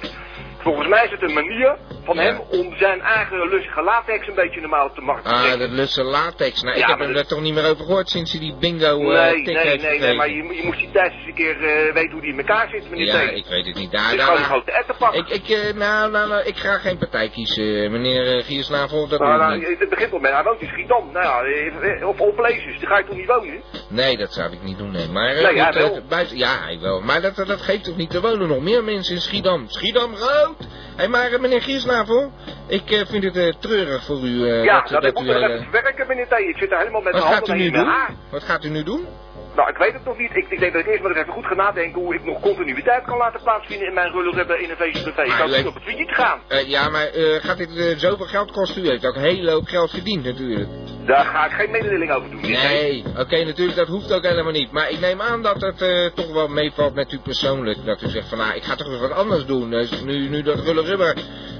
Volgens 0.63 0.87
mij 0.87 1.05
is 1.05 1.11
het 1.11 1.21
een 1.21 1.33
manier 1.33 1.77
van 2.03 2.15
Ja. 2.15 2.21
hem 2.21 2.39
om 2.49 2.75
zijn 2.77 3.01
eigen 3.01 3.49
lustige 3.49 3.81
latex 3.81 4.27
een 4.27 4.35
beetje 4.35 4.61
normaal 4.61 4.85
op 4.87 4.95
de 4.95 5.01
markt 5.01 5.23
te 5.23 5.29
Ah, 5.29 5.39
brengen. 5.41 5.59
dat 5.59 5.69
lusse 5.69 6.03
latex. 6.03 6.61
Nou, 6.61 6.77
Ja, 6.77 6.83
ik 6.83 6.89
heb 6.89 6.99
hem 6.99 7.13
dat- 7.13 7.23
er 7.23 7.27
toch 7.29 7.41
niet 7.41 7.53
meer 7.53 7.69
over 7.69 7.85
gehoord 7.85 8.09
sinds 8.09 8.31
hij 8.31 8.39
die 8.41 8.55
bingo 8.59 9.11
eh 9.11 9.31
Nee, 9.31 9.41
nee, 9.43 9.57
heeft 9.57 9.81
nee, 9.83 9.99
nee, 9.99 10.15
maar 10.15 10.29
je, 10.29 10.35
je 10.35 10.61
moest 10.63 10.79
die 10.79 10.91
Thijs 10.91 11.13
eens 11.13 11.27
een 11.27 11.33
keer 11.33 11.63
eh, 11.63 11.93
weten 11.93 12.11
hoe 12.11 12.21
die 12.21 12.31
in 12.31 12.37
elkaar 12.37 12.69
zit, 12.69 12.89
meneer 12.89 13.05
Ja, 13.05 13.27
T. 13.27 13.31
ik 13.35 13.45
weet 13.45 13.65
het 13.65 13.75
niet. 13.75 13.91
Daar, 13.91 14.11
is 14.11 14.17
daar, 14.17 14.19
gewoon 14.19 14.31
een 14.31 14.37
daar- 14.41 14.51
grote 14.51 14.71
ettenpak. 14.71 15.13
ik, 15.13 15.27
ik, 15.29 15.49
eh, 15.49 15.73
nou, 15.73 16.11
nou, 16.11 16.29
nou, 16.29 16.43
ik 16.45 16.57
ga 16.57 16.77
geen 16.77 16.97
partij 16.97 17.29
kiezen, 17.29 17.91
meneer 17.91 18.37
uh, 18.37 18.43
Giersnavel. 18.43 19.07
Dat 19.07 19.19
Nou, 19.19 19.37
nou, 19.39 19.57
niet. 19.57 19.79
het 19.79 19.89
begint 19.89 20.13
al 20.13 20.19
met, 20.19 20.31
hij 20.31 20.43
woont 20.43 20.61
in 20.61 20.67
Schiedam. 20.67 21.11
Nou 21.11 21.25
ja, 21.25 21.41
eh, 21.81 22.07
op 22.07 22.19
all 22.19 22.33
places, 22.33 22.79
daar 22.79 22.89
ga 22.89 22.97
je 22.97 23.05
toch 23.05 23.15
niet 23.15 23.27
wonen? 23.27 23.61
Nee, 23.87 24.17
dat 24.17 24.33
zou 24.33 24.51
ik 24.53 24.61
niet 24.63 24.77
doen, 24.77 24.91
nee. 24.91 25.07
Maar 25.07 25.33
Nee, 25.33 25.43
hij 25.59 25.65
goed, 25.65 25.75
wel. 25.75 26.01
buiten, 26.09 26.37
ja, 26.37 26.57
hij 26.63 26.79
wel. 26.81 27.01
Maar 27.01 27.21
dat, 27.21 27.35
dat 27.35 27.61
geeft 27.61 27.83
toch 27.83 27.95
niet. 27.97 28.13
Er 28.13 28.21
wonen 28.21 28.47
nog 28.47 28.61
meer 28.61 28.83
mensen 28.83 29.15
in 29.15 29.21
Schiedam. 29.21 29.65
Schiedam 29.67 30.15
rood! 30.15 30.50
Hé, 30.95 31.07
maar 31.07 31.31
eh, 31.31 31.39
meneer 31.39 31.61
Giersnavel, 31.61 32.31
ik 32.67 32.91
eh, 32.91 33.05
vind 33.05 33.23
het 33.23 33.37
eh, 33.37 33.53
treurig 33.59 34.03
voor 34.03 34.19
u. 34.23 34.49
eh, 34.49 34.63
ja, 34.63 34.79
dat, 34.81 34.89
dat, 34.89 35.01
dat 35.01 35.11
ik 35.11 35.17
moet 35.17 35.27
u 35.27 35.29
er 35.29 35.67
werken, 35.71 36.07
meneer 36.07 36.27
T. 36.27 36.31
Ik 36.31 36.57
zit 36.57 36.71
er 36.71 36.77
helemaal 36.77 37.01
met 37.01 37.13
Wat 37.13 37.21
mijn 37.23 37.33
gaat 37.33 37.47
u 37.47 37.49
handen 37.51 37.65
nu 37.67 37.71
doen? 37.77 37.85
haar. 37.85 38.09
Wat 38.29 38.43
gaat 38.43 38.63
u 38.63 38.69
nu 38.69 38.83
doen? 38.83 39.07
Nou, 39.55 39.69
ik 39.69 39.77
weet 39.77 39.93
het 39.93 40.05
nog 40.05 40.17
niet. 40.17 40.35
Ik, 40.35 40.45
ik 40.49 40.59
denk 40.59 40.73
dat 40.73 40.81
ik 40.81 40.87
eerst 40.87 41.03
maar 41.03 41.11
even 41.15 41.33
goed 41.33 41.45
ga 41.45 41.53
nadenken 41.53 42.01
hoe 42.01 42.15
ik 42.15 42.23
nog 42.23 42.39
continuïteit 42.41 43.03
kan 43.03 43.17
laten 43.17 43.41
plaatsvinden 43.43 43.87
in 43.87 43.93
mijn 43.93 44.11
Rullen 44.11 44.33
Rebbe 44.33 44.61
Innovation 44.61 45.03
BV. 45.03 45.17
Ik 45.17 45.33
kan 45.37 45.45
niet 45.45 45.55
heeft- 45.55 45.67
op 45.67 45.75
het 45.75 46.07
te 46.07 46.13
gaan. 46.13 46.39
Eh, 46.47 46.69
ja, 46.69 46.89
maar 46.89 47.05
eh, 47.07 47.35
gaat 47.39 47.57
dit 47.57 47.75
eh, 47.77 47.97
zoveel 47.97 48.25
geld 48.25 48.51
kosten? 48.51 48.83
U 48.85 48.87
heeft 48.87 49.05
ook 49.05 49.15
een 49.15 49.21
hele 49.21 49.51
hoop 49.51 49.67
geld 49.67 49.89
verdiend 49.89 50.23
natuurlijk. 50.23 50.69
Daar 51.05 51.25
ga 51.25 51.45
ik 51.45 51.51
geen 51.51 51.71
mededeling 51.71 52.11
over 52.11 52.29
doen. 52.29 52.41
Nee, 52.41 53.03
oké, 53.17 53.43
natuurlijk, 53.43 53.77
dat 53.77 53.87
hoeft 53.87 54.13
ook 54.13 54.23
helemaal 54.23 54.51
niet. 54.51 54.71
Maar 54.71 54.89
ik 54.89 54.99
neem 54.99 55.21
aan 55.21 55.41
dat 55.41 55.61
het 55.61 56.11
toch 56.15 56.33
wel 56.33 56.47
meevalt 56.47 56.93
met 56.93 57.11
u 57.11 57.19
persoonlijk. 57.19 57.85
Dat 57.85 58.01
u 58.01 58.07
zegt 58.07 58.29
van, 58.29 58.37
nou, 58.37 58.53
ik 58.55 58.63
ga 58.63 58.75
toch 58.75 58.87
eens 58.87 58.99
wat 58.99 59.11
anders 59.11 59.45
doen. 59.45 59.69
Dus 59.69 60.01
nu, 60.01 60.29
nu 60.29 60.41
dat 60.41 60.59
rulle 60.59 60.81
rubber 60.81 61.15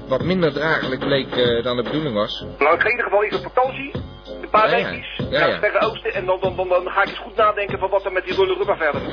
wat 0.08 0.22
minder 0.22 0.52
draaglijk 0.52 1.00
bleek 1.00 1.62
dan 1.62 1.76
de 1.76 1.82
bedoeling 1.82 2.14
was. 2.14 2.44
Nou, 2.58 2.78
in 2.78 2.90
ieder 2.90 3.04
geval 3.04 3.24
eens 3.24 3.36
op 3.36 3.42
vakantie. 3.42 3.92
Een 4.42 4.50
paar 4.50 4.70
Ja, 4.70 4.76
ja. 4.76 4.90
weekjes. 4.90 6.12
En 6.14 6.26
dan, 6.26 6.38
dan, 6.40 6.56
dan, 6.56 6.68
dan 6.68 6.88
ga 6.90 7.02
ik 7.02 7.08
eens 7.08 7.18
goed 7.18 7.36
nadenken 7.36 7.78
van 7.78 7.90
wat 7.90 8.04
er 8.04 8.12
met 8.12 8.24
die 8.24 8.34
Rullen 8.34 8.56
Rubber 8.56 8.76
verder 8.76 9.00
moet. 9.02 9.12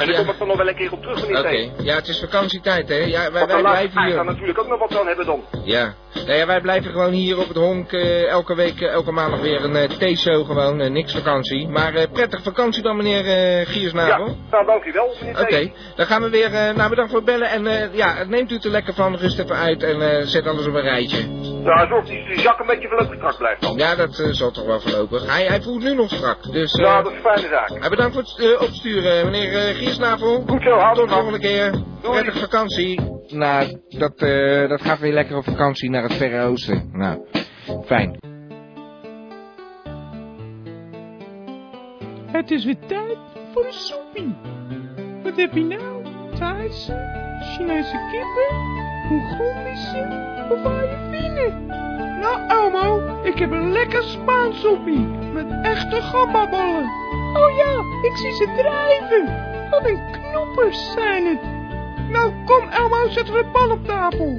En 0.00 0.06
dan 0.06 0.16
kom 0.16 0.28
ik 0.32 0.38
dan 0.38 0.48
nog 0.48 0.56
wel 0.56 0.68
een 0.68 0.74
keer 0.76 0.92
op 0.92 1.02
terug, 1.02 1.20
meneer 1.26 1.38
Oké, 1.38 1.82
ja, 1.82 1.94
het 1.94 2.08
is 2.08 2.20
vakantietijd, 2.20 2.88
hè? 2.88 2.94
Ja, 2.96 3.32
wij, 3.32 3.46
blijven 3.46 4.04
hier. 4.04 4.14
daar 4.14 4.24
natuurlijk 4.24 4.58
ook 4.58 4.68
nog 4.68 4.78
wat 4.78 4.98
aan 4.98 5.06
hebben 5.06 5.26
dan. 5.26 5.44
Ja, 5.64 5.94
Nou 6.14 6.32
ja, 6.32 6.46
wij 6.46 6.60
blijven 6.60 6.90
gewoon 6.90 7.12
hier 7.12 7.38
op 7.38 7.48
het 7.48 7.56
honk 7.56 7.92
eh, 7.92 8.28
elke 8.28 8.54
week, 8.54 8.80
eh, 8.80 8.92
elke 8.92 9.12
maandag 9.12 9.40
weer 9.40 9.64
een 9.64 9.76
uh, 9.76 9.82
theeshow 9.98 10.46
gewoon, 10.46 10.80
eh, 10.80 10.90
niks 10.90 11.12
vakantie. 11.14 11.68
Maar 11.68 11.94
eh, 11.94 12.04
prettig 12.12 12.42
vakantie 12.42 12.82
dan 12.82 12.96
meneer 12.96 13.26
eh 13.26 13.66
Giersnavel. 13.66 14.26
Ja, 14.26 14.34
nou 14.50 14.66
dankjewel. 14.66 15.14
meneer 15.20 15.40
Oké, 15.40 15.66
T. 15.68 15.96
dan 15.96 16.06
gaan 16.06 16.22
we 16.22 16.28
weer, 16.30 16.54
eh, 16.54 16.74
nou 16.74 16.88
bedankt 16.90 17.10
voor 17.10 17.20
het 17.20 17.30
bellen 17.30 17.50
en 17.50 17.66
eh, 17.66 17.94
ja, 17.94 18.24
neemt 18.24 18.50
u 18.50 18.54
het 18.54 18.64
er 18.64 18.70
lekker 18.70 18.94
van, 18.94 19.16
rust 19.16 19.38
even 19.38 19.56
uit 19.56 19.82
en 19.82 20.00
eh, 20.10 20.26
zet 20.26 20.46
alles 20.46 20.66
op 20.66 20.74
een 20.74 20.80
rijtje. 20.80 21.26
Nou, 21.62 21.88
zorg 21.88 22.06
dat 22.06 22.06
die 22.06 22.38
zak 22.40 22.58
een 22.60 22.66
beetje 22.66 22.88
voorlopig 22.88 23.14
strak 23.16 23.36
blijft 23.38 23.62
dan. 23.62 23.76
Ja, 23.76 23.94
dat 23.94 24.18
eh, 24.18 24.26
zal 24.30 24.50
toch 24.58 24.66
wel 24.66 24.80
voorlopig. 24.80 25.26
Hij, 25.34 25.46
hij 25.46 25.62
voelt 25.62 25.82
nu 25.82 25.94
nog 25.94 26.10
strak, 26.10 26.42
dus... 26.52 26.72
eh, 26.72 26.84
Nou, 26.84 27.02
dat 27.02 27.12
is 27.12 27.18
een 27.18 27.24
fijne 27.24 27.48
zaak. 27.48 27.70
eh, 27.82 27.90
bedankt 27.90 28.12
voor 28.14 28.22
het 28.22 28.38
eh, 28.60 28.62
opsturen, 28.66 29.24
meneer 29.30 29.54
eh, 29.68 29.74
Giersnavel. 29.76 30.42
Goed 30.46 30.62
zo, 30.62 30.70
houd 30.70 30.96
Tot 30.96 31.08
de 31.08 31.14
volgende 31.14 31.38
keer. 31.38 31.82
Prettige 32.00 32.38
vakantie. 32.38 33.00
Nou, 33.26 33.80
dat, 33.88 34.12
eh, 34.16 34.68
dat 34.68 34.80
gaat 34.82 34.98
weer 34.98 35.12
lekker 35.12 35.36
op 35.36 35.44
vakantie 35.44 35.90
naar 35.90 36.02
het 36.02 36.14
Verre 36.14 36.42
Oosten. 36.44 36.88
Nou, 36.92 37.18
fijn. 37.86 38.16
Het 42.32 42.50
is 42.50 42.64
weer 42.64 42.78
tijd 42.86 43.16
voor 43.52 43.64
een 43.66 43.72
soepie. 43.72 44.34
Wat 45.22 45.36
heb 45.36 45.54
je 45.54 45.64
nou? 45.64 46.04
Thaise, 46.38 46.92
Chinese 47.56 48.08
kippen, 48.10 48.56
Mongolische 49.08 50.26
of 50.50 50.64
Ayurveden? 50.64 51.66
Nou, 52.20 52.48
Elmo, 52.48 53.20
ik 53.22 53.38
heb 53.38 53.50
een 53.50 53.72
lekker 53.72 54.02
Spaans 54.02 54.60
soepie 54.60 55.06
met 55.32 55.46
echte 55.62 56.00
gambaballen. 56.00 56.90
Oh 57.34 57.56
ja, 57.56 57.82
ik 58.02 58.16
zie 58.16 58.32
ze 58.32 58.52
drijven. 58.56 59.46
Wat 59.70 59.84
een 59.88 60.00
knoppers 60.12 60.92
zijn 60.92 61.26
het. 61.26 61.40
Nou, 62.10 62.32
kom 62.44 62.68
Elmo, 62.68 63.08
zetten 63.08 63.34
we 63.34 63.42
de 63.42 63.48
pan 63.52 63.70
op 63.70 63.86
tafel. 63.86 64.36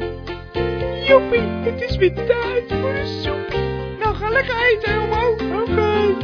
Joepie, 1.08 1.42
het 1.42 1.82
is 1.82 1.96
weer 1.96 2.14
tijd 2.14 2.64
voor 2.68 2.90
een 2.90 3.24
soepie. 3.24 3.60
Nou, 4.00 4.16
ga 4.16 4.30
lekker 4.30 4.56
eten, 4.72 4.94
Elmo. 4.94 5.32
Oké. 5.62 6.18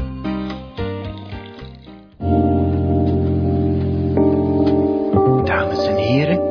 Dames 5.44 5.88
en 5.88 5.96
heren, 5.96 6.42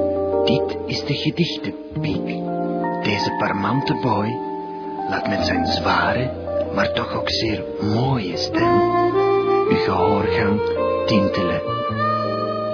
dit 0.45 0.77
is 0.87 1.05
de 1.05 1.15
gedichtenpiek. 1.15 2.27
Deze 3.03 3.35
parmante 3.39 3.95
boy 3.95 4.53
laat 5.11 5.29
met 5.29 5.47
zijn 5.47 5.67
zware, 5.67 6.31
maar 6.75 6.93
toch 6.93 7.15
ook 7.17 7.29
zeer 7.31 7.65
mooie 7.95 8.37
stem 8.37 8.81
uw 9.69 9.77
gehoorgang 9.77 10.61
tintelen. 11.07 11.61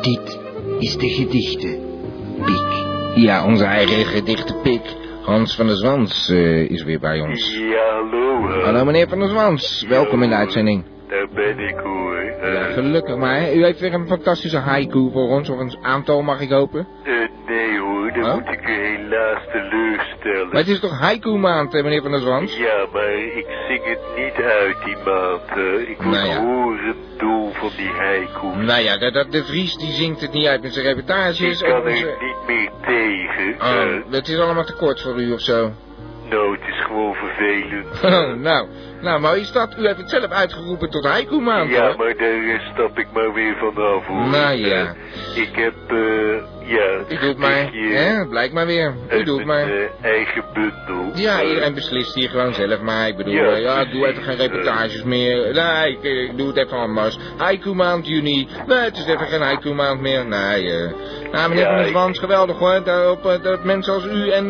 Dit 0.01 0.39
is 0.79 0.97
de 0.97 1.09
gedichtenpiek. 1.09 2.89
Ja, 3.15 3.45
onze 3.47 3.65
eigen 3.65 4.05
gedichte 4.05 4.55
pik, 4.63 4.83
Hans 5.23 5.57
van 5.57 5.67
der 5.67 5.77
Zwans, 5.77 6.29
eh, 6.31 6.71
is 6.71 6.83
weer 6.83 7.01
bij 7.01 7.21
ons. 7.21 7.57
Ja, 7.59 7.95
hallo. 7.95 8.49
hè. 8.49 8.65
Hallo 8.65 8.85
meneer 8.85 9.09
van 9.09 9.19
der 9.19 9.29
Zwans, 9.29 9.87
welkom 9.89 10.23
in 10.23 10.29
de 10.29 10.35
uitzending. 10.37 10.85
Daar 11.09 11.29
ben 11.35 11.59
ik 11.59 11.79
hoor. 11.79 12.17
Eh, 12.19 12.55
Ja, 12.55 12.63
gelukkig 12.65 13.17
maar. 13.17 13.41
hè. 13.41 13.53
U 13.53 13.65
heeft 13.65 13.81
weer 13.81 13.95
een 13.95 14.07
fantastische 14.07 14.59
haiku 14.59 15.11
voor 15.13 15.29
ons, 15.29 15.49
of 15.51 15.59
een 15.59 15.77
aantal 15.83 16.23
mag 16.23 16.41
ik 16.41 16.51
hopen. 16.51 16.87
eh, 17.05 17.13
nee 17.47 17.79
hoor, 17.79 18.13
dan 18.13 18.25
Oh? 18.25 18.35
moet 18.35 18.49
ik 18.49 18.69
u 18.69 19.00
helaas 19.11 19.43
teleurstellen. 19.53 20.47
Maar 20.49 20.57
het 20.57 20.69
is 20.69 20.81
toch 20.81 20.99
haiku 21.01 21.31
maand, 21.31 21.75
eh, 21.75 21.83
meneer 21.83 22.03
van 22.03 22.11
der 22.11 22.21
Zwans? 22.21 22.57
Ja, 22.57 22.87
maar 22.93 23.13
ik 23.13 23.47
zing 23.69 23.85
het 23.85 23.99
niet 24.17 24.45
uit 24.45 24.77
die 24.85 24.97
maand. 25.05 25.57
Ik 25.89 25.97
word 26.03 26.17
Nou 26.17 26.27
ja. 26.29 26.41
horendol 26.45 27.51
van 27.53 27.71
die 27.77 27.89
haiku. 27.91 28.47
Nou 28.57 28.83
ja, 28.83 28.99
dat, 28.99 29.13
dat, 29.13 29.33
de 29.33 29.45
Vries 29.45 29.77
die 29.77 29.93
zingt 29.93 30.21
het 30.21 30.33
niet 30.33 30.47
uit 30.47 30.63
met 30.63 30.73
zijn 30.73 30.87
reportages. 30.87 31.41
Ik 31.63 31.69
kan 31.69 31.87
er 31.87 31.97
zijn- 31.97 32.15
niet 32.21 32.47
meer 32.47 32.71
tegen. 32.87 33.55
Oh, 33.61 33.83
eh. 33.83 34.01
het 34.11 34.29
is 34.29 34.39
allemaal 34.39 34.65
te 34.65 34.75
kort 34.77 35.01
voor 35.03 35.21
u 35.23 35.33
of 35.33 35.41
zo. 35.41 35.71
nou, 36.31 36.53
het 36.59 36.70
gewoon 36.91 37.15
vervelend. 37.15 37.87
Oh, 38.05 38.35
nou, 38.35 38.67
nou, 39.01 39.21
maar 39.21 39.37
is 39.37 39.53
dat, 39.53 39.75
u 39.79 39.87
heeft 39.87 39.97
het 39.99 40.11
zelf 40.11 40.31
uitgeroepen 40.31 40.91
tot 40.91 41.05
haiku 41.07 41.41
maand, 41.41 41.71
Ja, 41.71 41.87
hoor. 41.87 41.97
maar 41.97 42.17
daar 42.17 42.29
eh, 42.45 42.73
stap 42.73 42.99
ik 42.99 43.07
maar 43.13 43.33
weer 43.33 43.55
vanaf 43.57 44.07
hoor. 44.07 44.29
Nou 44.29 44.55
ja. 44.57 44.95
Eh, 45.35 45.43
ik 45.43 45.51
heb, 45.57 45.75
eh, 45.89 46.69
ja... 46.69 46.99
U 47.09 47.19
doet 47.21 47.39
maar, 47.39 47.71
hè, 47.73 48.27
blijkt 48.29 48.53
maar 48.55 48.67
weer. 48.67 48.95
U 49.11 49.23
doet 49.25 49.45
maar. 49.45 49.63
eh, 49.71 49.87
eigen 50.03 50.45
bundel. 50.55 51.11
Ja, 51.15 51.43
iedereen 51.43 51.75
beslist 51.75 52.15
hier 52.15 52.29
gewoon 52.29 52.55
zelf, 52.55 52.81
maar 52.81 53.09
ik 53.09 53.17
bedoel, 53.17 53.33
Ja, 53.35 53.57
ja, 53.57 53.81
ik 53.81 53.91
doe 53.93 54.07
even 54.07 54.23
geen 54.23 54.37
reportages 54.37 55.03
meer. 55.03 55.53
Nee, 55.55 55.93
ik, 55.93 56.03
ik 56.31 56.37
doe 56.39 56.47
het 56.47 56.57
even 56.57 56.79
anders. 56.79 57.19
Haiku 57.37 57.75
maand 57.75 58.07
juni. 58.09 58.49
Nee, 58.67 58.79
het 58.79 58.97
is 58.97 59.07
even 59.07 59.27
geen 59.27 59.41
haiku 59.43 59.73
maand 59.75 60.01
meer. 60.01 60.27
Nee, 60.27 60.71
eh. 60.73 60.91
Nou, 61.33 61.49
meneer 61.49 61.65
Ja, 61.65 61.69
Van 61.69 61.77
der 61.77 61.85
ik- 61.87 61.91
Zwans, 61.91 62.19
geweldig 62.19 62.59
hoor. 62.59 62.85
Daarop, 62.85 63.39
dat 63.43 63.65
mensen 63.65 63.93
als 63.95 64.05
u 64.07 64.31
en 64.31 64.47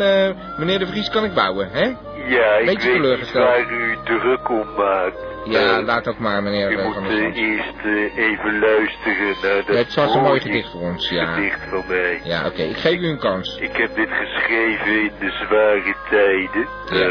meneer 0.58 0.78
De 0.78 0.86
Vries 0.86 1.10
kan 1.10 1.24
ik 1.24 1.34
bouwen, 1.34 1.68
hè? 1.72 1.90
Ja, 2.30 2.54
ik 2.56 2.66
Beetje 2.66 2.66
weet 2.66 2.92
niet 2.92 3.02
teleurgesteld. 3.02 3.44
waar 3.46 3.70
u 3.72 3.96
druk 4.04 4.48
om 4.48 4.66
maakt. 4.76 5.18
Ja, 5.44 5.78
Eh, 5.78 5.84
laat 5.84 6.08
ook 6.08 6.18
maar, 6.18 6.42
meneer 6.42 6.70
U 6.72 6.76
eh, 6.76 6.84
moet 6.84 6.96
eh, 7.08 7.36
eerst 7.36 7.84
even 8.16 8.58
luisteren 8.58 9.34
naar 9.42 9.64
dat 9.66 9.76
Het 9.76 9.94
was 9.94 10.14
een 10.14 10.22
mooi 10.22 10.40
gedicht 10.40 10.70
voor 10.70 10.80
ons, 10.80 11.08
ja. 11.08 11.24
gedicht 11.32 11.60
van 11.70 11.84
mij. 11.88 12.20
Ja, 12.24 12.46
oké, 12.46 12.62
ik 12.62 12.76
geef 12.76 13.00
u 13.00 13.06
een 13.06 13.18
kans. 13.18 13.56
Ik 13.60 13.76
heb 13.76 13.94
dit 13.94 14.08
geschreven 14.10 15.00
in 15.02 15.12
de 15.20 15.30
zware 15.30 15.94
tijden. 16.10 16.68
Ja. 16.90 17.06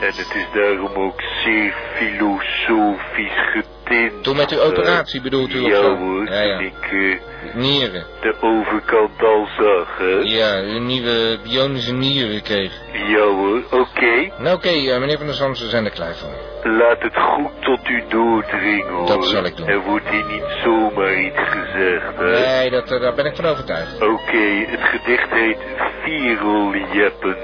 en 0.00 0.06
het 0.06 0.34
is 0.34 0.46
daarom 0.54 0.94
ook 0.94 1.20
zeer 1.44 1.74
filosofisch 1.94 3.50
getint. 3.52 3.74
Toen 4.22 4.36
met 4.36 4.50
uw 4.50 4.58
eh, 4.58 4.66
operatie 4.66 5.20
bedoelt 5.20 5.54
u 5.54 5.60
of 5.60 5.68
Ja 5.70 5.76
zo? 5.80 5.96
hoor, 5.96 6.24
Ja, 6.30 6.58
ik 6.58 6.72
eh, 6.92 7.54
Nieren. 7.54 8.04
de 8.20 8.34
overkant 8.40 9.22
al 9.22 9.46
zag. 9.58 9.98
Hè? 9.98 10.20
Ja, 10.22 10.58
een 10.58 10.86
nieuwe 10.86 11.38
bionische 11.42 11.92
nieren 11.94 12.42
kreeg. 12.42 12.72
Ja 12.92 13.20
hoor, 13.24 13.62
oké. 13.70 14.30
Nou 14.38 14.56
oké, 14.56 14.68
eh, 14.68 14.98
meneer 14.98 15.16
Van 15.16 15.26
der 15.26 15.34
Zwans, 15.34 15.60
we 15.60 15.68
zijn 15.68 15.84
er 15.84 15.90
klaar 15.90 16.14
voor. 16.14 16.70
Laat 16.72 17.02
het 17.02 17.16
goed 17.16 17.50
tot 17.60 17.88
u 17.88 18.02
doordringen 18.08 18.88
hoor. 18.88 19.06
Dat 19.06 19.24
zal 19.26 19.44
ik 19.44 19.56
doen. 19.56 19.68
Er 19.68 19.80
wordt 19.80 20.08
hier 20.08 20.24
niet 20.24 20.44
zomaar 20.64 21.14
iets 21.20 21.38
gezegd. 21.38 22.16
Hè? 22.16 22.30
Nee, 22.30 22.70
dat, 22.70 22.88
daar 22.88 23.14
ben 23.14 23.24
ik 23.26 23.36
van 23.36 23.44
overtuigd. 23.44 23.94
Oké, 24.02 24.64
het 24.66 24.80
gedicht 24.82 25.30
heet 25.30 25.58
Viereljeppen. 26.02 27.36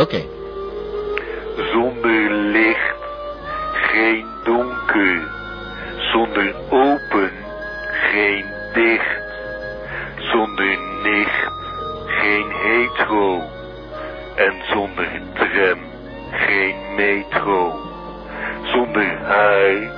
Oké. 0.00 0.22
Zonder 1.72 2.30
licht, 2.32 2.94
geen 3.72 4.26
donker. 4.44 5.36
Zonder 6.12 6.54
open, 6.70 7.30
geen 7.90 8.44
dicht. 8.72 9.22
Zonder 10.18 10.78
nicht, 11.02 11.48
geen 12.06 12.50
hetero. 12.50 13.42
En 14.36 14.54
zonder 14.72 15.08
tram, 15.34 15.78
geen 16.30 16.76
metro. 16.96 17.80
Zonder 18.62 19.18
haar, 19.18 19.90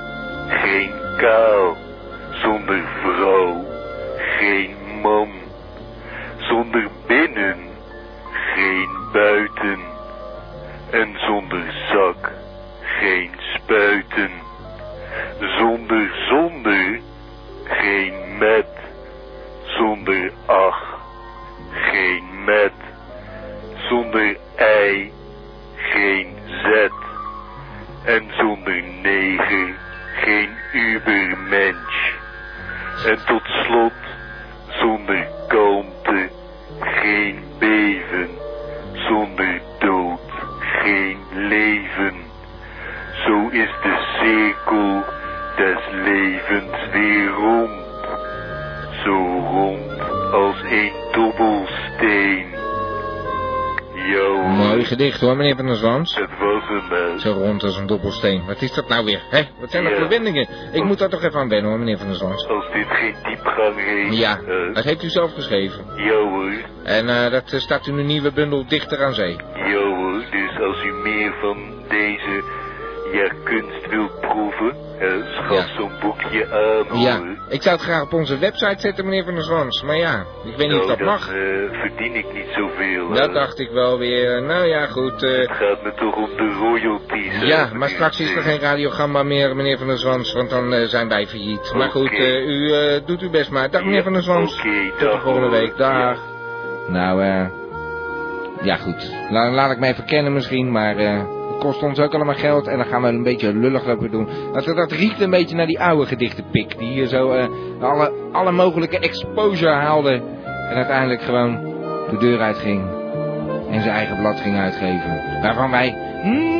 geen 0.48 0.92
kaal. 1.16 1.76
Zonder 2.42 2.82
vrouw, 3.02 3.64
geen 4.38 4.76
man. 5.02 5.28
Zonder 6.38 6.88
binnen, 7.06 7.56
geen 8.54 8.88
buiten. 9.12 9.78
En 10.90 11.14
zonder 11.18 11.62
zak, 11.92 12.32
geen 12.80 13.30
spuiten. 13.54 14.30
Zonder 15.58 16.10
zonder, 16.28 17.00
geen 17.64 18.38
met. 18.38 18.66
Zonder 19.64 20.32
ach, 20.46 20.98
geen 21.72 22.44
met. 22.44 22.72
Zonder 23.88 24.36
ei, 24.56 25.12
geen 25.74 26.36
zet. 26.46 26.92
En 28.04 28.30
zonder 28.38 28.82
neger, 29.02 29.74
geen 30.14 30.50
ubermensch. 30.72 32.14
En 33.06 33.26
tot 33.26 33.42
slot, 33.44 33.92
zonder 34.68 35.26
kalmte, 35.48 36.28
geen 36.80 37.44
beven. 37.58 38.28
Zonder 38.92 39.60
dood, 39.78 40.30
geen 40.60 41.18
leven. 41.32 42.19
Zo 43.30 43.48
is 43.48 43.70
de 43.82 43.96
cirkel 44.18 45.04
des 45.56 45.78
levens 46.04 46.90
weer 46.92 47.28
rond. 47.28 47.70
Zo 49.04 49.38
rond 49.50 50.00
als 50.32 50.56
een 50.62 50.92
dobbelsteen. 51.12 52.46
Jo, 54.12 54.42
Mooi 54.42 54.84
gedicht 54.84 55.20
hoor, 55.20 55.36
meneer 55.36 55.56
Van 55.56 55.66
der 55.66 55.76
Zwans. 55.76 56.14
dat 56.14 56.28
was 56.40 56.62
hem. 56.68 56.90
hè. 56.90 57.18
Zo 57.18 57.32
rond 57.32 57.62
als 57.62 57.76
een 57.76 57.86
dobbelsteen. 57.86 58.46
Wat 58.46 58.62
is 58.62 58.72
dat 58.74 58.88
nou 58.88 59.04
weer? 59.04 59.20
Hè? 59.30 59.42
Wat 59.60 59.70
zijn 59.70 59.84
dat 59.84 59.92
Ja. 59.98 60.08
wendingen? 60.08 60.48
Ik 60.72 60.84
moet 60.84 60.98
daar 60.98 61.08
toch 61.08 61.22
even 61.22 61.40
aan 61.40 61.48
wennen 61.48 61.70
hoor, 61.70 61.78
meneer 61.78 61.98
Van 61.98 62.06
der 62.06 62.16
Zwans. 62.16 62.46
Als 62.48 62.64
dit 62.72 62.86
geen 62.88 63.14
diepgang 63.24 63.74
heeft. 63.76 64.18
Ja, 64.18 64.38
eh, 64.46 64.74
dat 64.74 64.84
heeft 64.84 65.02
u 65.02 65.08
zelf 65.08 65.34
geschreven. 65.34 65.84
ja 65.96 66.14
hoor, 66.14 66.52
En 66.84 67.08
eh, 67.08 67.30
dat 67.30 67.52
eh, 67.52 67.60
staat 67.60 67.86
in 67.86 67.94
uw 67.94 68.04
nieuwe 68.04 68.32
bundel 68.32 68.66
Dichter 68.68 69.04
aan 69.04 69.14
Zee. 69.14 69.36
ja 69.54 69.84
hoor. 69.96 70.22
Dus 70.30 70.60
als 70.60 70.84
u 70.84 70.92
meer 70.92 71.32
van 71.40 71.56
deze 71.88 72.42
ja, 73.12 73.32
kunst 73.44 73.86
wil 73.88 74.08
proeven, 74.20 74.76
schaf 75.34 75.56
Ja. 75.68 75.74
zo'n 75.76 75.90
boekje 76.00 76.46
aan 76.50 76.86
hoor. 76.88 76.98
Ja, 77.08 77.20
ik 77.48 77.62
zou 77.62 77.76
het 77.76 77.84
graag 77.84 78.02
op 78.02 78.12
onze 78.12 78.38
website 78.38 78.80
zetten, 78.80 79.04
meneer 79.04 79.24
Van 79.24 79.34
der 79.34 79.42
Zwans. 79.44 79.82
Maar 79.82 79.96
ja, 79.96 80.24
ik 80.44 80.56
weet 80.56 80.68
niet 80.68 80.78
of 80.80 80.86
Nou, 80.86 80.88
dat 80.88 80.98
dan 80.98 81.06
mag. 81.06 81.28
eh, 81.28 81.80
verdien 81.80 82.14
ik 82.14 82.26
niet 82.34 82.48
zoveel. 82.56 83.08
Dat 83.08 83.26
hè. 83.26 83.32
dacht 83.32 83.58
ik 83.58 83.70
wel 83.70 83.98
weer. 83.98 84.42
Nou 84.42 84.64
ja, 84.66 84.86
goed. 84.86 85.22
eh, 85.22 85.38
Het 85.38 85.50
gaat 85.50 85.82
me 85.82 85.92
toch 85.94 86.16
om 86.16 86.36
de 86.36 86.52
royalties. 86.58 87.40
ja, 87.42 87.68
maar 87.74 87.88
straks 87.88 88.20
is 88.20 88.34
er 88.34 88.42
geen 88.42 88.58
radiogramma 88.60 89.22
meer, 89.22 89.56
meneer 89.56 89.78
Van 89.78 89.86
der 89.86 89.98
Zwans. 89.98 90.32
Want 90.32 90.50
dan 90.50 90.72
eh, 90.72 90.84
zijn 90.86 91.08
wij 91.08 91.26
failliet. 91.26 91.72
Maar 91.74 91.90
goed, 91.90 92.10
eh, 92.12 92.46
u 92.46 92.72
eh, 92.72 93.00
doet 93.06 93.20
uw 93.20 93.30
best 93.30 93.50
maar. 93.50 93.70
Dag 93.70 93.84
meneer 93.84 94.02
Van 94.02 94.12
der 94.12 94.22
Zwans. 94.22 94.58
Oké, 94.58 94.88
Tot 94.90 94.98
de 94.98 95.04
dag, 95.04 95.22
volgende 95.22 95.48
week. 95.50 95.76
Dag. 95.76 96.18
Nou, 96.88 97.22
eh... 97.22 97.46
ja, 98.62 98.76
goed. 98.76 99.12
La- 99.30 99.50
laat 99.50 99.70
ik 99.70 99.78
mij 99.78 99.90
even 99.90 100.06
kennen 100.06 100.32
misschien, 100.32 100.72
maar... 100.72 100.96
eh 100.96 101.38
kost 101.60 101.82
ons 101.82 101.98
ook 102.00 102.14
allemaal 102.14 102.34
geld 102.34 102.66
en 102.66 102.76
dan 102.76 102.86
gaan 102.86 103.02
we 103.02 103.08
een 103.08 103.22
beetje 103.22 103.54
lullig 103.54 103.86
lopen 103.86 104.10
doen. 104.10 104.28
Dat, 104.52 104.64
dat 104.64 104.92
riekt 104.92 105.20
een 105.20 105.30
beetje 105.30 105.56
naar 105.56 105.66
die 105.66 105.80
oude 105.80 106.06
gedichtenpik. 106.06 106.78
Die 106.78 106.88
hier 106.88 107.06
zo 107.06 107.30
eh, 107.30 107.48
alle, 107.80 108.12
alle 108.32 108.52
mogelijke 108.52 108.98
exposure 108.98 109.72
haalde. 109.72 110.22
En 110.70 110.76
uiteindelijk 110.76 111.22
gewoon 111.22 111.58
de 112.10 112.16
deur 112.18 112.40
uitging. 112.40 112.82
En 113.70 113.80
zijn 113.82 113.94
eigen 113.94 114.18
blad 114.18 114.40
ging 114.40 114.56
uitgeven. 114.56 115.22
Waarvan 115.42 115.70
wij 115.70 115.94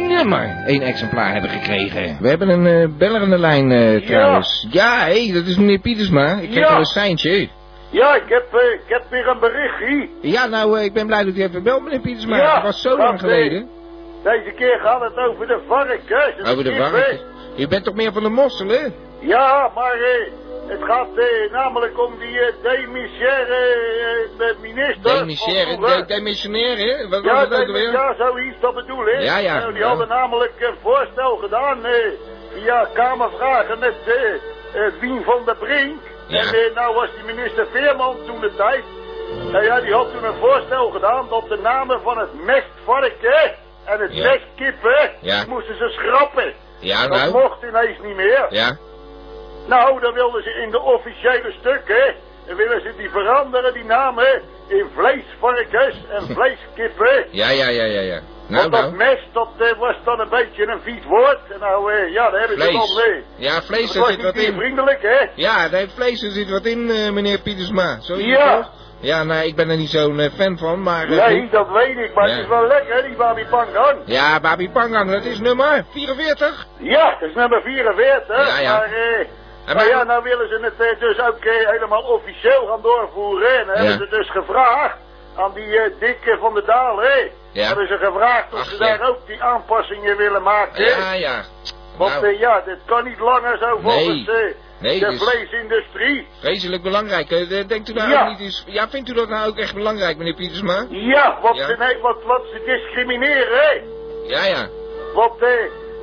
nummer 0.08 0.62
één 0.66 0.82
exemplaar 0.82 1.32
hebben 1.32 1.50
gekregen. 1.50 2.16
We 2.20 2.28
hebben 2.28 2.48
een 2.48 2.66
eh 2.66 2.98
beller 2.98 3.20
aan 3.20 3.30
de 3.30 3.38
lijn 3.38 3.72
eh, 3.72 4.06
trouwens. 4.06 4.66
Ja, 4.70 4.98
hé, 5.04 5.32
dat 5.32 5.46
is 5.46 5.56
meneer 5.56 5.78
Pietersma. 5.78 6.26
Ik 6.34 6.50
kreeg 6.50 6.64
Ja. 6.68 6.72
al 6.72 6.78
een 6.78 6.84
seintje. 6.84 7.48
Ja, 7.90 8.14
ik 8.14 8.22
heb, 8.28 8.46
eh, 8.52 8.72
ik 8.74 8.82
heb 8.86 9.02
weer 9.10 9.28
een 9.28 9.38
berichtje. 9.40 10.08
Ja, 10.20 10.46
nou, 10.46 10.78
eh, 10.78 10.84
ik 10.84 10.92
ben 10.92 11.06
blij 11.06 11.24
dat 11.24 11.34
u 11.36 11.42
even 11.42 11.62
belt, 11.62 11.82
meneer 11.82 12.00
Pietersma. 12.00 12.36
Ja, 12.36 12.54
dat 12.54 12.62
was 12.62 12.80
zo 12.82 12.96
lang 12.96 13.14
eh, 13.14 13.18
geleden. 13.20 13.68
Deze 14.22 14.50
keer 14.56 14.78
gaat 14.80 15.00
het 15.00 15.16
over 15.16 15.46
de 15.46 15.58
varkens. 15.66 16.36
en 16.38 16.46
Over 16.46 16.64
de 16.64 16.76
varkens. 16.76 17.20
U 17.56 17.68
bent 17.68 17.84
toch 17.84 17.94
meer 17.94 18.12
van 18.12 18.22
de 18.22 18.28
mosselen? 18.28 18.94
Ja, 19.20 19.70
maar 19.74 19.92
eh, 19.94 20.32
het 20.66 20.82
gaat 20.84 21.08
eh, 21.16 21.52
namelijk 21.52 21.98
om 22.06 22.18
die 22.18 22.40
eh, 22.40 22.52
demissaire 22.62 23.54
eh, 23.54 24.38
de 24.38 24.56
minister. 24.60 25.14
Demissaire, 25.18 25.64
van 25.70 25.74
vroeger. 25.76 26.06
de, 26.06 26.14
demissionaire? 26.14 27.08
Wat 27.08 27.24
ja, 27.24 27.32
was 27.34 27.42
ook 27.44 27.50
demi- 27.50 27.66
alweer? 27.66 27.92
ja, 27.92 28.14
zoiets, 28.18 28.60
dat 28.60 28.74
bedoel 28.74 29.06
ik. 29.08 29.20
Ja, 29.22 29.38
ja, 29.38 29.58
Nou, 29.58 29.72
die 29.72 29.80
ja. 29.82 29.88
hadden 29.88 30.08
namelijk 30.08 30.52
een 30.58 30.74
voorstel 30.82 31.36
gedaan 31.36 31.84
eh, 31.84 31.92
via 32.52 32.88
Kamervragen 32.92 33.78
met 33.78 33.94
eh 34.06 34.82
Wien 35.00 35.22
van 35.24 35.44
der 35.44 35.56
Brink. 35.56 36.00
Ja. 36.26 36.40
En 36.40 36.70
nou 36.74 36.94
was 36.94 37.08
die 37.14 37.34
minister 37.34 37.66
Veerman 37.72 38.16
toen 38.26 38.40
de 38.40 38.54
tijd. 38.56 38.84
Nou 39.52 39.64
ja, 39.64 39.80
die 39.80 39.92
had 39.92 40.10
toen 40.12 40.24
een 40.24 40.34
voorstel 40.40 40.90
gedaan 40.90 41.26
dat 41.30 41.48
de 41.48 41.56
namen 41.62 42.00
van 42.02 42.18
het 42.18 42.44
mestvarken 42.44 43.54
en 43.84 44.00
het 44.00 44.14
Ja. 45.20 45.40
die 45.40 45.48
moesten 45.48 45.76
ze 45.76 45.88
schrappen. 45.88 46.54
Ja, 46.78 47.06
dat 47.08 47.18
nou. 47.18 47.32
mocht 47.32 47.62
ineens 47.62 47.98
niet 48.02 48.16
meer. 48.16 48.46
Ja. 48.50 48.76
Nou, 49.66 50.00
dan 50.00 50.12
wilden 50.14 50.42
ze 50.42 50.50
in 50.50 50.70
de 50.70 50.80
officiële 50.80 51.54
stukken, 51.60 52.14
willen 52.46 52.80
ze 52.80 52.92
die 52.96 53.10
veranderen, 53.10 53.72
die 53.74 53.84
namen, 53.84 54.42
in 54.68 54.86
vleesvarkens 54.96 55.96
en 56.10 56.26
vleeskippen. 56.36 57.24
Ja, 57.30 57.50
ja, 57.50 57.68
ja, 57.68 57.84
ja, 57.84 58.00
ja. 58.00 58.20
Nou, 58.46 58.62
Want 58.70 58.72
dat 58.72 58.82
nou. 58.82 58.96
mes, 58.96 59.18
dat 59.32 59.48
eh, 59.58 59.78
was 59.78 59.94
dan 60.04 60.20
een 60.20 60.28
beetje 60.28 60.66
een 60.66 60.80
vies 60.80 61.04
woord. 61.04 61.38
En 61.52 61.60
nou, 61.60 61.92
eh, 61.92 62.12
ja, 62.12 62.30
daar 62.30 62.40
hebben 62.40 62.60
ze 62.60 62.72
dan 62.72 63.04
mee. 63.06 63.24
Ja, 63.36 63.62
vlees, 63.62 63.94
was 63.96 64.08
zit 64.08 64.22
wat 64.22 64.36
in. 64.36 64.54
vriendelijk, 64.54 65.02
hè? 65.02 65.26
Ja, 65.34 65.68
daar 65.68 65.80
heeft 65.80 65.94
vlees, 65.94 66.22
er 66.22 66.30
zit 66.30 66.50
wat 66.50 66.64
in, 66.64 66.90
eh, 66.90 67.10
meneer 67.10 67.38
Pietersma. 67.40 68.00
Zo 68.00 68.14
is 68.14 68.18
het 68.24 68.28
Ja. 68.38 68.56
toch? 68.56 68.70
Ja, 69.00 69.22
nou, 69.24 69.44
ik 69.46 69.56
ben 69.56 69.70
er 69.70 69.76
niet 69.76 69.88
zo'n 69.90 70.18
eh, 70.20 70.30
fan 70.36 70.58
van, 70.58 70.82
maar... 70.82 71.02
eh, 71.08 71.26
Nee, 71.26 71.48
dat 71.50 71.68
weet 71.70 71.96
ik, 71.98 72.14
maar 72.14 72.28
Ja. 72.28 72.32
het 72.34 72.42
is 72.42 72.48
wel 72.48 72.66
lekker, 72.66 73.02
die 73.02 73.16
Babi 73.16 73.46
Pangan. 73.50 73.96
Ja, 74.04 74.40
Babi 74.40 74.70
Pangang, 74.70 75.10
dat 75.10 75.24
is 75.24 75.38
nummer 75.38 75.84
44. 75.92 76.66
Ja, 76.76 77.16
dat 77.20 77.28
is 77.28 77.34
nummer 77.34 77.62
44. 77.62 78.48
Ja, 78.48 78.58
ja. 78.60 78.76
Maar, 78.76 78.84
eh, 78.92 79.26
nou 79.66 79.76
maar- 79.76 79.88
ja, 79.88 80.02
nou 80.02 80.22
willen 80.22 80.48
ze 80.48 80.72
het 80.78 81.00
dus 81.00 81.20
ook 81.20 81.44
eh, 81.44 81.68
helemaal 81.70 82.02
officieel 82.02 82.66
gaan 82.66 82.82
doorvoeren. 82.82 83.58
En 83.58 83.66
Ja. 83.66 83.72
hebben 83.88 84.08
ze 84.08 84.16
dus 84.16 84.30
gevraagd 84.30 84.96
aan 85.36 85.52
die 85.54 85.78
eh, 85.78 85.90
dikke 85.98 86.36
van 86.40 86.54
de 86.54 86.62
Dalen, 86.66 87.04
hè. 87.04 87.30
Ja. 87.52 87.66
Hebben 87.66 87.86
ze 87.86 87.96
gevraagd 87.96 88.52
of 88.52 88.58
Ach, 88.60 88.66
ze 88.66 88.78
daar 88.78 89.08
ook 89.08 89.26
die 89.26 89.42
aanpassingen 89.42 90.16
willen 90.16 90.42
maken. 90.42 90.84
Ja, 90.84 91.12
ja. 91.12 91.42
Want 91.96 92.20
Nou. 92.20 92.38
ja, 92.38 92.60
dit 92.66 92.78
kan 92.86 93.04
niet 93.04 93.18
langer 93.18 93.58
zo 93.58 93.78
volgens 93.82 94.26
Nee. 94.26 94.56
Eh, 94.80 94.86
Nee, 94.90 94.98
de 95.00 95.06
dus- 95.06 95.22
vleesindustrie. 95.30 96.26
Vreselijk 96.40 96.82
belangrijk. 96.82 97.30
Eh, 97.30 97.66
Denkt 97.68 97.88
u 97.88 97.92
nou 97.92 98.10
Ja. 98.10 98.22
ook 98.22 98.28
niet 98.28 98.40
eens... 98.40 98.64
Ja, 98.66 98.88
vindt 98.88 99.08
u 99.08 99.12
dat 99.14 99.28
nou 99.28 99.48
ook 99.48 99.58
echt 99.58 99.74
belangrijk, 99.74 100.16
meneer 100.16 100.34
Pietersma? 100.34 100.86
Ja, 100.88 101.38
wat, 101.42 101.56
Ja. 101.56 101.66
Ze, 101.66 101.76
nee, 101.78 101.98
wat, 101.98 102.22
wat 102.24 102.42
ze 102.52 102.62
discrimineren, 102.64 103.58
hè. 103.58 103.70
Ja, 104.26 104.44
ja. 104.44 104.68
Want, 105.14 105.42
eh, 105.42 105.48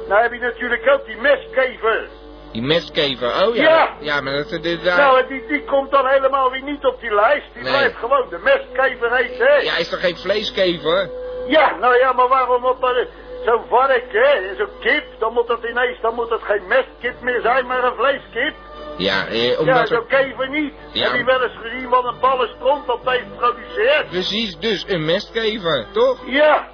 nou 0.08 0.22
heb 0.22 0.34
je 0.34 0.40
natuurlijk 0.40 0.90
ook 0.94 1.06
die 1.06 1.18
meskever. 1.18 2.08
Die 2.52 2.62
mestkever, 2.62 3.48
oh 3.48 3.56
ja. 3.56 3.64
Ja. 3.64 3.94
Ja, 4.00 4.22
maar 4.22 4.34
dat... 4.34 4.64
dit 4.64 4.84
daar... 4.84 4.98
Nou, 4.98 5.20
en 5.22 5.28
die, 5.28 5.48
die 5.48 5.64
komt 5.64 5.92
dan 5.92 6.08
helemaal 6.08 6.52
weer 6.52 6.64
niet 6.64 6.86
op 6.86 7.02
die 7.02 7.14
lijst. 7.14 7.46
Die 7.54 7.64
Nee. 7.64 7.72
blijft 7.72 7.96
gewoon 7.98 8.30
de 8.30 8.38
meskever 8.44 9.16
heten, 9.16 9.46
hè. 9.48 9.56
Ja, 9.56 9.78
is 9.78 9.90
toch 9.90 10.00
geen 10.00 10.18
vleeskever? 10.18 11.10
Ja, 11.48 11.76
nou 11.80 11.98
ja, 11.98 12.14
maar 12.14 12.28
waarom 12.28 12.62
moet 12.62 12.84
er 12.84 13.08
zo'n 13.48 13.64
vark, 13.70 14.12
hè, 14.12 14.56
zo'n 14.58 14.80
kip, 14.80 15.06
dan 15.20 15.34
moet 15.34 15.48
dat 15.48 15.64
ineens, 15.64 16.02
dan 16.02 16.14
moet 16.16 16.30
dat 16.30 16.42
geen 16.44 16.68
mestkip 16.68 17.22
meer 17.22 17.42
zijn, 17.42 17.66
maar 17.68 17.84
een 17.84 17.96
vleeskip. 17.96 18.56
Ja, 18.98 19.28
eh, 19.28 19.52
ja, 19.52 19.58
omdat... 19.60 19.88
zo'n 19.88 20.08
kever 20.08 20.50
niet. 20.50 20.74
Ja. 20.94 21.04
Heb 21.10 21.18
je 21.18 21.24
wel 21.24 21.42
eens 21.44 21.58
gezien 21.62 21.90
wat 21.90 22.06
een 22.06 22.20
ballenstront 22.20 22.88
dat 22.88 23.00
heeft 23.04 23.26
geproduceerd? 23.32 24.10
Precies, 24.10 24.58
dus 24.58 24.86
een 24.88 25.06
mestkever, 25.06 25.86
toch? 25.92 26.18
Ja. 26.26 26.68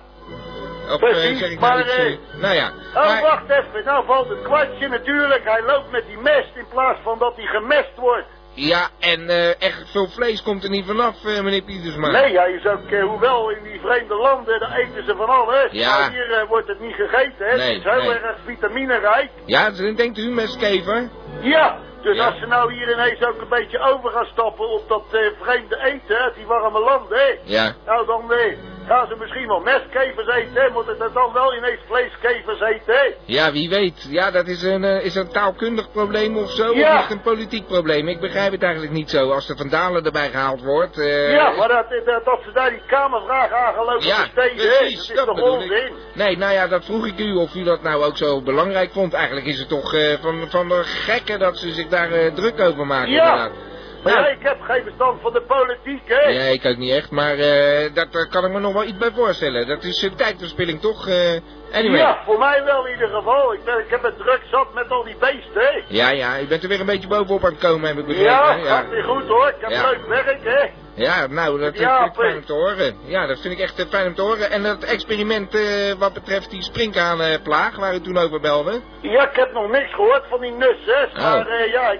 Of 0.86 0.92
eh, 0.92 1.10
Precies, 1.10 1.40
zeg 1.40 1.50
ik 1.52 1.60
nou 1.60 1.74
maar, 1.74 1.86
iets... 1.86 1.96
eh, 1.96 2.40
nou 2.42 2.56
ja. 2.56 2.72
Oh, 2.96 3.06
maar- 3.06 3.22
wacht 3.22 3.50
even, 3.50 3.86
nou 3.86 4.06
valt 4.06 4.30
het 4.30 4.42
kwartje 4.42 4.88
natuurlijk. 4.88 5.44
Hij 5.44 5.64
loopt 5.64 5.92
met 5.92 6.06
die 6.08 6.18
mest 6.18 6.56
in 6.56 6.66
plaats 6.70 7.00
van 7.04 7.20
dat 7.20 7.36
hij 7.36 7.46
gemest 7.46 7.96
wordt. 7.96 8.28
Ja, 8.56 8.90
en 9.00 9.30
eh, 9.30 9.62
echt 9.62 9.92
veel 9.92 10.08
vlees 10.10 10.42
komt 10.42 10.64
er 10.64 10.70
niet 10.70 10.86
vanaf, 10.86 11.26
eh, 11.26 11.42
meneer 11.42 11.62
Pietersma. 11.62 12.12
Nee, 12.12 12.38
hij 12.38 12.52
is 12.52 12.66
ook, 12.66 12.90
eh, 12.92 13.04
hoewel 13.04 13.50
in 13.50 13.64
die 13.64 13.80
vreemde 13.80 14.16
landen, 14.16 14.60
daar 14.60 14.78
eten 14.78 15.06
ze 15.06 15.16
van 15.16 15.30
alles. 15.30 15.72
Ja. 15.72 16.00
Maar 16.00 16.12
hier 16.12 16.46
wordt 16.48 16.68
het 16.68 16.80
niet 16.80 16.94
gegeten, 16.96 17.46
hè. 17.48 17.56
Nee, 17.58 17.74
het 17.78 17.86
is 17.86 17.92
heel 17.92 18.02
nee. 18.02 18.20
erg 18.20 18.38
vitaminerijk. 18.46 19.30
Ja, 19.46 19.70
denkt 19.72 20.18
u 20.18 20.32
mestkever? 20.32 21.10
Ja, 21.42 21.78
dus 22.02 22.18
Ja. 22.18 22.26
als 22.26 22.40
ze 22.40 22.46
nou 22.46 22.74
hier 22.74 22.92
ineens 22.94 23.24
ook 23.24 23.42
een 23.42 23.50
beetje 23.50 23.80
over 23.80 24.10
gaan 24.12 24.26
stappen 24.26 24.70
op 24.70 24.90
dat 24.90 25.04
vreemde 25.42 25.84
eten 25.84 26.18
uit 26.18 26.36
die 26.36 26.46
warme 26.46 26.80
landen, 26.80 27.18
hè. 27.18 27.38
Ja. 27.44 27.74
Nou, 27.86 28.06
dan 28.06 28.34
eh, 28.34 28.58
gaan 28.88 29.08
ze 29.08 29.16
misschien 29.16 29.48
wel 29.48 29.60
mestkevers 29.60 30.28
eten, 30.28 30.62
hè. 30.62 30.70
Moet 30.70 30.88
het 30.88 31.14
dan 31.14 31.34
wel 31.34 31.56
ineens 31.56 31.80
vleeskevers 31.88 32.62
eten. 32.62 33.14
Ja, 33.26 33.52
wie 33.52 33.70
weet. 33.70 34.08
Ja, 34.10 34.32
dat 34.32 34.48
is 34.48 34.64
een, 34.64 34.84
eh, 34.84 35.06
is 35.06 35.16
een 35.16 35.28
taalkundig 35.32 35.92
probleem 35.92 36.38
of 36.38 36.52
zo? 36.52 36.74
Ja. 36.74 36.94
Of 36.94 36.96
is 36.96 37.02
het 37.02 37.12
een 37.12 37.22
politiek 37.22 37.68
probleem? 37.68 38.08
Ik 38.08 38.20
begrijp 38.20 38.52
het 38.52 38.64
eigenlijk 38.64 38.94
niet 38.94 39.10
zo. 39.10 39.32
Als 39.32 39.48
de 39.48 39.56
Vandalen 39.58 40.06
erbij 40.06 40.30
gehaald 40.30 40.62
wordt... 40.64 40.98
eh, 40.98 41.32
ja, 41.32 41.52
maar 41.52 41.68
dat, 41.68 41.86
dat, 42.06 42.26
dat 42.26 42.40
ze 42.46 42.52
daar 42.54 42.70
die 42.70 42.82
kamervraag 42.88 43.52
aan 43.52 43.74
gaan 43.74 43.86
lopen 43.86 44.08
Ja, 44.08 44.18
besteden, 44.34 44.56
precies, 44.78 45.08
Dat 45.08 45.28
is 45.28 45.34
toch 45.36 45.42
onzin? 45.42 45.92
Nee, 46.14 46.38
nou 46.38 46.54
ja, 46.54 46.68
dat 46.68 46.86
vroeg 46.86 47.06
ik 47.06 47.20
u 47.20 47.34
of 47.34 47.56
u 47.56 47.64
dat 47.64 47.82
nou 47.82 48.04
ook 48.04 48.18
zo 48.18 48.42
belangrijk 48.42 48.92
vond. 48.92 49.14
Eigenlijk 49.14 49.46
is 49.46 49.60
het 49.60 49.70
toch 49.70 49.94
eh, 49.94 50.14
van, 50.22 50.46
van 50.50 50.68
de 50.68 50.82
gekken 50.84 51.40
dat 51.40 51.58
ze 51.58 51.72
zich 51.72 51.88
daar 51.88 52.34
druk 52.34 52.60
over 52.60 52.86
maken. 52.88 53.12
Ja. 53.12 53.24
inderdaad. 53.24 53.72
Maar 54.04 54.14
Nou, 54.14 54.26
ja, 54.26 54.32
ik 54.32 54.42
heb 54.44 54.62
geen 54.62 54.84
verstand 54.84 55.22
van 55.22 55.34
de 55.34 55.42
politiek, 55.42 56.02
hè. 56.06 56.22
Ja, 56.28 56.42
ik 56.42 56.66
ook 56.66 56.78
niet 56.78 56.92
echt, 56.92 57.12
maar 57.12 57.34
eh, 57.34 57.94
daar 57.94 58.08
daar 58.12 58.28
kan 58.30 58.46
ik 58.46 58.52
me 58.52 58.60
nog 58.60 58.74
wel 58.74 58.84
iets 58.84 58.98
bij 58.98 59.12
voorstellen. 59.16 59.68
Dat 59.68 59.84
is 59.84 60.04
uh, 60.04 60.12
tijdverspilling 60.12 60.82
toch? 60.82 61.08
eh 61.08 61.40
anyway. 61.74 62.00
Ja, 62.00 62.22
voor 62.26 62.40
mij 62.40 62.64
wel 62.64 62.86
in 62.86 62.92
ieder 62.94 63.10
geval. 63.10 63.54
Ik, 63.54 63.64
ben, 63.64 63.80
ik 63.80 63.90
heb 63.90 64.04
het 64.04 64.18
druk 64.18 64.42
zat 64.52 64.74
met 64.74 64.90
al 64.90 65.04
die 65.04 65.16
beesten, 65.20 65.62
hè. 65.62 65.82
Ja, 65.88 66.10
ja, 66.10 66.40
u 66.40 66.48
bent 66.48 66.64
er 66.64 66.70
weer 66.70 66.80
een 66.80 66.86
beetje 66.86 67.08
bovenop 67.08 67.44
aan 67.46 67.52
het 67.52 67.60
komen, 67.62 67.88
heb 67.88 67.98
ik 67.98 68.06
begrepen. 68.06 68.32
Ja, 68.32 68.58
hè? 68.58 68.66
gaat 68.66 68.90
weer 68.90 69.04
goed 69.04 69.28
hoor. 69.28 69.48
Ik 69.48 69.56
heb 69.60 69.70
Ja. 69.70 69.90
leuk 69.90 70.08
werk, 70.08 70.44
hè. 70.44 70.66
Ja, 70.96 71.28
nou, 71.28 71.60
dat 71.60 71.78
Ja, 71.78 71.98
vind 71.98 72.10
ik 72.10 72.16
fijn 72.22 72.36
om 72.36 72.46
te 72.46 72.54
horen. 72.54 72.98
Ja, 73.06 73.26
dat 73.28 73.40
vind 73.42 73.54
ik 73.54 73.60
echt 73.60 73.80
eh, 73.80 73.86
fijn 73.90 74.08
om 74.08 74.16
te 74.16 74.22
horen. 74.22 74.52
En 74.52 74.64
dat 74.64 74.84
experiment 74.84 75.56
eh, 75.56 75.94
wat 75.98 76.14
betreft 76.14 76.50
die 76.50 76.62
sprinkhaanplaag, 76.64 77.76
waar 77.76 77.94
u 77.96 78.02
toen 78.02 78.18
over 78.18 78.40
belde. 78.42 78.82
Ja, 79.02 79.30
ik 79.30 79.36
heb 79.36 79.54
nog 79.54 79.72
niks 79.72 79.94
gehoord 79.94 80.24
van 80.30 80.42
die 80.42 80.52
nussen. 80.52 81.10
Oh. 81.16 81.22
Maar 81.22 81.48
eh, 81.48 81.72
ja, 81.72 81.92
ik, 81.92 82.00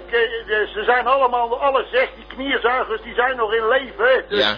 ze 0.74 0.82
zijn 0.84 1.06
allemaal, 1.06 1.60
alle 1.60 1.86
zes 1.92 2.08
die 2.16 2.26
knierzuigers, 2.26 3.02
die 3.02 3.14
zijn 3.14 3.36
nog 3.36 3.54
in 3.54 3.68
leven. 3.68 4.24
Dus 4.28 4.38
Ja. 4.38 4.56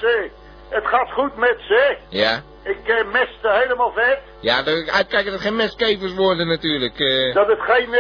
het 0.69 0.87
gaat 0.87 1.13
goed 1.13 1.37
met 1.37 1.57
ze. 1.69 1.97
Ja. 2.09 2.43
Ik 2.63 3.05
mest 3.13 3.39
helemaal 3.43 3.93
vet. 3.93 4.19
Ja, 4.41 4.57
uitkijken 4.93 5.25
dat 5.25 5.33
het 5.33 5.41
geen 5.41 5.57
mestkevers 5.57 6.15
worden 6.15 6.47
natuurlijk. 6.47 6.99
Dat 7.35 7.47
het 7.47 7.61
geen 7.61 7.91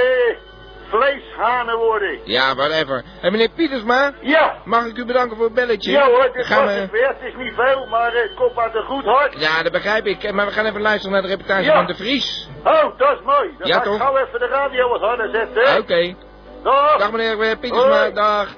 vleeshanen 0.88 1.76
worden. 1.78 2.18
Ja, 2.24 2.54
whatever. 2.54 3.04
En 3.22 3.32
meneer 3.32 3.48
Pietersma? 3.56 4.12
Ja. 4.20 4.54
Mag 4.64 4.86
ik 4.86 4.96
u 4.96 5.04
bedanken 5.04 5.36
voor 5.36 5.44
het 5.44 5.54
belletje? 5.54 5.90
Ja 5.90 6.06
hoor, 6.06 6.30
dit 6.32 6.46
gaan 6.46 6.64
was 6.64 6.74
we... 6.74 6.80
het 6.80 6.90
weer. 6.90 7.08
Het 7.08 7.22
is 7.22 7.34
niet 7.44 7.54
veel, 7.54 7.86
maar 7.86 8.12
eh, 8.12 8.22
het 8.22 8.34
komt 8.34 8.56
uit 8.58 8.74
een 8.74 8.84
goed 8.84 9.04
hart. 9.04 9.40
Ja, 9.40 9.62
dat 9.62 9.72
begrijp 9.72 10.06
ik. 10.06 10.32
Maar 10.32 10.46
we 10.46 10.52
gaan 10.52 10.66
even 10.66 10.80
luisteren 10.80 11.12
naar 11.12 11.22
de 11.22 11.28
reportage 11.28 11.62
Ja. 11.64 11.72
van 11.74 11.86
De 11.86 11.94
Vries. 11.94 12.48
Oh, 12.64 12.98
dat 12.98 13.12
is 13.18 13.24
mooi. 13.24 13.50
Dan 13.58 13.68
Ja, 13.68 13.72
ga 13.74 13.78
ik 13.78 13.84
toch? 13.84 13.96
gauw 13.98 14.16
even 14.16 14.38
de 14.38 14.46
radio 14.46 14.88
wat 14.88 15.00
harder 15.00 15.30
zetten. 15.30 15.78
Oké. 15.78 16.14
Dag. 16.62 16.98
Dag 16.98 17.10
meneer 17.12 17.40
eh, 17.40 17.58
Pietersma, 17.60 17.98
Hoi. 18.00 18.12
dag. 18.12 18.54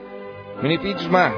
Meneer 0.61 0.79
Pietersma. 0.81 1.33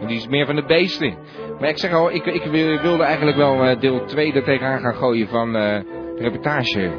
Die 0.00 0.16
is 0.16 0.26
meer 0.26 0.46
van 0.46 0.54
de 0.56 0.64
beesten. 0.64 1.18
Maar 1.58 1.68
ik 1.68 1.78
zeg 1.78 1.92
al, 1.92 2.10
ik, 2.10 2.26
ik 2.26 2.44
wil- 2.44 2.78
wilde 2.80 3.02
eigenlijk 3.02 3.36
wel 3.36 3.62
eh, 3.64 3.80
deel 3.80 4.04
2 4.04 4.32
er 4.32 4.44
tegenaan 4.44 4.80
gaan 4.80 4.94
gooien 4.94 5.28
van 5.28 5.56
eh, 5.56 5.80
de 6.16 6.22
reportage 6.22 6.90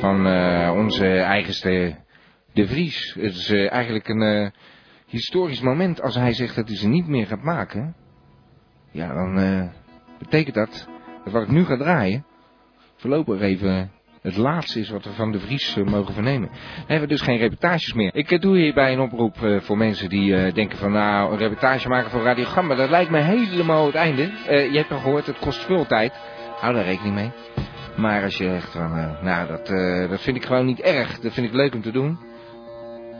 van 0.00 0.26
eh, 0.26 0.72
onze 0.74 1.06
eigenste 1.18 1.96
De 2.56 2.66
Vries. 2.66 3.14
Het 3.14 3.34
is 3.34 3.50
eh, 3.50 3.72
eigenlijk 3.72 4.08
een 4.08 4.22
eh, 4.22 4.50
historisch 5.06 5.60
moment 5.60 6.02
als 6.02 6.14
hij 6.14 6.32
zegt 6.32 6.56
dat 6.56 6.68
hij 6.68 6.76
ze 6.76 6.88
niet 6.88 7.06
meer 7.06 7.26
gaat 7.26 7.42
maken. 7.42 7.94
Ja, 8.90 9.14
dan 9.14 9.38
eh, 9.38 9.68
betekent 10.18 10.54
dat 10.54 10.88
dat 11.24 11.32
wat 11.32 11.42
ik 11.42 11.48
nu 11.48 11.64
ga 11.64 11.76
draaien 11.76 12.24
voorlopig 12.96 13.40
even 13.40 13.90
het 14.22 14.36
laatste 14.36 14.80
is 14.80 14.90
wat 14.90 15.04
we 15.04 15.10
van 15.10 15.32
De 15.32 15.40
Vries 15.40 15.76
mogen 15.84 16.14
vernemen. 16.14 16.48
Dan 16.48 16.58
hebben 16.78 17.00
we 17.00 17.14
dus 17.14 17.22
geen 17.22 17.38
reportages 17.38 17.92
meer. 17.92 18.14
Ik 18.14 18.40
doe 18.40 18.56
hierbij 18.56 18.92
een 18.92 19.00
oproep 19.00 19.36
voor 19.62 19.76
mensen 19.76 20.08
die 20.08 20.52
denken 20.52 20.78
van 20.78 20.92
nou 20.92 21.32
een 21.32 21.38
reportage 21.38 21.88
maken 21.88 22.10
voor 22.10 22.22
Radio 22.22 22.44
Gamba. 22.44 22.74
Dat 22.74 22.90
lijkt 22.90 23.10
me 23.10 23.20
helemaal 23.20 23.86
het 23.86 23.94
einde. 23.94 24.22
Je 24.48 24.76
hebt 24.76 24.90
al 24.90 24.98
gehoord, 24.98 25.26
het 25.26 25.38
kost 25.38 25.64
veel 25.64 25.86
tijd. 25.86 26.12
Hou 26.60 26.74
daar 26.74 26.84
rekening 26.84 27.14
mee. 27.14 27.30
Maar 27.96 28.22
als 28.22 28.36
je 28.36 28.48
echt 28.48 28.72
van, 28.72 29.16
nou 29.22 29.46
dat, 29.46 29.66
dat 30.10 30.20
vind 30.20 30.36
ik 30.36 30.44
gewoon 30.44 30.66
niet 30.66 30.80
erg. 30.80 31.20
Dat 31.20 31.32
vind 31.32 31.46
ik 31.46 31.52
leuk 31.52 31.74
om 31.74 31.82
te 31.82 31.92
doen. 31.92 32.18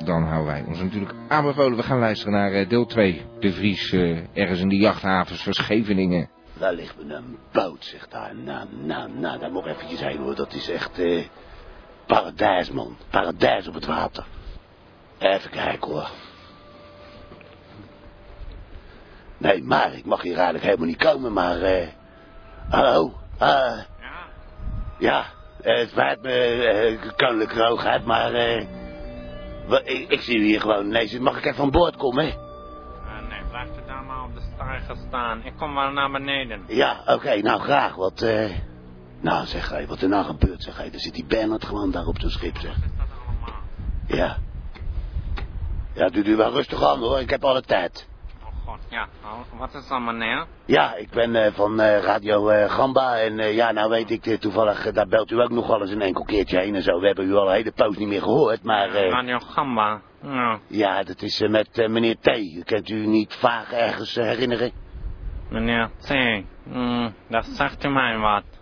Dan 0.04 0.22
houden 0.22 0.52
wij 0.52 0.64
ons 0.66 0.80
natuurlijk 0.82 1.14
aanbevolen. 1.28 1.76
We 1.76 1.82
gaan 1.82 1.98
luisteren 1.98 2.32
naar 2.32 2.52
eh, 2.52 2.68
deel 2.68 2.86
2. 2.86 3.24
De 3.40 3.52
Vries 3.52 3.92
eh, 3.92 4.18
ergens 4.32 4.60
in 4.60 4.68
de 4.68 4.76
jachthavens 4.76 5.42
van 5.42 5.52
Scheveningen. 5.52 6.28
Daar 6.58 6.72
ligt 6.74 6.96
me 7.04 7.14
een 7.14 7.38
boot, 7.52 7.84
zegt 7.84 8.10
daar. 8.10 8.36
Nou, 8.36 8.68
nou, 8.70 9.10
nou, 9.18 9.38
daar 9.38 9.52
moet 9.52 9.66
eventjes 9.66 10.00
heen 10.00 10.18
hoor. 10.18 10.34
Dat 10.34 10.54
is 10.54 10.70
echt 10.70 10.98
eh, 10.98 11.24
paradijs, 12.06 12.70
man. 12.70 12.96
Paradijs 13.10 13.68
op 13.68 13.74
het 13.74 13.86
water. 13.86 14.26
Even 15.18 15.50
kijken 15.50 15.90
hoor. 15.92 16.10
Nee, 19.38 19.62
maar 19.62 19.92
ik 19.94 20.04
mag 20.04 20.22
hier 20.22 20.34
eigenlijk 20.34 20.64
helemaal 20.64 20.86
niet 20.86 20.96
komen, 21.04 21.32
maar... 21.32 21.60
eh 21.62 21.88
hallo? 22.68 23.12
eh 23.38 23.78
ja, 24.98 25.24
eh, 25.62 25.78
het 25.78 25.88
spijt 25.88 26.22
me, 26.22 26.30
eh 26.32 27.12
koninklijke 27.16 27.62
hoogheid, 27.62 28.04
maar... 28.04 28.32
eh 28.32 28.66
ik, 29.68 30.10
ik 30.10 30.20
zie 30.20 30.38
u 30.38 30.44
hier 30.44 30.60
gewoon 30.60 30.86
ineens. 30.86 31.18
Mag 31.18 31.38
ik 31.38 31.44
even 31.44 31.62
aan 31.62 31.70
boord 31.70 31.96
komen, 31.96 32.24
hè? 32.24 32.30
Eh, 32.30 33.28
nee, 33.28 33.40
blijf 33.50 33.76
er 33.76 33.86
daar 33.86 34.04
maar 34.04 34.24
op 34.24 34.34
de 34.34 34.40
steiger 34.54 34.96
staan. 35.08 35.44
Ik 35.44 35.52
kom 35.56 35.74
wel 35.74 35.90
naar 35.90 36.10
beneden. 36.10 36.64
Ja, 36.66 37.02
oké, 37.06 37.36
nou 37.42 37.60
graag, 37.60 37.94
wat... 37.94 38.22
eh 38.22 38.50
nou, 39.20 39.46
zeg, 39.46 39.68
hé, 39.68 39.86
wat 39.86 40.02
er 40.02 40.08
nou 40.08 40.24
gebeurt, 40.24 40.62
zeg, 40.62 40.76
hé. 40.76 40.90
Dan 40.90 41.00
zit 41.00 41.14
die 41.14 41.24
Bernard 41.24 41.64
gewoon 41.64 41.90
daar 41.90 42.06
op 42.06 42.20
zo'n 42.20 42.30
schip, 42.30 42.56
zeg. 42.58 42.76
Ja. 44.06 44.36
Ja, 45.94 46.08
doe 46.08 46.24
u 46.24 46.36
wel 46.36 46.52
rustig 46.52 46.82
aan, 46.82 46.98
hoor. 46.98 47.20
Ik 47.20 47.30
heb 47.30 47.44
alle 47.44 47.62
tijd. 47.62 48.08
Ja. 48.88 49.08
Oh, 49.24 49.58
wat 49.58 49.74
is 49.74 49.88
dan, 49.88 50.04
meneer? 50.04 50.46
Ja, 50.64 50.94
ik 50.94 51.10
ben 51.10 51.34
eh, 51.34 51.52
van 51.52 51.80
eh, 51.80 52.02
Radio 52.02 52.48
eh, 52.48 52.70
Gamba 52.70 53.18
en 53.18 53.54
ja, 53.54 53.72
nou 53.72 53.90
weet 53.90 54.10
ik 54.10 54.40
toevallig, 54.40 54.92
daar 54.92 55.06
belt 55.06 55.30
u 55.30 55.40
ook 55.40 55.50
nog 55.50 55.66
wel 55.66 55.80
eens 55.80 55.90
een 55.90 56.02
enkel 56.02 56.24
keertje 56.24 56.58
heen 56.58 56.74
en 56.74 56.82
zo. 56.82 57.00
We 57.00 57.06
hebben 57.06 57.28
u 57.28 57.34
al 57.34 57.48
een 57.48 57.54
hele 57.54 57.72
poos 57.72 57.96
niet 57.96 58.08
meer 58.08 58.22
gehoord, 58.22 58.62
maar 58.62 58.88
Radio 58.88 59.38
Gamba. 59.38 60.00
Ja. 60.22 60.58
ja, 60.66 61.02
dat 61.02 61.22
is 61.22 61.40
met 61.40 61.88
meneer 61.88 62.16
T. 62.20 62.26
U 62.26 62.62
kent 62.64 62.88
u 62.88 63.06
niet 63.06 63.34
vaag 63.34 63.72
ergens 63.72 64.14
herinneren? 64.14 64.70
Meneer 65.48 65.90
T. 66.00 66.14
Mm, 66.62 67.14
dat 67.28 67.44
zegt 67.44 67.84
u 67.84 67.88
mij 67.88 68.18
wat. 68.18 68.55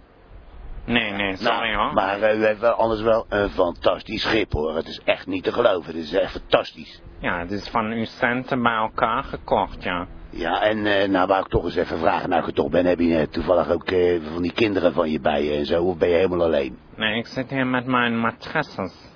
Nee, 0.86 1.10
nee, 1.10 1.36
sorry 1.36 1.70
Nou, 1.70 1.84
hoor. 1.84 1.92
Maar 1.92 2.22
eh, 2.22 2.38
u 2.38 2.44
heeft 2.44 2.60
wel 2.60 2.72
anders 2.72 3.00
wel 3.00 3.26
een 3.28 3.50
fantastisch 3.50 4.22
schip 4.22 4.52
hoor. 4.52 4.76
Het 4.76 4.88
is 4.88 5.00
echt 5.04 5.26
niet 5.26 5.44
te 5.44 5.52
geloven. 5.52 5.94
Het 5.94 6.02
is 6.02 6.12
echt 6.12 6.32
fantastisch. 6.32 7.02
Ja, 7.18 7.38
het 7.38 7.50
is 7.50 7.68
van 7.68 7.90
uw 7.90 8.04
centen 8.04 8.62
bij 8.62 8.74
elkaar 8.74 9.24
gekocht, 9.24 9.82
ja. 9.82 10.06
Ja, 10.30 10.62
en 10.62 10.86
eh, 10.86 11.08
nou 11.08 11.26
wou 11.26 11.40
ik 11.40 11.48
toch 11.48 11.64
eens 11.64 11.76
even 11.76 11.98
vragen, 11.98 12.28
nou 12.28 12.42
ik 12.42 12.48
er 12.48 12.54
toch 12.54 12.70
ben, 12.70 12.86
heb 12.86 12.98
je 12.98 13.18
eh, 13.18 13.26
toevallig 13.26 13.70
ook 13.70 13.90
eh, 13.90 14.20
van 14.32 14.42
die 14.42 14.52
kinderen 14.52 14.92
van 14.92 15.10
je 15.10 15.20
bij 15.20 15.44
je 15.44 15.56
en 15.56 15.66
zo, 15.66 15.84
of 15.84 15.98
ben 15.98 16.08
je 16.08 16.14
helemaal 16.14 16.42
alleen? 16.42 16.78
Nee, 16.96 17.18
ik 17.18 17.26
zit 17.26 17.50
hier 17.50 17.66
met 17.66 17.86
mijn 17.86 18.18
matresses. 18.18 19.12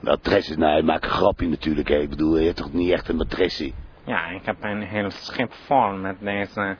Matresses, 0.00 0.56
nou, 0.56 0.78
ik 0.78 0.84
maak 0.84 1.04
een 1.04 1.10
grapje 1.10 1.48
natuurlijk, 1.48 1.88
hè. 1.88 1.96
ik 1.96 2.08
bedoel, 2.08 2.38
je 2.38 2.44
hebt 2.44 2.56
toch 2.56 2.72
niet 2.72 2.90
echt 2.90 3.08
een 3.08 3.16
matressie? 3.16 3.74
Ja, 4.04 4.26
ik 4.26 4.44
heb 4.44 4.56
een 4.60 4.82
heel 4.82 5.10
schip 5.10 5.52
vol 5.52 5.92
met 5.92 6.16
deze... 6.20 6.76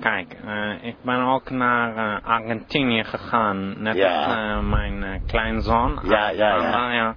Kijk, 0.00 0.36
eh, 0.44 0.84
ik 0.84 0.96
ben 1.02 1.20
ook 1.20 1.50
naar 1.50 1.96
eh, 1.96 2.28
Argentinië 2.28 3.04
gegaan, 3.04 3.82
net 3.82 3.96
Ja. 3.96 4.24
als 4.24 4.34
eh, 4.34 4.68
mijn 4.68 5.22
kleinzoon. 5.26 5.98
Ja, 6.02 6.30
ja, 6.30 6.56
ja. 6.56 6.86
Ah, 6.86 6.92
ja. 6.94 7.16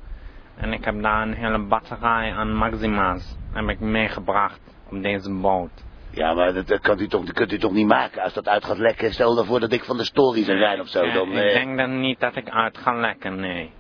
En 0.58 0.74
ik 0.74 0.86
heb 0.86 1.02
daar 1.02 1.22
een 1.22 1.34
hele 1.34 1.60
batterij 1.60 2.34
aan 2.34 2.56
Maxima's 2.56 3.38
heb 3.54 3.70
ik 3.70 3.80
meegebracht 3.80 4.60
op 4.90 5.02
deze 5.02 5.34
boot. 5.34 5.84
Ja, 6.12 6.34
maar 6.34 6.54
dat, 6.54 6.68
dat, 6.68 6.80
kan 6.80 7.00
u 7.00 7.08
toch, 7.08 7.26
dat 7.26 7.36
kunt 7.36 7.52
u 7.52 7.58
toch 7.58 7.72
niet 7.72 7.88
maken 7.88 8.24
als 8.24 8.34
dat 8.34 8.48
uit 8.48 8.66
gaat 8.66 8.78
lekken? 8.78 9.14
Stel 9.14 9.38
ervoor 9.38 9.60
dat 9.60 9.72
ik 9.72 9.84
van 9.84 9.98
de 9.98 10.04
story 10.04 10.44
zou 10.44 10.58
zijn 10.58 10.80
of 10.80 10.88
zo, 10.88 11.12
dan... 11.12 11.32
ik 11.32 11.54
denk 11.54 11.78
dan 11.78 12.00
niet 12.00 12.20
dat 12.20 12.36
ik 12.36 12.50
uit 12.50 12.78
ga 12.78 12.94
lekken, 12.94 13.40
nee. 13.40 13.72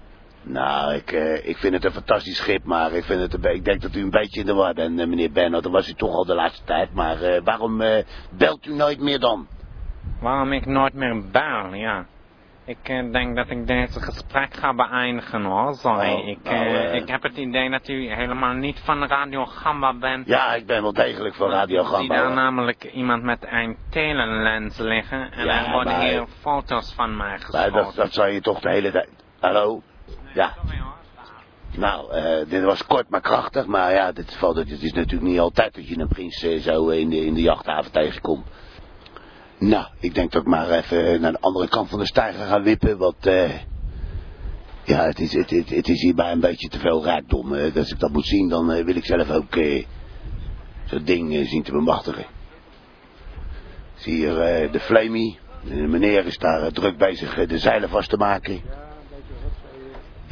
Nou, 0.44 0.94
ik, 0.94 1.12
eh, 1.12 1.48
ik 1.48 1.58
vind 1.58 1.74
het 1.74 1.86
een 1.86 1.92
fantastisch 1.92 2.38
schip, 2.38 2.64
maar 2.64 2.92
ik, 2.94 3.04
vind 3.04 3.22
het 3.22 3.34
een 3.46 3.54
ik 3.56 3.66
denk 3.66 3.82
dat 3.82 3.96
u 3.96 4.02
een 4.02 4.10
beetje 4.10 4.39
in 4.39 4.46
de 4.46 4.54
war 4.54 4.74
bent, 4.74 5.00
eh, 5.00 5.08
meneer 5.08 5.32
Bernhard. 5.32 5.64
Dat 5.64 5.72
was 5.72 5.89
u 5.89 5.94
toch 5.94 6.14
al 6.14 6.26
de 6.26 6.36
laatste 6.36 6.64
tijd, 6.64 6.94
maar 6.94 7.22
eh, 7.22 7.42
waarom 7.44 7.82
belt 8.32 8.66
u 8.66 8.74
nooit 8.74 9.00
meer 9.00 9.20
dan? 9.20 9.48
Waarom 10.20 10.52
ik 10.52 10.66
nooit 10.66 10.94
meer 10.94 11.30
bel, 11.32 11.74
ja. 11.74 12.06
Ik 12.66 12.86
denk 13.12 13.36
dat 13.36 13.50
ik 13.50 13.68
deze 13.68 14.00
gesprek 14.02 14.54
ga 14.54 14.74
beëindigen 14.74 15.44
hoor, 15.44 15.74
sorry. 15.74 16.12
Oh, 16.14 16.28
ik, 16.28 16.38
nou, 16.44 16.68
ik 16.76 17.08
heb 17.08 17.24
het 17.24 17.38
idee 17.38 17.70
dat 17.70 17.88
u 17.88 18.14
helemaal 18.14 18.54
niet 18.54 18.80
van 18.80 19.04
Radio 19.08 19.46
Gamba 19.46 19.94
bent. 19.94 20.28
Ja, 20.28 20.54
ik 20.54 20.66
ben 20.66 20.82
wel 20.82 20.94
degelijk 20.94 21.36
van 21.36 21.50
Radio 21.50 21.82
Ik 21.82 21.88
zie 21.88 21.96
Gamba. 21.96 22.16
daar 22.16 22.34
namelijk 22.34 22.84
iemand 22.84 23.24
met 23.24 23.46
een 23.50 23.78
telelens 23.89 24.78
liggen 24.78 25.32
en 25.32 25.46
Ja, 25.46 25.66
er 25.66 25.72
worden 25.72 25.94
maar- 25.94 26.08
hier 26.08 26.26
foto's 26.39 26.94
van 26.96 27.18
mij 27.18 27.28
Maar 27.28 27.39
geschoten. 27.39 27.74
dat, 27.74 27.94
dat 27.96 28.14
zou 28.14 28.30
je 28.30 28.42
toch 28.42 28.60
de 28.60 28.70
hele 28.70 28.92
tijd... 28.92 29.10
Hallo? 29.39 29.82
Ja. 30.34 30.54
Nou, 31.78 32.12
eh, 32.12 32.50
dit 32.50 32.64
was 32.64 32.86
kort 32.86 33.10
maar 33.10 33.22
krachtig, 33.22 33.66
maar 33.66 33.92
ja, 33.94 34.12
dit 34.12 34.36
valt, 34.36 34.56
het 34.56 34.70
is 34.82 34.94
natuurlijk 34.94 35.22
niet 35.32 35.40
altijd 35.40 35.76
dat 35.76 35.88
je 35.88 36.00
een 36.00 36.08
prins 36.08 36.44
eh, 36.44 36.60
zo 36.62 36.88
in 36.88 37.10
de, 37.10 37.26
in 37.26 37.34
de 37.34 37.42
jachthaven 37.42 37.92
tegenkomt. 37.92 38.46
Nou, 39.58 39.86
ik 40.00 40.16
denk 40.16 40.32
dat 40.32 40.42
ik 40.42 40.48
maar 40.48 40.70
even 40.70 41.22
naar 41.22 41.32
de 41.32 41.40
andere 41.40 41.68
kant 41.68 41.90
van 41.90 42.00
de 42.00 42.06
steiger 42.06 42.46
ga 42.46 42.62
wippen, 42.62 42.98
want 42.98 43.26
eh, 43.26 43.50
ja, 44.84 45.04
het 45.04 45.20
is, 45.20 45.34
het, 45.34 45.50
het, 45.50 45.70
het 45.70 45.88
is 45.88 46.02
hierbij 46.02 46.32
een 46.32 46.40
beetje 46.40 46.68
te 46.68 46.80
veel 46.80 47.04
rijkdom. 47.04 47.56
Eh, 47.56 47.76
als 47.76 47.92
ik 47.92 48.00
dat 48.00 48.12
moet 48.12 48.26
zien, 48.26 48.50
dan 48.50 48.72
eh, 48.72 48.86
wil 48.86 48.96
ik 48.96 49.06
zelf 49.06 49.32
ook 49.32 49.56
eh, 49.56 49.86
zo'n 50.86 51.04
ding 51.04 51.36
eh, 51.36 51.48
zien 51.48 51.64
te 51.64 51.72
bemachtigen. 51.72 52.26
Zie 53.96 54.14
hier 54.14 54.42
eh, 54.42 54.72
de 54.72 54.80
Flamey. 54.80 55.38
De 55.64 55.76
meneer 55.88 56.26
is 56.26 56.38
daar 56.38 56.62
eh, 56.62 56.72
druk 56.72 56.98
bezig 56.98 57.38
eh, 57.38 57.48
de 57.48 57.60
zeilen 57.60 57.90
vast 57.90 58.10
te 58.10 58.18
maken. 58.18 58.62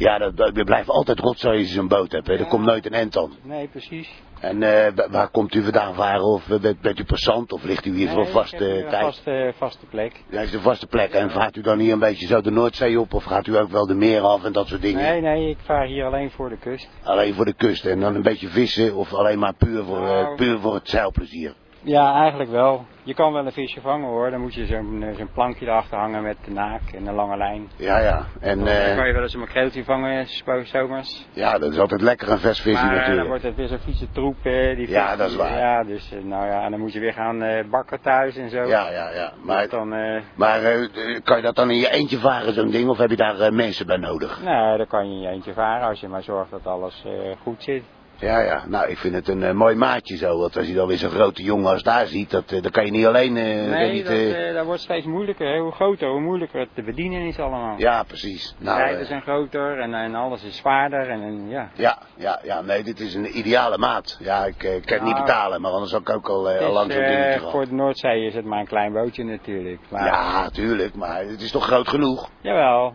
Ja, 0.00 0.18
dat, 0.18 0.36
dat, 0.36 0.64
blijft 0.64 0.88
altijd 0.88 1.18
rotzooi 1.18 1.58
als 1.58 1.66
je 1.68 1.74
zo'n 1.74 1.88
boot 1.88 2.12
hebt. 2.12 2.26
Hè. 2.26 2.36
Er 2.38 2.46
komt 2.46 2.64
nooit 2.64 2.86
een 2.86 2.92
end 2.92 3.16
aan. 3.18 3.32
Nee, 3.42 3.68
precies. 3.68 4.08
En 4.40 4.62
eh, 4.62 4.92
wa- 4.94 5.10
waar 5.10 5.28
komt 5.28 5.54
u 5.54 5.62
vandaan 5.62 5.94
varen? 5.94 6.24
Of 6.24 6.50
eh, 6.50 6.60
bent, 6.60 6.80
bent 6.80 6.98
u 6.98 7.04
passant? 7.04 7.52
Of 7.52 7.64
ligt 7.64 7.86
u 7.86 7.94
hier 7.94 8.08
voor 8.08 8.16
Nee, 8.16 8.26
een 8.26 8.32
vaste 8.32 8.64
hier 8.64 8.84
een 8.84 8.90
tijd? 8.90 9.02
vaste, 9.04 9.52
vaste 9.56 9.86
plek. 9.86 10.22
Ja, 10.30 10.40
is 10.40 10.52
een 10.52 10.60
vaste 10.60 10.86
plek. 10.86 11.10
En 11.12 11.30
vaart 11.30 11.56
u 11.56 11.60
dan 11.60 11.78
hier 11.78 11.92
een 11.92 11.98
beetje 11.98 12.26
zo 12.26 12.40
de 12.40 12.50
Noordzee 12.50 13.00
op? 13.00 13.14
Of 13.14 13.24
gaat 13.24 13.46
u 13.46 13.56
ook 13.56 13.70
wel 13.70 13.86
de 13.86 13.94
meer 13.94 14.20
af 14.20 14.44
en 14.44 14.52
dat 14.52 14.66
soort 14.66 14.82
dingen? 14.82 15.02
Nee, 15.02 15.20
nee, 15.20 15.48
ik 15.50 15.58
vaar 15.64 15.86
hier 15.86 16.04
alleen 16.04 16.30
voor 16.30 16.48
de 16.48 16.58
kust. 16.58 16.88
Alleen 17.02 17.34
voor 17.34 17.44
de 17.44 17.54
kust 17.54 17.84
en 17.86 18.00
dan 18.00 18.14
een 18.14 18.22
beetje 18.22 18.48
vissen? 18.48 18.94
Of 18.94 19.14
alleen 19.14 19.38
maar 19.38 19.54
puur 19.54 19.84
voor, 19.84 19.96
eh, 20.06 20.10
Nou. 20.10 20.36
puur 20.36 20.58
voor 20.58 20.74
het 20.74 20.88
zeilplezier? 20.88 21.54
Ja, 21.82 22.14
eigenlijk 22.20 22.50
wel. 22.50 22.86
Je 23.02 23.14
kan 23.14 23.32
wel 23.32 23.46
een 23.46 23.52
visje 23.52 23.80
vangen 23.80 24.08
hoor. 24.08 24.30
Dan 24.30 24.40
moet 24.40 24.54
je 24.54 24.66
zo'n 24.66 25.02
eh, 25.02 25.16
zo'n 25.16 25.30
plankje 25.34 25.66
erachter 25.66 25.98
hangen 25.98 26.22
met 26.22 26.36
de 26.44 26.50
naak 26.50 26.82
en 26.92 27.06
een 27.06 27.14
lange 27.14 27.36
lijn. 27.36 27.70
Ja, 27.76 27.98
ja. 27.98 28.26
En 28.40 28.58
Dan 28.58 28.66
eh, 28.68 28.90
eh, 28.90 28.96
kan 28.96 29.06
je 29.06 29.12
wel 29.12 29.22
eens 29.22 29.34
een 29.34 29.40
makreeltje 29.40 29.84
vangen, 29.84 30.26
spo- 30.26 30.64
zomers. 30.64 31.26
ja, 31.32 31.58
dat 31.58 31.72
is 31.72 31.78
altijd 31.78 32.00
lekker 32.00 32.30
een 32.30 32.38
vers 32.38 32.60
visje 32.60 32.84
maar 32.84 32.84
eh, 32.84 32.90
dan 32.96 32.98
natuurlijk. 33.00 33.28
wordt 33.28 33.42
het 33.42 33.56
weer 33.56 33.68
zo'n 33.68 33.78
vieze 33.78 34.10
troep. 34.10 34.36
eh, 34.42 34.76
die 34.76 34.90
Ja, 34.90 35.16
dat 35.16 35.30
is 35.30 35.36
waar. 35.36 35.58
Ja, 35.58 35.84
dus 35.84 36.12
eh, 36.12 36.22
nou 36.22 36.46
ja, 36.46 36.64
en 36.64 36.70
dan 36.70 36.80
moet 36.80 36.92
je 36.92 37.00
weer 37.00 37.12
gaan 37.12 37.42
eh, 37.42 37.68
bakken 37.70 38.00
thuis 38.00 38.36
en 38.36 38.50
zo. 38.50 38.64
Ja, 38.66 38.90
ja, 38.90 39.10
ja. 39.10 39.32
Maar, 39.44 39.60
Dus 39.62 39.70
dan, 39.70 39.92
eh, 39.94 40.20
maar 40.34 40.62
eh, 40.62 40.88
kan 41.22 41.36
je 41.36 41.42
dat 41.42 41.54
dan 41.56 41.70
in 41.70 41.78
je 41.78 41.90
eentje 41.90 42.18
varen, 42.18 42.52
zo'n 42.52 42.70
ding? 42.70 42.88
Of 42.88 42.98
heb 42.98 43.10
je 43.10 43.16
daar 43.16 43.40
eh, 43.40 43.50
mensen 43.52 43.86
bij 43.86 43.96
nodig? 43.96 44.42
nou, 44.42 44.76
dan 44.76 44.86
kan 44.86 45.08
je 45.08 45.14
in 45.14 45.20
je 45.20 45.28
eentje 45.28 45.52
varen 45.52 45.88
als 45.88 46.00
je 46.00 46.08
maar 46.08 46.22
zorgt 46.22 46.50
dat 46.50 46.66
alles 46.66 47.04
eh, 47.06 47.12
goed 47.42 47.62
zit. 47.62 47.84
Ja, 48.20 48.40
ja. 48.40 48.62
Nou, 48.66 48.88
ik 48.88 48.98
vind 48.98 49.14
het 49.14 49.28
een 49.28 49.42
eh, 49.42 49.52
mooi 49.52 49.76
maatje 49.76 50.16
zo. 50.16 50.38
Want 50.38 50.56
als 50.56 50.66
je 50.66 50.74
dan 50.74 50.86
weer 50.86 50.96
zo'n 50.96 51.10
grote 51.10 51.42
jongen 51.42 51.70
als 51.70 51.82
daar 51.82 52.06
ziet, 52.06 52.30
dat, 52.30 52.52
eh, 52.52 52.62
dan 52.62 52.70
kan 52.70 52.84
je 52.84 52.90
niet 52.90 53.06
alleen... 53.06 53.36
eh, 53.36 53.44
Nee, 53.70 53.92
niet, 53.92 54.06
dat, 54.06 54.54
dat 54.54 54.64
wordt 54.64 54.80
steeds 54.80 55.06
moeilijker. 55.06 55.52
hè. 55.52 55.58
Hoe 55.60 55.72
groter, 55.72 56.08
hoe 56.08 56.20
moeilijker 56.20 56.60
het 56.60 56.68
te 56.74 56.82
bedienen 56.82 57.20
is 57.22 57.38
allemaal. 57.38 57.74
Ja, 57.78 58.02
precies. 58.02 58.54
Nou, 58.58 58.78
Rijden 58.78 59.00
eh, 59.00 59.06
zijn 59.06 59.22
groter 59.22 59.78
en, 59.78 59.94
en 59.94 60.14
alles 60.14 60.44
is 60.44 60.56
zwaarder 60.56 61.08
en, 61.10 61.22
en 61.22 61.48
ja. 61.48 61.70
ja, 61.74 61.98
ja, 62.16 62.40
ja. 62.42 62.60
Nee, 62.60 62.82
dit 62.82 63.00
is 63.00 63.14
een 63.14 63.38
ideale 63.38 63.78
maat. 63.78 64.16
Ja, 64.20 64.44
ik 64.44 64.58
kan 64.58 64.70
het 64.70 64.90
niet 64.90 65.00
Nou, 65.00 65.20
betalen, 65.24 65.60
maar 65.60 65.70
anders 65.72 65.92
had 65.92 66.00
ik 66.00 66.10
ook 66.10 66.28
al, 66.28 66.48
al 66.48 66.72
lang 66.72 66.92
zo'n 66.92 67.02
dingetje 67.02 67.38
gehad. 67.38 67.50
voor 67.50 67.66
de 67.68 67.74
Noordzee 67.74 68.26
is 68.26 68.34
het 68.34 68.44
maar 68.44 68.60
een 68.60 68.66
klein 68.66 68.92
bootje 68.92 69.24
natuurlijk. 69.24 69.80
Maar, 69.90 70.04
Ja, 70.04 70.48
tuurlijk. 70.48 70.94
Maar 70.94 71.24
het 71.24 71.40
is 71.40 71.50
toch 71.50 71.64
groot 71.64 71.88
genoeg? 71.88 72.28
Jawel. 72.40 72.94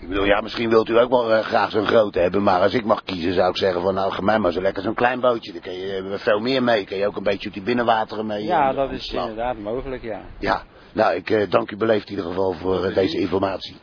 Ik 0.00 0.10
bedoel, 0.10 0.24
ja, 0.24 0.40
misschien 0.40 0.70
wilt 0.70 0.88
u 0.88 0.98
ook 0.98 1.10
wel 1.10 1.32
eh, 1.32 1.44
graag 1.44 1.70
zo'n 1.70 1.86
grote 1.86 2.18
hebben, 2.18 2.42
maar 2.42 2.60
als 2.60 2.74
ik 2.74 2.84
mag 2.84 3.02
kiezen 3.04 3.32
zou 3.32 3.48
ik 3.48 3.56
zeggen 3.56 3.82
van 3.82 3.94
nou, 3.94 4.12
ga 4.12 4.22
mij 4.22 4.38
maar 4.38 4.52
zo 4.52 4.60
lekker 4.60 4.82
zo'n 4.82 4.94
klein 4.94 5.20
bootje. 5.20 5.52
Daar 5.52 5.60
kun 5.60 5.72
je 5.72 5.96
eh, 5.96 6.18
veel 6.18 6.38
meer 6.38 6.62
mee. 6.62 6.84
Kun 6.84 6.96
je 6.96 7.06
ook 7.06 7.16
een 7.16 7.22
beetje 7.22 7.48
op 7.48 7.54
die 7.54 7.62
binnenwateren 7.62 8.26
mee. 8.26 8.44
Ja, 8.44 8.70
eh, 8.70 8.76
dat 8.76 8.90
is 8.90 9.12
inderdaad 9.12 9.58
mogelijk, 9.58 10.02
ja. 10.02 10.20
Ja, 10.38 10.62
nou, 10.92 11.14
ik 11.14 11.50
dank 11.50 11.70
u 11.70 11.76
beleefd 11.76 12.04
in 12.04 12.16
ieder 12.16 12.30
geval 12.30 12.52
voor 12.52 12.92
deze 12.94 13.18
informatie. 13.18 13.76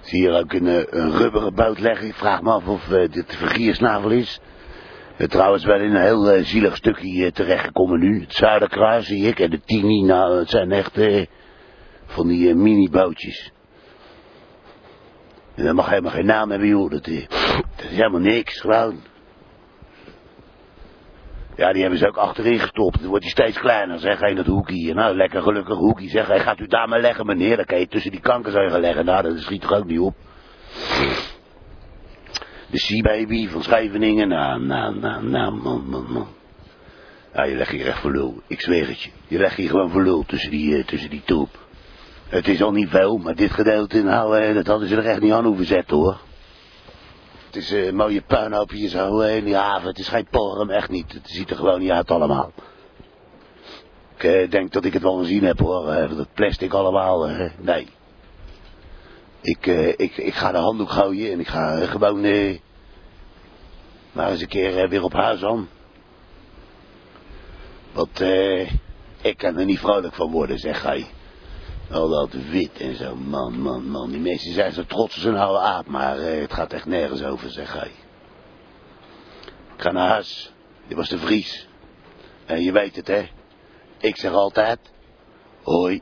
zie 0.00 0.20
hier 0.20 0.38
ook 0.38 0.52
een, 0.52 0.96
een 0.98 1.12
rubberen 1.12 1.54
boot 1.54 1.80
liggen. 1.80 2.06
Ik 2.06 2.14
vraag 2.14 2.42
me 2.42 2.50
af 2.50 2.66
of 2.66 2.84
dit 2.84 3.14
de 3.14 3.36
vergiersnavel 3.36 4.10
is. 4.10 4.40
Trouwens 5.18 5.64
wel 5.64 5.80
in 5.80 5.94
een 5.94 6.02
heel 6.02 6.44
zielig 6.44 6.76
stukje 6.76 7.32
terechtgekomen 7.32 8.00
nu. 8.00 8.20
Het 8.20 8.34
Zuiderkruis 8.34 9.06
zie 9.06 9.26
ik 9.26 9.40
en 9.40 9.50
de 9.50 9.60
Tini. 9.60 10.02
Nou, 10.02 10.38
het 10.38 10.50
zijn 10.50 10.72
echt 10.72 10.98
van 12.06 12.28
die 12.28 12.54
mini-bootjes. 12.54 13.52
En 15.58 15.64
dat 15.64 15.74
mag 15.74 15.88
helemaal 15.88 16.12
geen 16.12 16.26
naam 16.26 16.50
hebben, 16.50 16.68
joh. 16.68 16.90
Dat, 16.90 17.06
eh, 17.06 17.28
dat 17.76 17.84
is 17.90 17.96
helemaal 17.96 18.20
niks, 18.20 18.60
gewoon. 18.60 19.00
Ja, 21.56 21.72
die 21.72 21.80
hebben 21.80 21.98
ze 21.98 22.06
ook 22.06 22.16
achterin 22.16 22.58
gestopt. 22.58 23.00
Dan 23.00 23.08
wordt 23.08 23.24
hij 23.24 23.32
steeds 23.32 23.58
kleiner, 23.58 23.98
zeg 23.98 24.20
hij, 24.20 24.34
dat 24.34 24.46
hoekje. 24.46 24.94
Nou, 24.94 25.16
lekker 25.16 25.42
gelukkig 25.42 25.76
hoekje, 25.76 26.08
zeg 26.08 26.26
hij. 26.26 26.40
Gaat 26.40 26.60
u 26.60 26.66
daar 26.66 26.88
maar 26.88 27.00
leggen, 27.00 27.26
meneer. 27.26 27.56
Dan 27.56 27.64
kan 27.64 27.78
je 27.78 27.86
tussen 27.86 28.10
die 28.10 28.20
kankers 28.20 28.54
gaan 28.54 28.80
leggen. 28.80 29.04
Nou, 29.04 29.22
dat 29.22 29.38
schiet 29.38 29.60
toch 29.60 29.72
ook 29.72 29.84
niet 29.84 29.98
op. 29.98 30.14
De 32.70 32.78
Sea 32.78 33.02
Baby 33.02 33.48
van 33.48 33.62
Scheveningen. 33.62 34.28
Nou, 34.28 34.60
nou, 34.60 34.98
nou, 34.98 35.24
nou, 35.24 35.54
man, 35.54 35.88
man, 35.88 36.12
man. 36.12 36.28
Ja, 37.34 37.44
je 37.44 37.56
legt 37.56 37.70
hier 37.70 37.86
echt 37.86 38.00
voor 38.00 38.12
lul. 38.12 38.42
Ik 38.46 38.60
zweer 38.60 38.86
het 38.86 39.02
je. 39.02 39.10
Je 39.26 39.38
legt 39.38 39.56
hier 39.56 39.70
gewoon 39.70 39.90
voor 39.90 40.02
lul 40.02 40.24
tussen 40.26 40.50
die, 40.50 40.76
eh, 40.76 40.84
tussen 40.84 41.10
die 41.10 41.22
troep. 41.24 41.67
Het 42.28 42.48
is 42.48 42.62
al 42.62 42.72
niet 42.72 42.88
veel, 42.88 43.18
maar 43.18 43.34
dit 43.34 43.50
gedeelte, 43.50 44.02
nou, 44.02 44.38
eh, 44.38 44.54
dat 44.54 44.66
hadden 44.66 44.88
ze 44.88 44.96
er 44.96 45.06
echt 45.06 45.20
niet 45.20 45.32
aan 45.32 45.44
hoeven 45.44 45.66
zetten, 45.66 45.96
hoor. 45.96 46.20
Het 47.46 47.56
is 47.56 47.72
eh, 47.72 47.86
een 47.86 47.96
mooie 47.96 48.22
puinhoop 48.22 48.70
hier 48.70 48.88
zo 48.88 49.20
in 49.20 49.44
die 49.44 49.56
haven. 49.56 49.88
Het 49.88 49.98
is 49.98 50.08
geen 50.08 50.26
porrum, 50.30 50.70
echt 50.70 50.88
niet. 50.88 51.12
Het 51.12 51.28
ziet 51.28 51.50
er 51.50 51.56
gewoon 51.56 51.80
niet 51.80 51.90
uit 51.90 52.10
allemaal. 52.10 52.52
Ik 54.16 54.24
eh, 54.24 54.50
denk 54.50 54.72
dat 54.72 54.84
ik 54.84 54.92
het 54.92 55.02
wel 55.02 55.16
gezien 55.16 55.44
heb, 55.44 55.58
hoor. 55.58 55.84
dat 56.16 56.32
plastic 56.34 56.72
allemaal, 56.72 57.28
nee. 57.58 57.88
Ik, 59.40 59.66
ik, 59.96 60.16
ik 60.16 60.34
ga 60.34 60.52
de 60.52 60.58
handdoek 60.58 60.90
gooien 60.90 61.32
en 61.32 61.40
ik 61.40 61.48
ga 61.48 61.86
gewoon 61.86 62.20
maar 64.12 64.30
eens 64.30 64.40
een 64.40 64.48
keer 64.48 64.88
weer 64.88 65.02
op 65.02 65.12
huis 65.12 65.44
aan. 65.44 65.68
Want 67.92 68.20
ik 69.20 69.36
kan 69.36 69.58
er 69.58 69.64
niet 69.64 69.78
vrolijk 69.78 70.14
van 70.14 70.30
worden, 70.30 70.58
zeg 70.58 70.82
hij. 70.82 71.06
Al 71.92 72.08
dat 72.08 72.32
wit 72.50 72.80
en 72.80 72.94
zo, 72.94 73.14
man, 73.16 73.60
man, 73.60 73.88
man. 73.90 74.10
Die 74.10 74.20
mensen 74.20 74.52
zijn 74.52 74.72
zo 74.72 74.82
trots 74.86 75.14
als 75.14 75.24
een 75.24 75.36
oude 75.36 75.58
aap, 75.58 75.86
maar 75.86 76.18
eh, 76.18 76.40
het 76.40 76.52
gaat 76.52 76.72
echt 76.72 76.86
nergens 76.86 77.24
over, 77.24 77.50
zeg 77.50 77.72
hij. 77.72 77.90
Ik 79.76 79.82
ga 79.84 79.90
naar 79.92 80.08
huis. 80.08 80.52
Dit 80.86 80.96
was 80.96 81.08
de 81.08 81.18
Vries. 81.18 81.68
En 82.46 82.62
je 82.62 82.72
weet 82.72 82.96
het, 82.96 83.06
hè. 83.06 83.28
Ik 83.98 84.16
zeg 84.16 84.32
altijd, 84.32 84.78
hoi. 85.62 86.00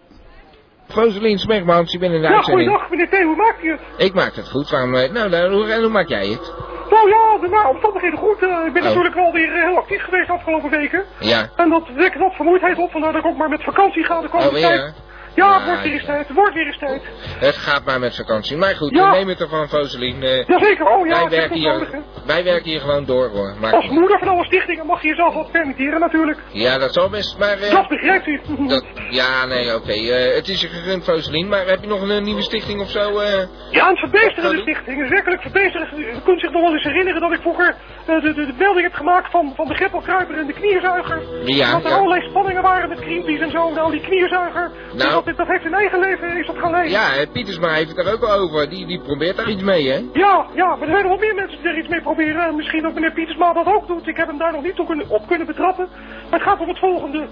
Roselien 0.88 1.38
Smegmans, 1.38 1.92
je 1.92 1.98
bent 1.98 2.12
in 2.14 2.20
de 2.20 2.26
Ja, 2.28 2.34
uitzending. 2.34 2.68
goeiedag 2.68 2.90
meneer 2.90 3.08
Theo, 3.08 3.26
hoe 3.26 3.36
maakt 3.36 3.62
u 3.62 3.70
het? 3.70 3.80
Ik 3.96 4.14
maak 4.14 4.34
het 4.34 4.48
goed. 4.50 4.70
Waarom, 4.70 4.94
eh, 4.94 5.12
nou, 5.12 5.28
nou, 5.30 5.52
hoe, 5.54 5.72
en 5.72 5.80
hoe 5.80 5.90
maak 5.90 6.08
jij 6.08 6.26
het? 6.28 6.52
Nou 6.90 7.08
ja, 7.08 7.38
de 7.38 7.48
nou, 7.48 7.68
omstandigheden 7.68 8.18
goed. 8.18 8.42
Eh, 8.42 8.66
ik 8.66 8.72
ben 8.72 8.82
Oh. 8.82 8.88
natuurlijk 8.88 9.14
wel 9.14 9.32
weer 9.32 9.48
eh, 9.54 9.62
heel 9.68 9.76
actief 9.76 10.02
geweest 10.02 10.26
de 10.26 10.32
afgelopen 10.32 10.70
weken. 10.70 11.04
Ja. 11.20 11.50
En 11.56 11.68
dat 11.68 11.88
wekt 11.94 12.18
wat 12.18 12.34
vermoeidheid 12.34 12.78
op, 12.78 12.90
vandaar 12.90 13.12
dat 13.12 13.24
ik 13.24 13.30
ook 13.30 13.36
maar 13.36 13.48
met 13.48 13.62
vakantie 13.64 14.04
ga 14.04 14.20
de 14.20 14.28
komende 14.28 14.56
Oh, 14.56 14.60
tijd. 14.62 14.80
weer? 14.80 14.94
Ja, 15.36 15.54
het 15.54 15.64
wordt 15.66 15.82
weer 15.82 15.92
eens 15.92 16.04
tijd, 16.04 16.26
het 16.28 16.36
wordt 16.36 16.54
weer 16.54 16.66
eens 16.66 16.78
tijd. 16.78 17.02
Het 17.38 17.56
gaat 17.56 17.84
maar 17.84 17.98
met 18.00 18.16
vakantie. 18.16 18.56
Maar 18.56 18.74
goed, 18.76 18.94
Ja. 18.94 19.10
neem 19.10 19.28
het 19.28 19.40
ervan, 19.40 19.66
Roselien. 19.70 20.22
Eh, 20.22 20.46
Jazeker, 20.46 20.86
oh 20.86 21.06
ja, 21.06 21.20
wij, 21.28 21.38
werken 21.38 21.60
nodig, 21.62 21.90
hier, 21.90 22.02
wij 22.26 22.44
werken 22.44 22.70
hier 22.70 22.80
gewoon 22.80 23.04
door, 23.04 23.28
hoor. 23.28 23.54
Als 23.72 23.88
moeder 23.88 24.18
van 24.18 24.28
alle 24.28 24.44
stichtingen 24.44 24.86
mag 24.86 25.02
je 25.02 25.08
jezelf 25.08 25.34
wat 25.34 25.50
permitteren 25.50 26.00
natuurlijk. 26.00 26.38
ja, 26.52 26.78
dat 26.78 26.92
zal 26.92 27.08
best, 27.10 27.38
maar... 27.38 27.58
eh, 27.58 27.70
Dat 27.70 27.88
begrijpt 27.88 28.26
u. 28.26 28.40
dat, 28.68 28.84
ja, 29.10 29.46
nee, 29.46 29.74
oké. 29.74 29.92
eh, 29.92 30.34
het 30.34 30.48
is 30.48 30.60
je 30.60 30.68
gegund, 30.68 31.06
Roselien. 31.06 31.48
Maar 31.48 31.66
heb 31.66 31.80
je 31.80 31.86
nog 31.86 32.00
een, 32.08 32.24
nieuwe 32.24 32.42
stichting 32.42 32.80
of 32.80 32.90
zo? 32.90 33.22
Ja, 33.70 33.88
een 33.88 33.96
verbeterde 33.96 34.58
stichting. 34.60 35.00
Een 35.02 35.08
werkelijk 35.08 35.42
verbeterde. 35.42 35.86
U 35.96 36.20
kunt 36.24 36.40
zich 36.40 36.50
nog 36.50 36.62
wel 36.62 36.72
eens 36.72 36.82
herinneren 36.84 37.20
dat 37.20 37.32
ik 37.32 37.40
vroeger 37.40 37.74
de, 38.06 38.20
de, 38.20 38.32
de 38.34 38.54
melding 38.58 38.82
heb 38.86 38.94
gemaakt 38.94 39.30
van, 39.30 39.52
van 39.56 39.66
de 39.68 39.74
greppelkruiper 39.74 40.38
en 40.38 40.46
de 40.46 40.52
knierzuiger. 40.52 41.22
Ja, 41.44 41.72
dat 41.72 41.84
er 41.84 41.90
ja. 41.90 41.96
allerlei 41.96 42.28
spanningen 42.28 42.62
waren 42.62 42.88
met 42.88 42.98
Greenpeace 42.98 43.42
en 43.42 43.50
zo. 43.50 43.70
Nou, 43.70 43.90
die 43.90 44.00
knierzuiger, 44.00 44.70
Nou. 44.92 45.24
Dat, 45.26 45.36
dat 45.36 45.46
heeft 45.46 45.64
een 45.64 45.74
eigen 45.74 46.00
leven, 46.00 46.36
is 46.36 46.46
dat 46.46 46.58
gaan. 46.58 46.88
Ja, 46.88 47.14
eh, 47.16 47.32
Pietersma 47.32 47.72
heeft 47.72 47.88
het 47.88 48.06
er 48.06 48.12
ook 48.12 48.22
al 48.22 48.38
over. 48.38 48.68
Die, 48.68 48.86
die 48.86 49.00
probeert 49.00 49.36
daar 49.36 49.50
iets 49.50 49.62
mee, 49.62 49.88
hè? 49.88 50.00
Ja, 50.12 50.46
ja, 50.54 50.66
maar 50.76 50.88
er 50.88 50.94
zijn 50.94 51.02
nog 51.02 51.18
wel 51.18 51.26
meer 51.26 51.34
mensen 51.34 51.58
die 51.58 51.68
er 51.68 51.78
iets 51.78 51.88
mee 51.88 52.00
proberen. 52.00 52.46
En 52.46 52.56
misschien 52.56 52.82
dat 52.82 52.94
meneer 52.94 53.12
Pietersma 53.12 53.52
dat 53.52 53.66
ook 53.66 53.86
doet. 53.86 54.06
Ik 54.06 54.16
heb 54.16 54.26
hem 54.26 54.38
daar 54.38 54.52
nog 54.52 54.62
niet 54.62 54.78
op 54.78 54.86
kunnen, 54.86 55.08
op 55.08 55.26
kunnen 55.26 55.46
betrappen. 55.46 55.88
Maar 56.30 56.38
het 56.40 56.48
gaat 56.48 56.60
om 56.60 56.68
het 56.68 56.78
volgende. 56.78 57.26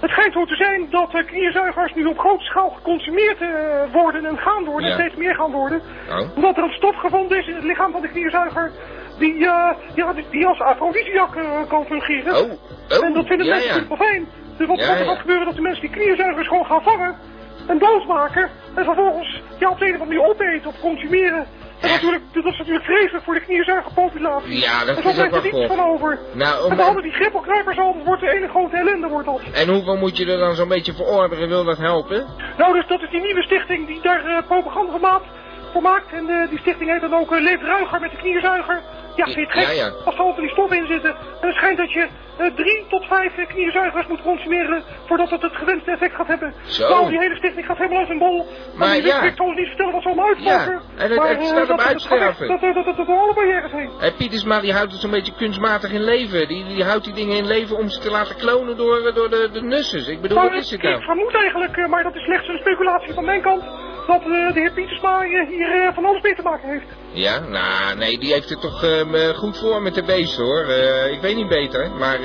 Het 0.00 0.10
schijnt 0.10 0.32
zo 0.32 0.44
te 0.44 0.56
zijn 0.56 0.86
dat 0.90 1.14
uh, 1.14 1.26
knierzuigers 1.26 1.94
nu 1.94 2.04
op 2.04 2.18
grote 2.18 2.44
schaal 2.44 2.70
geconsumeerd 2.70 3.40
eh, 3.40 3.48
worden 3.92 4.26
en 4.26 4.38
gaan 4.38 4.64
worden. 4.64 4.90
Ja. 4.90 4.96
En 4.96 5.00
steeds 5.00 5.16
meer 5.16 5.34
gaan 5.34 5.50
worden. 5.50 5.80
Oh. 6.10 6.36
Omdat 6.36 6.56
er 6.56 6.62
een 6.62 6.72
stof 6.72 6.96
gevonden 6.96 7.38
is 7.38 7.46
in 7.46 7.54
het 7.54 7.64
lichaam 7.64 7.92
van 7.92 8.00
de 8.00 8.08
knierzuiger. 8.08 8.70
Die, 9.18 9.34
eh, 9.34 9.70
ja, 9.94 10.12
die, 10.12 10.24
die 10.30 10.46
als 10.46 10.60
afrodisiac 10.60 11.36
eh, 11.36 11.68
kan 11.68 11.84
fungeren. 11.84 12.36
Oh, 12.36 12.50
oh, 12.88 13.04
en 13.04 13.12
dat 13.12 13.26
vinden 13.26 13.46
ja, 13.46 13.52
mensen 13.52 13.68
ja. 13.68 13.74
natuurlijk 13.74 13.98
wel 13.98 14.08
fijn. 14.08 14.28
Dus 14.56 14.66
wat 14.66 14.78
Ja, 14.78 14.86
wat 14.88 14.98
er 14.98 15.04
gaat 15.04 15.18
gebeuren 15.18 15.44
dat 15.44 15.54
de 15.54 15.62
mensen 15.62 15.80
die 15.80 15.90
knierzuigers 15.90 16.48
gewoon 16.48 16.66
gaan 16.66 16.82
vangen. 16.82 17.16
En 17.66 17.78
doodmaken. 17.78 18.50
En 18.74 18.84
vervolgens 18.84 19.42
ja, 19.58 19.70
op 19.70 19.78
de 19.78 19.86
een 19.86 19.94
of 19.94 20.00
andere 20.00 20.18
manier 20.20 20.30
opeten 20.34 20.68
of 20.68 20.80
consumeren. 20.80 21.46
En 21.80 21.88
natuurlijk, 21.90 22.22
dat 22.32 22.44
is 22.44 22.58
natuurlijk 22.58 22.84
vreselijk 22.84 23.24
voor 23.24 23.34
de 23.34 23.40
knierzuigerpopulatie. 23.40 24.60
Ja, 24.60 24.78
dat 24.84 24.96
en 24.96 25.02
is 25.02 25.06
ook 25.08 25.14
blijft 25.14 25.34
er 25.34 25.42
wel 25.42 25.60
niets 25.60 25.74
van 25.74 25.84
over. 25.86 26.18
Nou, 26.32 26.64
om- 26.64 26.70
en 26.70 26.76
dan 26.76 26.84
hadden 26.86 27.02
die 27.02 27.12
grippelkruipers 27.12 27.78
al, 27.78 27.94
dat 27.94 28.04
wordt 28.04 28.20
de 28.20 28.30
ene 28.30 28.48
grote 28.48 28.76
ellende 28.76 29.08
wordt 29.08 29.26
dat. 29.26 29.40
En 29.52 29.68
hoeveel 29.68 29.96
moet 29.96 30.16
je 30.16 30.26
er 30.26 30.38
dan 30.38 30.54
zo'n 30.54 30.68
beetje 30.68 30.92
verorberen? 30.94 31.48
Wil 31.48 31.64
dat 31.64 31.78
helpen? 31.78 32.26
Nou, 32.58 32.72
dus 32.74 32.86
dat 32.86 33.02
is 33.02 33.10
die 33.10 33.20
nieuwe 33.20 33.42
stichting 33.42 33.86
die 33.86 34.00
daar 34.02 34.24
eh, 34.24 34.46
propaganda 34.46 34.90
van 34.92 35.00
maakt, 35.00 35.26
voor 35.72 35.82
maakt. 35.82 36.12
En 36.12 36.28
eh, 36.28 36.48
die 36.50 36.58
stichting 36.58 36.90
heet 36.90 37.00
dan 37.00 37.14
ook 37.14 37.32
uh, 37.32 37.40
Leef 37.40 37.60
Ruiger 37.62 38.00
met 38.00 38.10
de 38.10 38.16
knierzuiger. 38.16 38.80
Ja, 39.26 39.32
vind 39.32 39.36
je 39.36 39.42
het 39.42 39.52
gek? 39.52 39.76
Ja, 39.76 39.84
ja. 39.84 39.92
Als 40.04 40.36
er 40.36 40.40
die 40.40 40.50
stoffen 40.50 40.76
in 40.76 40.86
zitten. 40.86 41.10
En 41.40 41.46
het 41.48 41.56
schijnt 41.56 41.78
dat 41.78 41.92
je 41.92 42.06
eh, 42.38 42.46
drie 42.54 42.84
tot 42.88 43.04
vijf 43.06 43.36
eh, 43.36 43.46
knierzuigers 43.46 44.06
moet 44.06 44.22
consumeren 44.22 44.82
voordat 45.06 45.30
het 45.30 45.42
het 45.42 45.56
gewenste 45.56 45.90
effect 45.90 46.14
gaat 46.14 46.26
hebben. 46.26 46.54
Zo. 46.64 46.88
Nou, 46.88 47.08
die 47.10 47.18
hele 47.18 47.36
stichting 47.36 47.66
gaat 47.66 47.76
helemaal 47.76 47.98
uit 47.98 48.06
zijn 48.06 48.18
bol. 48.18 48.36
Maar 48.74 48.88
Maar 48.88 48.96
ik 48.96 49.04
ja. 49.04 49.22
ik 49.22 49.32
zal 49.36 49.50
niet 49.50 49.66
vertellen 49.66 49.92
wat 49.92 50.02
ze 50.02 50.08
allemaal 50.08 50.26
uitpakken. 50.26 50.72
Ja, 50.72 51.02
en 51.02 51.08
het- 51.10 51.18
maar, 51.18 51.28
het 51.28 51.38
eh, 51.38 51.44
staat 51.44 51.70
op 51.70 51.76
dat- 51.78 51.86
uitsterven. 51.86 52.48
Dat 52.48 52.60
dat- 52.60 52.74
dat- 52.74 52.84
dat- 52.84 52.96
dat 52.96 53.06
door 53.06 53.18
alle 53.18 53.34
barrières 53.34 53.72
heen. 53.72 53.90
En 54.00 54.14
Pietersma 54.16 54.60
die 54.60 54.72
houdt 54.72 54.92
het 54.92 55.00
zo'n 55.00 55.10
beetje 55.10 55.34
kunstmatig 55.34 55.92
in 55.92 56.04
leven. 56.04 56.48
Die, 56.48 56.64
die 56.64 56.84
houdt 56.84 57.04
die 57.04 57.14
dingen 57.14 57.36
in 57.36 57.46
leven 57.46 57.76
om 57.76 57.88
ze 57.88 58.00
te 58.00 58.10
laten 58.10 58.36
klonen 58.36 58.76
door, 58.76 59.14
door 59.14 59.30
de, 59.30 59.48
de 59.52 59.62
nusses. 59.62 60.08
Ik 60.08 60.20
bedoel, 60.20 60.36
Nou, 60.38 60.50
wat 60.50 60.58
is 60.58 60.70
het 60.70 60.78
ik, 60.78 60.84
ik 60.84 60.90
nou? 60.90 61.02
vermoed 61.04 61.34
eigenlijk, 61.34 61.86
maar 61.88 62.02
dat 62.02 62.14
is 62.14 62.22
slechts 62.22 62.48
een 62.48 62.58
speculatie 62.58 63.14
van 63.14 63.24
mijn 63.24 63.42
kant, 63.42 63.62
dat 64.06 64.20
eh, 64.20 64.52
de 64.54 64.60
heer 64.60 64.72
Pietersma 64.72 65.22
hier 65.48 65.72
eh, 65.72 65.94
van 65.94 66.04
alles 66.04 66.22
mee 66.22 66.34
te 66.34 66.42
maken 66.42 66.68
heeft. 66.68 66.84
Ja, 67.12 67.38
nou, 67.38 67.96
nee, 67.96 68.18
die 68.18 68.32
heeft 68.32 68.48
het 68.48 68.60
toch 68.60 68.84
ehm, 68.84 69.14
eh, 69.14 69.28
goed 69.28 69.58
voor 69.58 69.82
met 69.82 69.94
de 69.94 70.02
beesten 70.02 70.44
hoor. 70.44 70.64
Ik 71.12 71.20
weet 71.20 71.36
niet 71.36 71.48
beter, 71.48 71.90
maar 71.98 72.18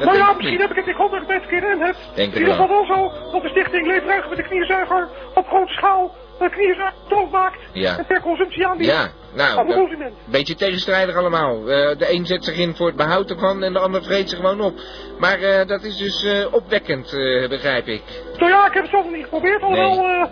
nou 0.00 0.16
ja, 0.16 0.32
misschien 0.32 0.60
heb 0.60 0.70
ik 0.70 0.76
het, 0.76 0.86
het 0.86 1.12
het 1.12 1.26
verkeerd 1.26 1.74
in 1.74 1.80
heb. 1.80 1.94
Denk 1.94 2.16
in 2.16 2.24
het 2.24 2.38
ieder 2.38 2.46
wel. 2.46 2.66
geval 2.66 2.68
wel 2.68 2.96
zo 2.96 3.30
dat 3.32 3.42
de 3.42 3.48
stichting 3.48 3.86
Leefruiger 3.86 4.28
met 4.28 4.38
de 4.38 4.44
knierzuiger 4.44 5.08
op 5.34 5.46
grote 5.46 5.72
schaal 5.72 6.14
een 6.38 6.50
knierzuiger 6.50 6.98
doodmaakt 7.08 7.58
Ja. 7.72 7.98
en 7.98 8.06
ter 8.06 8.20
consumptie 8.20 8.66
aanbiedt 8.66 8.90
Ja, 8.90 9.08
nou, 9.34 9.66
de 9.66 9.74
consument. 9.74 10.14
beetje 10.24 10.54
tegenstrijdig 10.54 11.16
allemaal. 11.16 11.60
De 11.64 12.06
een 12.08 12.26
zet 12.26 12.44
zich 12.44 12.56
in 12.56 12.74
voor 12.74 12.86
het 12.86 12.96
behoud 12.96 13.30
ervan 13.30 13.62
en 13.62 13.72
de 13.72 13.78
ander 13.78 14.02
vreet 14.02 14.28
zich 14.28 14.38
gewoon 14.38 14.60
op. 14.60 14.74
Maar 15.18 15.66
dat 15.66 15.82
is 15.82 15.96
dus 15.96 16.26
opwekkend, 16.50 17.10
begrijp 17.48 17.86
ik. 17.86 18.02
Nou 18.38 18.50
ja, 18.50 18.66
ik 18.66 18.72
heb 18.72 18.82
het 18.82 18.90
zelf 18.90 19.10
niet 19.10 19.22
geprobeerd, 19.22 19.62
alhoewel 19.62 20.04
eh 20.04 20.24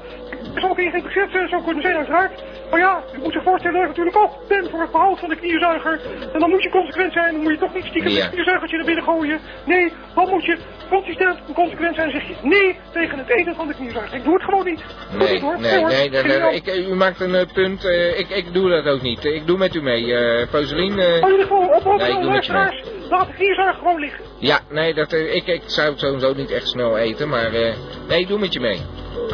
in 0.52 0.90
geïnteresseerd 0.90 1.34
eh, 1.34 1.48
zou 1.48 1.62
kunnen 1.64 1.82
zijn 1.82 1.96
uiteraard. 1.96 2.42
Maar 2.70 2.80
ja, 2.80 3.02
je 3.12 3.18
moet 3.22 3.32
je 3.32 3.40
voorstellen 3.42 3.80
dat 3.80 3.82
ik 3.82 3.88
natuurlijk 3.96 4.16
ook 4.16 4.32
ben 4.48 4.70
voor 4.70 4.80
het 4.80 4.90
behoud 4.90 5.18
van 5.18 5.28
de 5.28 5.36
knierzuiger. 5.36 6.00
En 6.32 6.40
dan 6.40 6.50
moet 6.50 6.62
je 6.62 6.70
consequent 6.70 7.12
zijn, 7.12 7.32
dan 7.32 7.42
moet 7.42 7.52
je 7.52 7.58
toch 7.58 7.74
niet 7.74 7.84
stiekem 7.84 8.10
Ja. 8.12 8.24
een 8.24 8.30
knierzuigertje 8.30 8.76
naar 8.76 8.86
binnen 8.86 9.04
gooien. 9.04 9.38
Nee, 9.66 9.92
dan 10.14 10.28
moet 10.28 10.44
je 10.44 10.58
consistent 10.90 11.38
en 11.48 11.54
consequent 11.54 11.94
zijn 11.94 12.10
en 12.10 12.20
zeg 12.20 12.28
je 12.28 12.34
nee 12.42 12.76
tegen 12.92 13.18
het 13.18 13.28
eten 13.28 13.54
van 13.54 13.66
de 13.68 13.74
knierzuiger. 13.74 14.16
Ik 14.16 14.24
doe 14.24 14.34
het 14.34 14.42
gewoon 14.42 14.64
niet. 14.64 14.84
Nee, 15.18 15.28
het 15.28 15.40
hoor. 15.40 15.60
nee, 15.60 15.84
nee, 15.84 16.10
nee, 16.10 16.22
nee, 16.22 16.38
ramp. 16.38 16.52
ik, 16.54 16.74
u 16.88 16.94
maakt 16.94 17.20
een 17.20 17.34
eh, 17.34 17.46
punt. 17.52 17.84
eh, 17.84 18.18
ik, 18.18 18.28
ik 18.28 18.52
doe 18.52 18.68
dat 18.70 18.86
ook 18.86 19.02
niet. 19.02 19.24
Ik 19.24 19.46
doe 19.46 19.58
met 19.58 19.74
u 19.74 19.82
mee. 19.82 20.02
Foselien, 20.48 20.98
eh, 20.98 21.06
Maar 21.08 21.30
in 21.30 21.30
ieder 21.30 21.40
geval, 21.46 21.66
oproep 21.66 21.96
Nee, 21.98 22.08
ik 22.08 22.14
aan 22.14 22.20
de 22.20 22.26
doe 22.26 22.34
met 22.34 22.46
je 22.46 22.52
mee. 22.52 22.60
luisteraars, 22.62 23.08
laat 23.10 23.26
de 23.26 23.32
knierzuiger 23.34 23.74
gewoon 23.78 24.00
liggen. 24.00 24.24
Ja, 24.44 24.60
nee, 24.70 24.94
dat, 24.94 25.12
eh, 25.12 25.34
ik, 25.34 25.46
ik 25.46 25.62
zou 25.66 25.90
het 25.90 25.98
sowieso 25.98 26.32
niet 26.34 26.50
echt 26.50 26.68
snel 26.68 26.98
eten, 26.98 27.28
maar 27.28 27.52
eh, 27.52 27.74
nee, 28.08 28.26
doe 28.26 28.38
met 28.38 28.52
je 28.52 28.60
mee. 28.60 28.80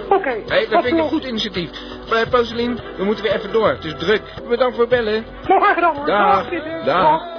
Oké. 0.09 0.37
Hey, 0.47 0.67
dat 0.71 0.83
vind 0.83 0.97
ik 0.97 1.03
een 1.03 1.09
goed 1.09 1.25
initiatief. 1.25 1.71
Uh, 2.13 2.19
Poselien, 2.31 2.79
we 2.97 3.05
moeten 3.05 3.25
weer 3.25 3.35
even 3.35 3.53
door. 3.53 3.69
Het 3.69 3.85
is 3.85 3.95
druk. 3.99 4.23
Bedankt 4.49 4.75
voor 4.77 4.85
het 4.85 4.95
bellen. 4.95 5.25
Nou, 5.47 5.61
graag 5.61 5.75
gedaan 5.75 5.97
hoor. 5.97 6.07
Dag. 6.07 6.51
Dag. 6.51 6.85
Dag. 6.85 6.85
Dag. 6.85 7.39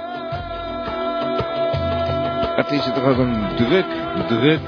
Het 2.56 2.70
is 2.70 2.84
toch 2.84 3.04
ook 3.04 3.18
een 3.18 3.56
druk, 3.56 3.86
druk 4.28 4.60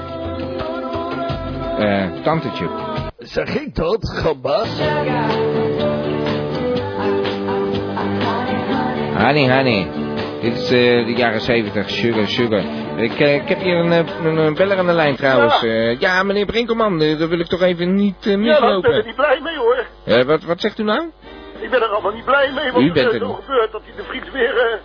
eh 1.77 2.23
tantetje. 2.23 2.69
Zeg 3.17 3.55
ik 3.55 3.75
dat, 3.75 4.09
gamba? 4.09 4.63
Honey, 9.17 9.57
honey. 9.57 10.04
Dit 10.45 10.57
is 10.57 10.71
eh, 10.71 11.05
de 11.05 11.13
jaren 11.15 11.41
70, 11.41 11.89
sugar, 11.89 12.27
sugar. 12.27 12.63
Ik, 12.97 13.19
eh, 13.19 13.35
ik 13.35 13.47
heb 13.49 13.59
hier 13.61 13.75
een, 13.75 13.91
eh, 13.91 14.25
een, 14.25 14.37
een 14.37 14.53
beller 14.53 14.77
aan 14.77 14.85
de 14.85 14.93
lijn 14.93 15.15
trouwens. 15.15 15.63
Eh, 15.63 15.99
ja, 15.99 16.23
meneer 16.23 16.45
Brinkelman, 16.45 16.99
daar 16.99 17.27
wil 17.29 17.39
ik 17.39 17.47
toch 17.47 17.61
even 17.61 17.93
niet 17.95 18.25
eh, 18.25 18.31
Ja, 18.43 18.59
daar 18.59 18.59
ben 18.59 18.69
ik 18.69 18.75
mislopen. 18.83 19.05
niet 19.05 19.15
blij 19.15 19.39
mee 19.43 19.57
hoor. 19.57 20.25
Wat, 20.25 20.43
wat 20.43 20.61
zegt 20.61 20.79
u 20.79 20.83
nou? 20.83 21.11
ik 21.59 21.69
ben 21.69 21.81
er 21.81 21.87
allemaal 21.87 22.11
niet 22.13 22.25
blij 22.25 22.51
mee. 22.51 22.71
Want 22.71 22.85
U 22.85 22.91
bent 22.91 23.07
er 23.07 23.13
is 23.13 23.19
zo 23.19 23.33
gebeurd 23.33 23.71
dat 23.71 23.81
hij 23.85 23.93
de 23.95 24.03
Vries 24.03 24.31
weer, 24.31 24.79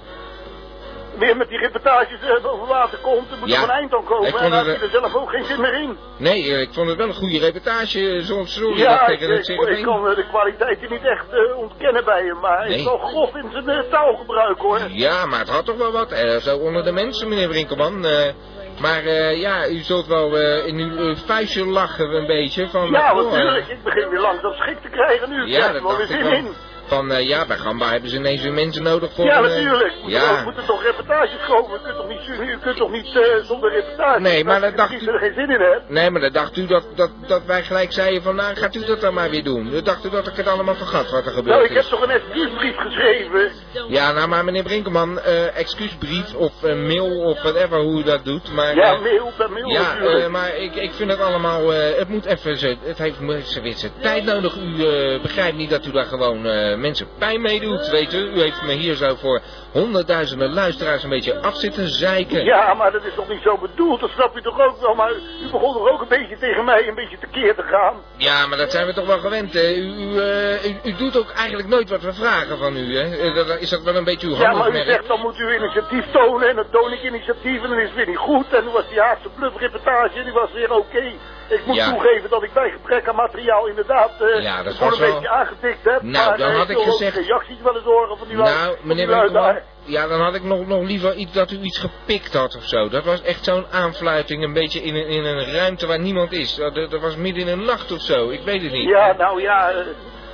weer 1.18 1.36
met 1.36 1.48
die 1.48 1.58
reportages 1.58 2.20
eh, 2.20 2.42
boven 2.42 2.66
water 2.66 2.98
komt. 2.98 3.30
Er 3.30 3.38
moet 3.38 3.48
Ja, 3.48 3.68
eind 3.68 3.94
aan 3.94 4.04
komen. 4.04 4.38
En 4.38 4.50
daar 4.50 4.64
heb 4.64 4.78
je 4.78 4.84
er 4.84 4.90
zelf 4.90 5.14
ook 5.14 5.30
geen 5.30 5.44
zin 5.44 5.60
meer 5.60 5.74
in. 5.74 5.96
Nee, 6.18 6.52
eh, 6.54 6.60
ik 6.60 6.68
vond 6.72 6.88
het 6.88 6.96
wel 6.98 7.06
een 7.08 7.14
goede 7.14 7.38
reportage, 7.38 8.20
soms 8.22 8.54
sorry 8.54 8.68
dat 8.70 8.78
Ja, 8.78 9.00
ik 9.06 9.08
ik, 9.12 9.18
tegen 9.18 9.34
het 9.36 9.48
ik, 9.48 9.60
ik 9.78 9.84
kan 9.84 10.08
eh, 10.08 10.16
de 10.16 10.26
kwaliteiten 10.28 10.90
niet 10.90 11.04
echt 11.04 11.24
eh, 11.30 11.56
ontkennen 11.58 12.04
bij 12.04 12.22
hem. 12.24 12.40
Maar 12.40 12.58
hij 12.58 12.68
is 12.68 12.74
Nee. 12.74 12.84
wel 12.84 12.98
grof 12.98 13.34
in 13.34 13.48
zijn 13.52 13.68
eh, 13.68 13.90
taalgebruik 13.90 14.58
hoor. 14.58 14.80
Ja, 14.88 15.26
maar 15.26 15.38
het 15.38 15.48
had 15.48 15.64
toch 15.64 15.76
wel 15.76 15.92
wat. 15.92 16.12
eh, 16.12 16.36
zo 16.36 16.56
onder 16.56 16.84
de 16.84 16.92
mensen, 16.92 17.28
meneer 17.28 17.48
Brinkelman. 17.48 18.04
eh, 18.06 18.32
maar 18.80 19.04
eh, 19.04 19.40
ja, 19.40 19.68
u 19.68 19.78
zult 19.78 20.06
wel 20.06 20.36
eh, 20.38 20.66
in 20.66 20.78
uw 20.78 20.96
eh, 21.10 21.16
vuistje 21.26 21.66
lachen 21.66 22.10
een 22.14 22.26
beetje. 22.26 22.68
Van, 22.68 22.90
Ja, 22.90 23.12
oh, 23.14 23.18
eh, 23.18 23.24
natuurlijk. 23.32 23.68
Ik 23.68 23.82
begin 23.82 24.08
weer 24.08 24.20
langzaam 24.20 24.52
schik 24.52 24.80
te 24.82 24.88
krijgen 24.88 25.30
nu. 25.30 25.42
Ik 25.42 25.48
Ja, 25.48 25.66
dat 25.66 25.74
er 25.76 25.82
wel 25.82 25.96
weer 25.96 26.06
zin 26.06 26.26
in. 26.32 26.54
Van, 26.90 27.12
eh, 27.12 27.28
ja, 27.28 27.46
bij 27.46 27.56
Gamba 27.56 27.90
hebben 27.90 28.10
ze 28.10 28.16
ineens 28.16 28.42
weer 28.42 28.52
mensen 28.52 28.82
nodig 28.82 29.12
voor... 29.12 29.24
Ja, 29.24 29.36
eh, 29.36 29.42
natuurlijk. 29.42 29.94
Moet 30.02 30.12
er, 30.12 30.20
ja, 30.20 30.42
moeten 30.42 30.64
toch 30.66 30.82
reportages 30.82 31.46
komen. 31.48 31.70
Je 31.72 31.78
kunt 31.84 31.96
toch 31.96 32.08
niet, 32.08 32.24
je 32.24 32.58
kunt 32.62 32.76
toch 32.76 32.90
niet 32.90 33.16
eh, 33.16 33.44
zonder 33.44 33.70
reportage. 33.72 34.20
Nee, 34.20 34.44
maar 34.44 34.60
dat 34.60 34.76
dacht 34.76 34.92
u- 35.02 35.06
er 35.06 35.18
geen 35.18 35.34
zin 35.34 35.50
in 35.50 35.60
hebt. 35.60 35.88
Nee, 35.90 36.10
maar 36.10 36.20
dan 36.20 36.32
dacht 36.32 36.56
u 36.56 36.66
dat, 36.66 36.84
dat, 36.94 37.10
dat 37.26 37.44
wij 37.44 37.62
gelijk 37.62 37.92
zeiden 37.92 38.22
van, 38.22 38.34
nou, 38.34 38.56
gaat 38.56 38.74
u 38.74 38.84
dat 38.84 39.00
dan 39.00 39.14
maar 39.14 39.30
weer 39.30 39.44
doen. 39.44 39.70
Dan 39.70 39.84
dacht 39.84 40.04
u 40.04 40.10
dat 40.10 40.26
ik 40.26 40.36
het 40.36 40.46
allemaal 40.46 40.74
vergat 40.74 41.10
wat 41.10 41.26
er 41.26 41.32
gebeurd 41.32 41.46
Nou, 41.56 41.62
ik 41.64 41.72
heb 41.72 41.82
is. 41.82 41.88
toch 41.88 42.02
een 42.02 42.10
excuusbrief 42.10 42.76
geschreven. 42.76 43.50
Ja, 43.88 44.12
nou, 44.12 44.28
maar 44.28 44.44
meneer 44.44 44.62
Brinkelman, 44.62 45.20
eh, 45.20 45.56
excuusbrief 45.58 46.34
of 46.34 46.52
mail 46.62 47.20
of 47.20 47.42
whatever 47.42 47.78
hoe 47.80 48.00
u 48.00 48.02
dat 48.04 48.24
doet, 48.24 48.52
maar... 48.52 48.74
Ja, 48.74 48.96
mail 48.96 49.32
per 49.36 49.50
mail 49.50 49.68
Ja, 49.70 50.28
maar 50.28 50.56
ik, 50.56 50.74
ik 50.74 50.92
vind 50.92 51.10
het 51.10 51.20
allemaal, 51.20 51.68
het 51.70 52.08
moet 52.08 52.24
even, 52.24 52.78
het 52.82 52.98
heeft 52.98 53.18
weer 53.62 53.72
zijn 53.74 53.92
tijd 54.00 54.24
nodig. 54.24 54.56
U 54.56 54.76
begrijpt 55.22 55.56
niet 55.56 55.70
dat 55.70 55.86
u 55.86 55.90
daar 55.90 56.04
gewoon 56.06 56.42
mensen 56.80 57.08
pijn 57.18 57.40
mee 57.40 57.60
doet, 57.60 57.88
weet 57.88 58.12
u. 58.12 58.18
U 58.18 58.40
heeft 58.40 58.62
me 58.62 58.72
hier 58.72 58.94
zo 58.94 59.14
voor 59.14 59.40
honderdduizenden 59.72 60.52
luisteraars 60.52 61.02
een 61.02 61.08
beetje 61.08 61.40
af 61.40 61.56
zitten 61.56 61.88
zeiken. 61.88 62.44
Ja, 62.44 62.74
maar 62.74 62.92
dat 62.92 63.04
is 63.04 63.14
toch 63.14 63.28
niet 63.28 63.42
zo 63.42 63.58
bedoeld, 63.58 64.00
dat 64.00 64.10
snap 64.10 64.34
je 64.34 64.42
toch 64.42 64.60
ook 64.60 64.80
wel. 64.80 64.94
Maar 64.94 65.10
u 65.12 65.50
begon 65.50 65.72
toch 65.72 65.88
ook 65.90 66.00
een 66.00 66.08
beetje 66.08 66.38
tegen 66.38 66.64
mij 66.64 66.88
een 66.88 66.94
beetje 66.94 67.18
tekeer 67.18 67.54
te 67.54 67.62
gaan. 67.62 67.94
Ja, 68.16 68.46
maar 68.46 68.58
dat 68.58 68.70
zijn 68.70 68.86
we 68.86 68.94
toch 68.94 69.06
wel 69.06 69.18
gewend. 69.18 69.52
hè. 69.52 69.72
U, 69.74 69.92
u, 69.92 70.18
eh, 70.20 70.64
u, 70.64 70.76
u 70.84 70.96
doet 70.96 71.16
ook 71.18 71.30
eigenlijk 71.30 71.68
nooit 71.68 71.90
wat 71.90 72.02
we 72.02 72.12
vragen 72.12 72.58
van 72.58 72.76
u, 72.76 72.96
hè. 72.98 73.16
Eh, 73.16 73.34
dat- 73.34 73.58
Is 73.60 73.70
dat 73.70 73.82
wel 73.82 73.96
een 73.96 74.04
beetje 74.04 74.26
uw 74.26 74.36
Ja, 74.36 74.52
maar 74.52 74.70
u 74.70 74.82
zegt 74.84 75.06
dan 75.08 75.20
moet 75.20 75.38
u 75.38 75.54
initiatief 75.54 76.04
tonen 76.12 76.48
en 76.48 76.56
dan 76.56 76.66
toon 76.70 76.92
ik 76.92 77.02
initiatief 77.02 77.62
en 77.62 77.68
dan 77.68 77.78
is 77.78 77.86
het 77.86 77.94
weer 77.96 78.06
niet 78.08 78.16
goed. 78.16 78.52
En 78.54 78.62
toen 78.64 78.72
was 78.72 78.88
die 78.88 79.00
Haagse 79.00 79.28
bluffreportage 79.36 80.18
en 80.18 80.24
die 80.24 80.32
was 80.32 80.52
weer 80.52 80.72
oké. 80.72 81.12
Ik 81.48 81.66
moet 81.66 81.76
Ja. 81.76 81.90
toegeven 81.90 82.30
dat 82.30 82.42
ik 82.42 82.52
bij 82.52 82.70
gebrek 82.70 83.08
aan 83.08 83.14
materiaal 83.14 83.66
inderdaad 83.66 84.10
eh 84.20 84.42
Ja, 84.42 84.62
dat 84.62 84.78
was 84.78 84.92
een 84.98 85.04
wel- 85.04 85.12
beetje 85.12 85.28
aangedikt 85.28 85.84
heb. 85.84 86.02
Nou, 86.02 86.28
maar, 86.28 86.38
dan 86.38 86.54
had 86.54 86.68
ik 86.70 86.78
gezegd- 86.78 87.16
reacties 87.16 87.56
wel 87.62 87.74
eens 87.74 87.84
horen 87.84 88.18
van 88.18 88.28
die 88.28 88.36
Nou, 88.36 88.48
van 88.48 88.74
meneer 88.82 89.06
Winkelman, 89.08 89.59
ja, 89.84 90.06
dan 90.06 90.20
had 90.20 90.34
ik 90.34 90.42
nog, 90.42 90.66
nog 90.66 90.82
liever 90.82 91.14
iets 91.14 91.32
dat 91.32 91.50
u 91.50 91.60
iets 91.60 91.78
gepikt 91.78 92.34
had 92.34 92.56
of 92.56 92.64
zo. 92.64 92.88
Dat 92.88 93.04
was 93.04 93.22
echt 93.22 93.44
zo'n 93.44 93.66
aanfluiting, 93.70 94.44
een 94.44 94.52
beetje 94.52 94.82
in 94.82 94.94
een, 94.94 95.06
in 95.06 95.24
een 95.24 95.52
ruimte 95.52 95.86
waar 95.86 96.00
niemand 96.00 96.32
is. 96.32 96.54
Dat, 96.54 96.74
dat 96.74 97.00
was 97.00 97.16
midden 97.16 97.48
in 97.48 97.58
de 97.58 97.64
nacht 97.64 97.92
of 97.92 98.00
zo, 98.00 98.28
ik 98.28 98.42
weet 98.42 98.62
het 98.62 98.72
niet. 98.72 98.88
Ja, 98.88 99.12
nou 99.12 99.42
ja, 99.42 99.70
eh, 99.70 99.86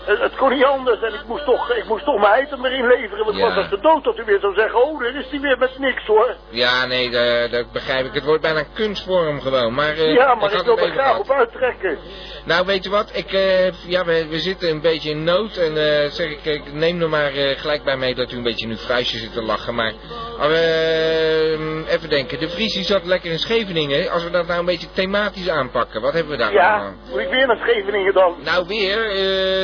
het, 0.07 0.21
het 0.21 0.37
kon 0.37 0.51
niet 0.51 0.65
anders 0.65 1.01
en 1.03 1.15
ik 1.15 1.25
moest 1.27 1.45
toch, 1.45 1.71
ik 1.71 1.85
moest 1.85 2.05
toch 2.05 2.21
mijn 2.21 2.45
item 2.45 2.65
erin 2.65 2.87
leveren. 2.87 3.25
Want 3.25 3.37
Ja. 3.37 3.45
het 3.45 3.55
was 3.55 3.63
als 3.65 3.71
de 3.75 3.81
dood 3.81 4.05
dat 4.05 4.19
u 4.19 4.25
weer 4.25 4.41
zou 4.41 4.55
zeggen, 4.55 4.83
oh, 4.85 5.01
daar 5.01 5.15
is 5.15 5.27
hij 5.31 5.41
weer 5.41 5.59
met 5.59 5.79
niks 5.79 6.07
hoor. 6.07 6.35
Ja, 6.49 6.87
nee, 6.87 7.11
dat, 7.11 7.51
dat 7.51 7.73
begrijp 7.73 8.07
ik. 8.07 8.15
Het 8.15 8.25
wordt 8.25 8.43
bijna 8.43 8.59
een 8.59 8.73
kunstvorm 8.75 9.41
gewoon. 9.41 9.75
Maar, 9.75 9.97
eh, 9.97 10.15
ja, 10.15 10.35
maar 10.35 10.51
ik, 10.51 10.57
had 10.57 10.65
wil 10.65 10.79
er 10.79 10.91
graag 10.91 11.19
op 11.19 11.31
uittrekken. 11.31 11.99
Nou, 12.45 12.67
weet 12.67 12.85
je 12.85 12.91
wat? 12.91 13.11
Ik, 13.17 13.33
eh, 13.33 13.73
ja, 13.87 14.05
we, 14.05 14.27
we 14.29 14.39
zitten 14.39 14.71
een 14.71 14.81
beetje 14.81 15.11
in 15.11 15.25
nood. 15.25 15.57
En 15.57 15.77
eh, 15.77 16.11
zeg 16.11 16.31
ik, 16.31 16.45
ik 16.45 16.73
neem 16.73 17.03
er 17.03 17.09
maar 17.09 17.33
eh, 17.35 17.59
gelijk 17.59 17.85
bij 17.85 17.97
mee 17.97 18.15
dat 18.15 18.33
u 18.33 18.37
een 18.37 18.43
beetje 18.43 18.65
in 18.67 18.71
uw 18.73 18.77
vuistje 18.79 19.19
zit 19.19 19.33
te 19.33 19.43
lachen. 19.43 19.75
Maar 19.75 19.93
eh, 20.41 21.93
even 21.93 22.09
denken. 22.09 22.39
De 22.41 22.49
Vries 22.49 22.75
die 22.75 22.85
zat 22.85 23.05
lekker 23.05 23.31
in 23.31 23.39
Scheveningen. 23.39 24.11
Als 24.11 24.25
we 24.25 24.31
dat 24.31 24.47
nou 24.47 24.59
een 24.59 24.65
beetje 24.65 24.93
thematisch 24.93 25.49
aanpakken. 25.49 26.01
Wat 26.01 26.13
hebben 26.13 26.33
we 26.33 26.39
daar 26.39 26.53
Ja, 26.53 26.93
moet 27.11 27.21
ik 27.21 27.29
weer 27.29 27.47
naar 27.47 27.57
Scheveningen 27.57 28.13
dan? 28.15 28.35
Nou 28.45 28.67
weer, 28.67 29.11
eh, 29.11 29.17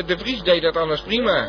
de 0.07 0.15
Vries 0.19 0.32
deed 0.41 0.63
dat 0.63 0.77
anders 0.77 1.01
prima. 1.01 1.49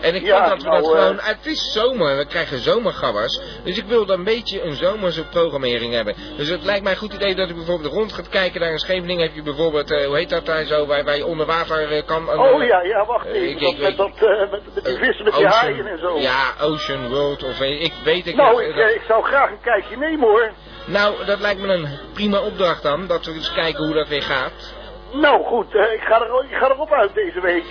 En 0.00 0.14
ik 0.14 0.22
Ja, 0.22 0.48
vond 0.48 0.48
dat 0.48 0.62
we 0.62 0.68
nou, 0.68 0.82
dat 0.82 0.92
eh, 0.94 1.00
gewoon... 1.00 1.18
Het 1.20 1.46
is 1.46 1.72
zomer, 1.72 2.16
we 2.16 2.26
krijgen 2.26 2.58
zomergabbers. 2.58 3.40
Dus 3.64 3.78
ik 3.78 3.84
wilde 3.84 4.12
een 4.12 4.24
beetje 4.24 4.62
een 4.62 4.74
zomerse 4.74 5.24
programmering 5.24 5.92
hebben. 5.94 6.14
Dus 6.36 6.48
het 6.48 6.64
lijkt 6.64 6.82
mij 6.82 6.92
een 6.92 6.98
goed 6.98 7.12
idee 7.12 7.34
dat 7.34 7.50
u 7.50 7.54
bijvoorbeeld 7.54 7.92
rond 7.92 8.12
gaat 8.12 8.28
kijken 8.28 8.60
naar 8.60 8.72
een 8.72 8.78
Scheveningen. 8.78 9.26
Heb 9.26 9.34
je 9.34 9.42
bijvoorbeeld, 9.42 9.90
eh, 9.90 10.06
hoe 10.06 10.16
heet 10.16 10.28
dat 10.28 10.46
daar 10.46 10.64
zo, 10.64 10.86
waar, 10.86 11.04
waar 11.04 11.16
je 11.16 11.26
onder 11.26 11.46
water 11.46 11.92
eh, 11.92 12.06
kan... 12.06 12.28
Oh 12.38 12.62
ja, 12.64 12.80
ja, 12.82 13.04
wacht 13.06 13.26
even. 13.26 13.48
ik- 13.48 13.60
dat, 13.60 13.72
ik- 13.72 13.78
met, 13.78 13.96
dat, 13.96 14.10
met, 14.50 14.74
met 14.74 14.84
die 14.84 14.96
vissen, 14.96 15.24
met 15.24 15.34
die 15.34 15.46
haaien 15.46 15.86
en 15.86 15.98
zo. 15.98 16.18
Ja, 16.18 16.54
Ocean 16.60 17.08
World 17.08 17.44
of 17.44 17.60
ik 17.60 17.92
weet 18.04 18.26
ik 18.26 18.34
nou, 18.36 18.60
niet. 18.60 18.68
ik, 18.70 18.76
eh, 18.76 18.94
ik 18.94 19.02
zou 19.08 19.24
graag 19.24 19.50
een 19.50 19.60
kijkje 19.62 19.96
nemen 19.96 20.28
hoor. 20.28 20.50
Nou, 20.84 21.24
dat 21.24 21.40
lijkt 21.40 21.60
me 21.60 21.68
een 21.74 21.88
prima 22.12 22.40
opdracht 22.40 22.82
dan. 22.82 23.06
Dat 23.06 23.24
we 23.26 23.32
eens 23.32 23.52
kijken 23.52 23.84
hoe 23.84 23.94
dat 23.94 24.08
weer 24.08 24.22
gaat. 24.22 24.74
Nou 25.12 25.44
goed, 25.44 25.74
ik, 25.74 26.00
ga 26.00 26.20
er, 26.20 26.44
ik 26.50 26.56
ga 26.56 26.68
erop 26.70 26.92
uit 26.92 27.14
deze 27.14 27.40
week. 27.40 27.64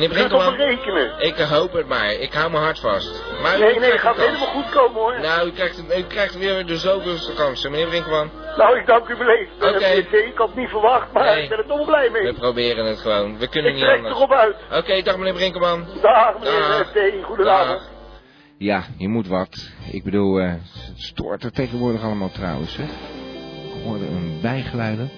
Meneer 0.00 0.56
rekenen. 0.56 1.20
ik 1.20 1.36
hoop 1.36 1.72
het 1.72 1.86
maar. 1.88 2.12
Ik 2.12 2.32
hou 2.32 2.50
mijn 2.50 2.62
hart 2.62 2.78
vast. 2.78 3.24
Maar 3.42 3.58
Nee, 3.58 3.78
nee, 3.78 3.90
het 3.90 4.00
gaat 4.00 4.16
helemaal 4.16 4.46
goed 4.46 4.68
komen 4.70 5.00
hoor. 5.00 5.20
Nou, 5.20 5.48
u 5.48 5.52
krijgt, 5.52 5.82
u 5.98 6.02
krijgt 6.02 6.38
weer 6.38 6.66
de 6.66 6.76
zoveelste 6.76 7.32
kansen, 7.34 7.70
meneer 7.70 7.86
Brinkman. 7.86 8.30
Nou, 8.56 8.78
ik 8.78 8.86
dank 8.86 9.08
u 9.08 9.16
beleefd. 9.16 9.50
Oké. 9.56 9.86
Ik 10.16 10.32
had 10.36 10.48
het 10.48 10.56
niet 10.56 10.68
verwacht, 10.68 11.12
maar 11.12 11.24
Nee. 11.24 11.42
ik 11.42 11.48
ben 11.48 11.58
er 11.58 11.66
toch 11.66 11.76
wel 11.76 11.86
blij 11.86 12.10
mee. 12.10 12.22
We 12.22 12.32
proberen 12.34 12.86
het 12.86 12.98
gewoon. 12.98 13.38
We 13.38 13.48
kunnen 13.48 13.70
Ik 13.70 13.76
niet 13.76 13.84
trek 13.86 13.96
anders. 13.96 14.16
erop 14.16 14.32
uit. 14.32 14.56
Oké, 14.72 15.02
dag 15.02 15.16
meneer 15.16 15.32
Brinkelman. 15.34 15.86
Dag 16.02 16.38
meneer. 16.38 16.86
T. 17.20 17.24
Goedenavond. 17.24 17.68
Dag. 17.78 17.88
Ja, 18.58 18.82
je 18.98 19.08
moet 19.08 19.28
wat. 19.28 19.70
Ik 19.92 20.04
bedoel, 20.04 20.38
eh, 20.40 20.48
het 20.48 20.60
stoort 20.96 21.44
er 21.44 21.52
tegenwoordig 21.52 22.02
allemaal 22.02 22.30
trouwens, 22.30 22.76
hè. 22.76 22.84
Ik 23.78 23.84
hoorde 23.84 24.06
een 24.06 24.38
bijgeluiden. 24.42 25.10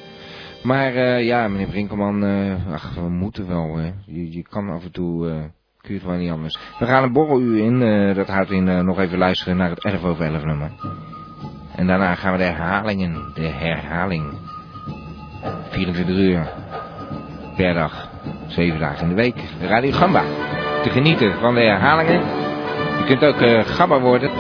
Maar 0.63 0.95
eh, 0.95 1.25
ja, 1.25 1.49
meneer 1.49 1.67
Brinkelman, 1.67 2.25
eh, 2.25 2.73
ach, 2.73 2.95
we 2.95 3.09
moeten 3.09 3.49
wel. 3.49 3.81
Je, 4.07 4.33
je 4.33 4.43
kan 4.43 4.71
af 4.71 4.85
en 4.85 4.93
toe, 4.93 5.29
eh, 5.29 5.35
kun 5.81 5.89
je 5.89 5.93
het 5.93 6.03
gewoon 6.03 6.19
niet 6.19 6.31
anders. 6.31 6.59
We 6.79 6.87
gaan 6.87 7.03
een 7.03 7.13
borreluur 7.13 7.65
in, 7.65 8.15
dat 8.15 8.29
houdt 8.29 8.51
in 8.51 8.85
nog 8.85 8.99
even 8.99 9.19
luisteren 9.19 9.57
naar 9.57 9.71
het 9.71 9.85
11 9.85 10.05
over 10.05 10.25
11 10.25 10.45
nummer. 10.45 10.71
En 11.77 11.87
daarna 11.87 12.15
gaan 12.15 12.33
we 12.33 12.39
de 12.39 12.45
herhalingen, 12.45 13.31
de 13.35 13.47
herhaling. 13.47 14.25
24 15.71 16.17
uur 16.17 16.49
per 17.57 17.75
dag, 17.75 18.09
7 18.47 18.79
dagen 18.79 19.03
in 19.03 19.09
de 19.09 19.23
week. 19.23 19.37
Radio 19.61 19.93
Gamba. 19.93 20.23
Te 20.83 20.91
genieten 20.91 21.39
van 21.41 21.55
de 21.55 21.61
herhalingen. 21.61 22.21
Je 22.99 23.05
kunt 23.07 23.23
ook 23.25 23.67
Gamba 23.67 24.01
worden. 24.01 24.31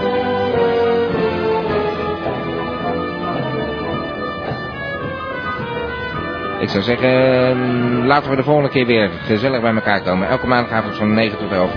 Ik 6.61 6.69
zou 6.69 6.83
zeggen, 6.83 7.09
eh, 7.09 8.07
laten 8.07 8.31
we 8.31 8.37
de 8.37 8.43
volgende 8.43 8.69
keer 8.71 8.87
weer 8.87 9.11
gezellig 9.11 9.61
bij 9.61 9.75
elkaar 9.75 10.01
komen. 10.03 10.29
Elke 10.29 10.47
maandagavond 10.47 10.97
van 10.97 11.15
9 11.15 11.39
tot 11.39 11.53
11. 11.53 11.71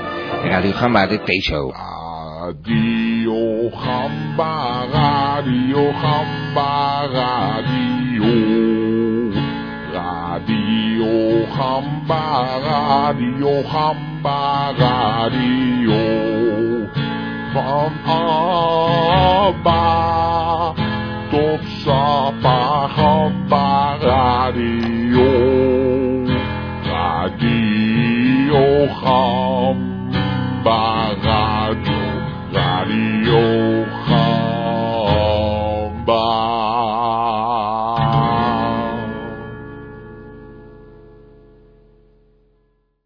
Radio 0.43 0.71
Gamba, 0.71 1.07
de 1.07 1.19
T-show. 1.23 1.73
Radio 2.41 3.69
Gamba, 3.69 4.85
Radio 4.91 5.91
Gamba, 5.91 7.07
Radio. 7.11 8.23
Radio 9.93 11.45
Gamba, 11.45 12.45
Radio 12.63 13.61
Gamba, 13.61 14.71
Radio. 14.77 15.99
Van 17.53 17.91
Abba 19.45 19.81
tot 21.29 21.59
Sapa 21.83 22.87
Gamba. 22.87 23.70
Radio, 24.11 25.23
Radio 26.83 28.87
Gam. 28.99 29.90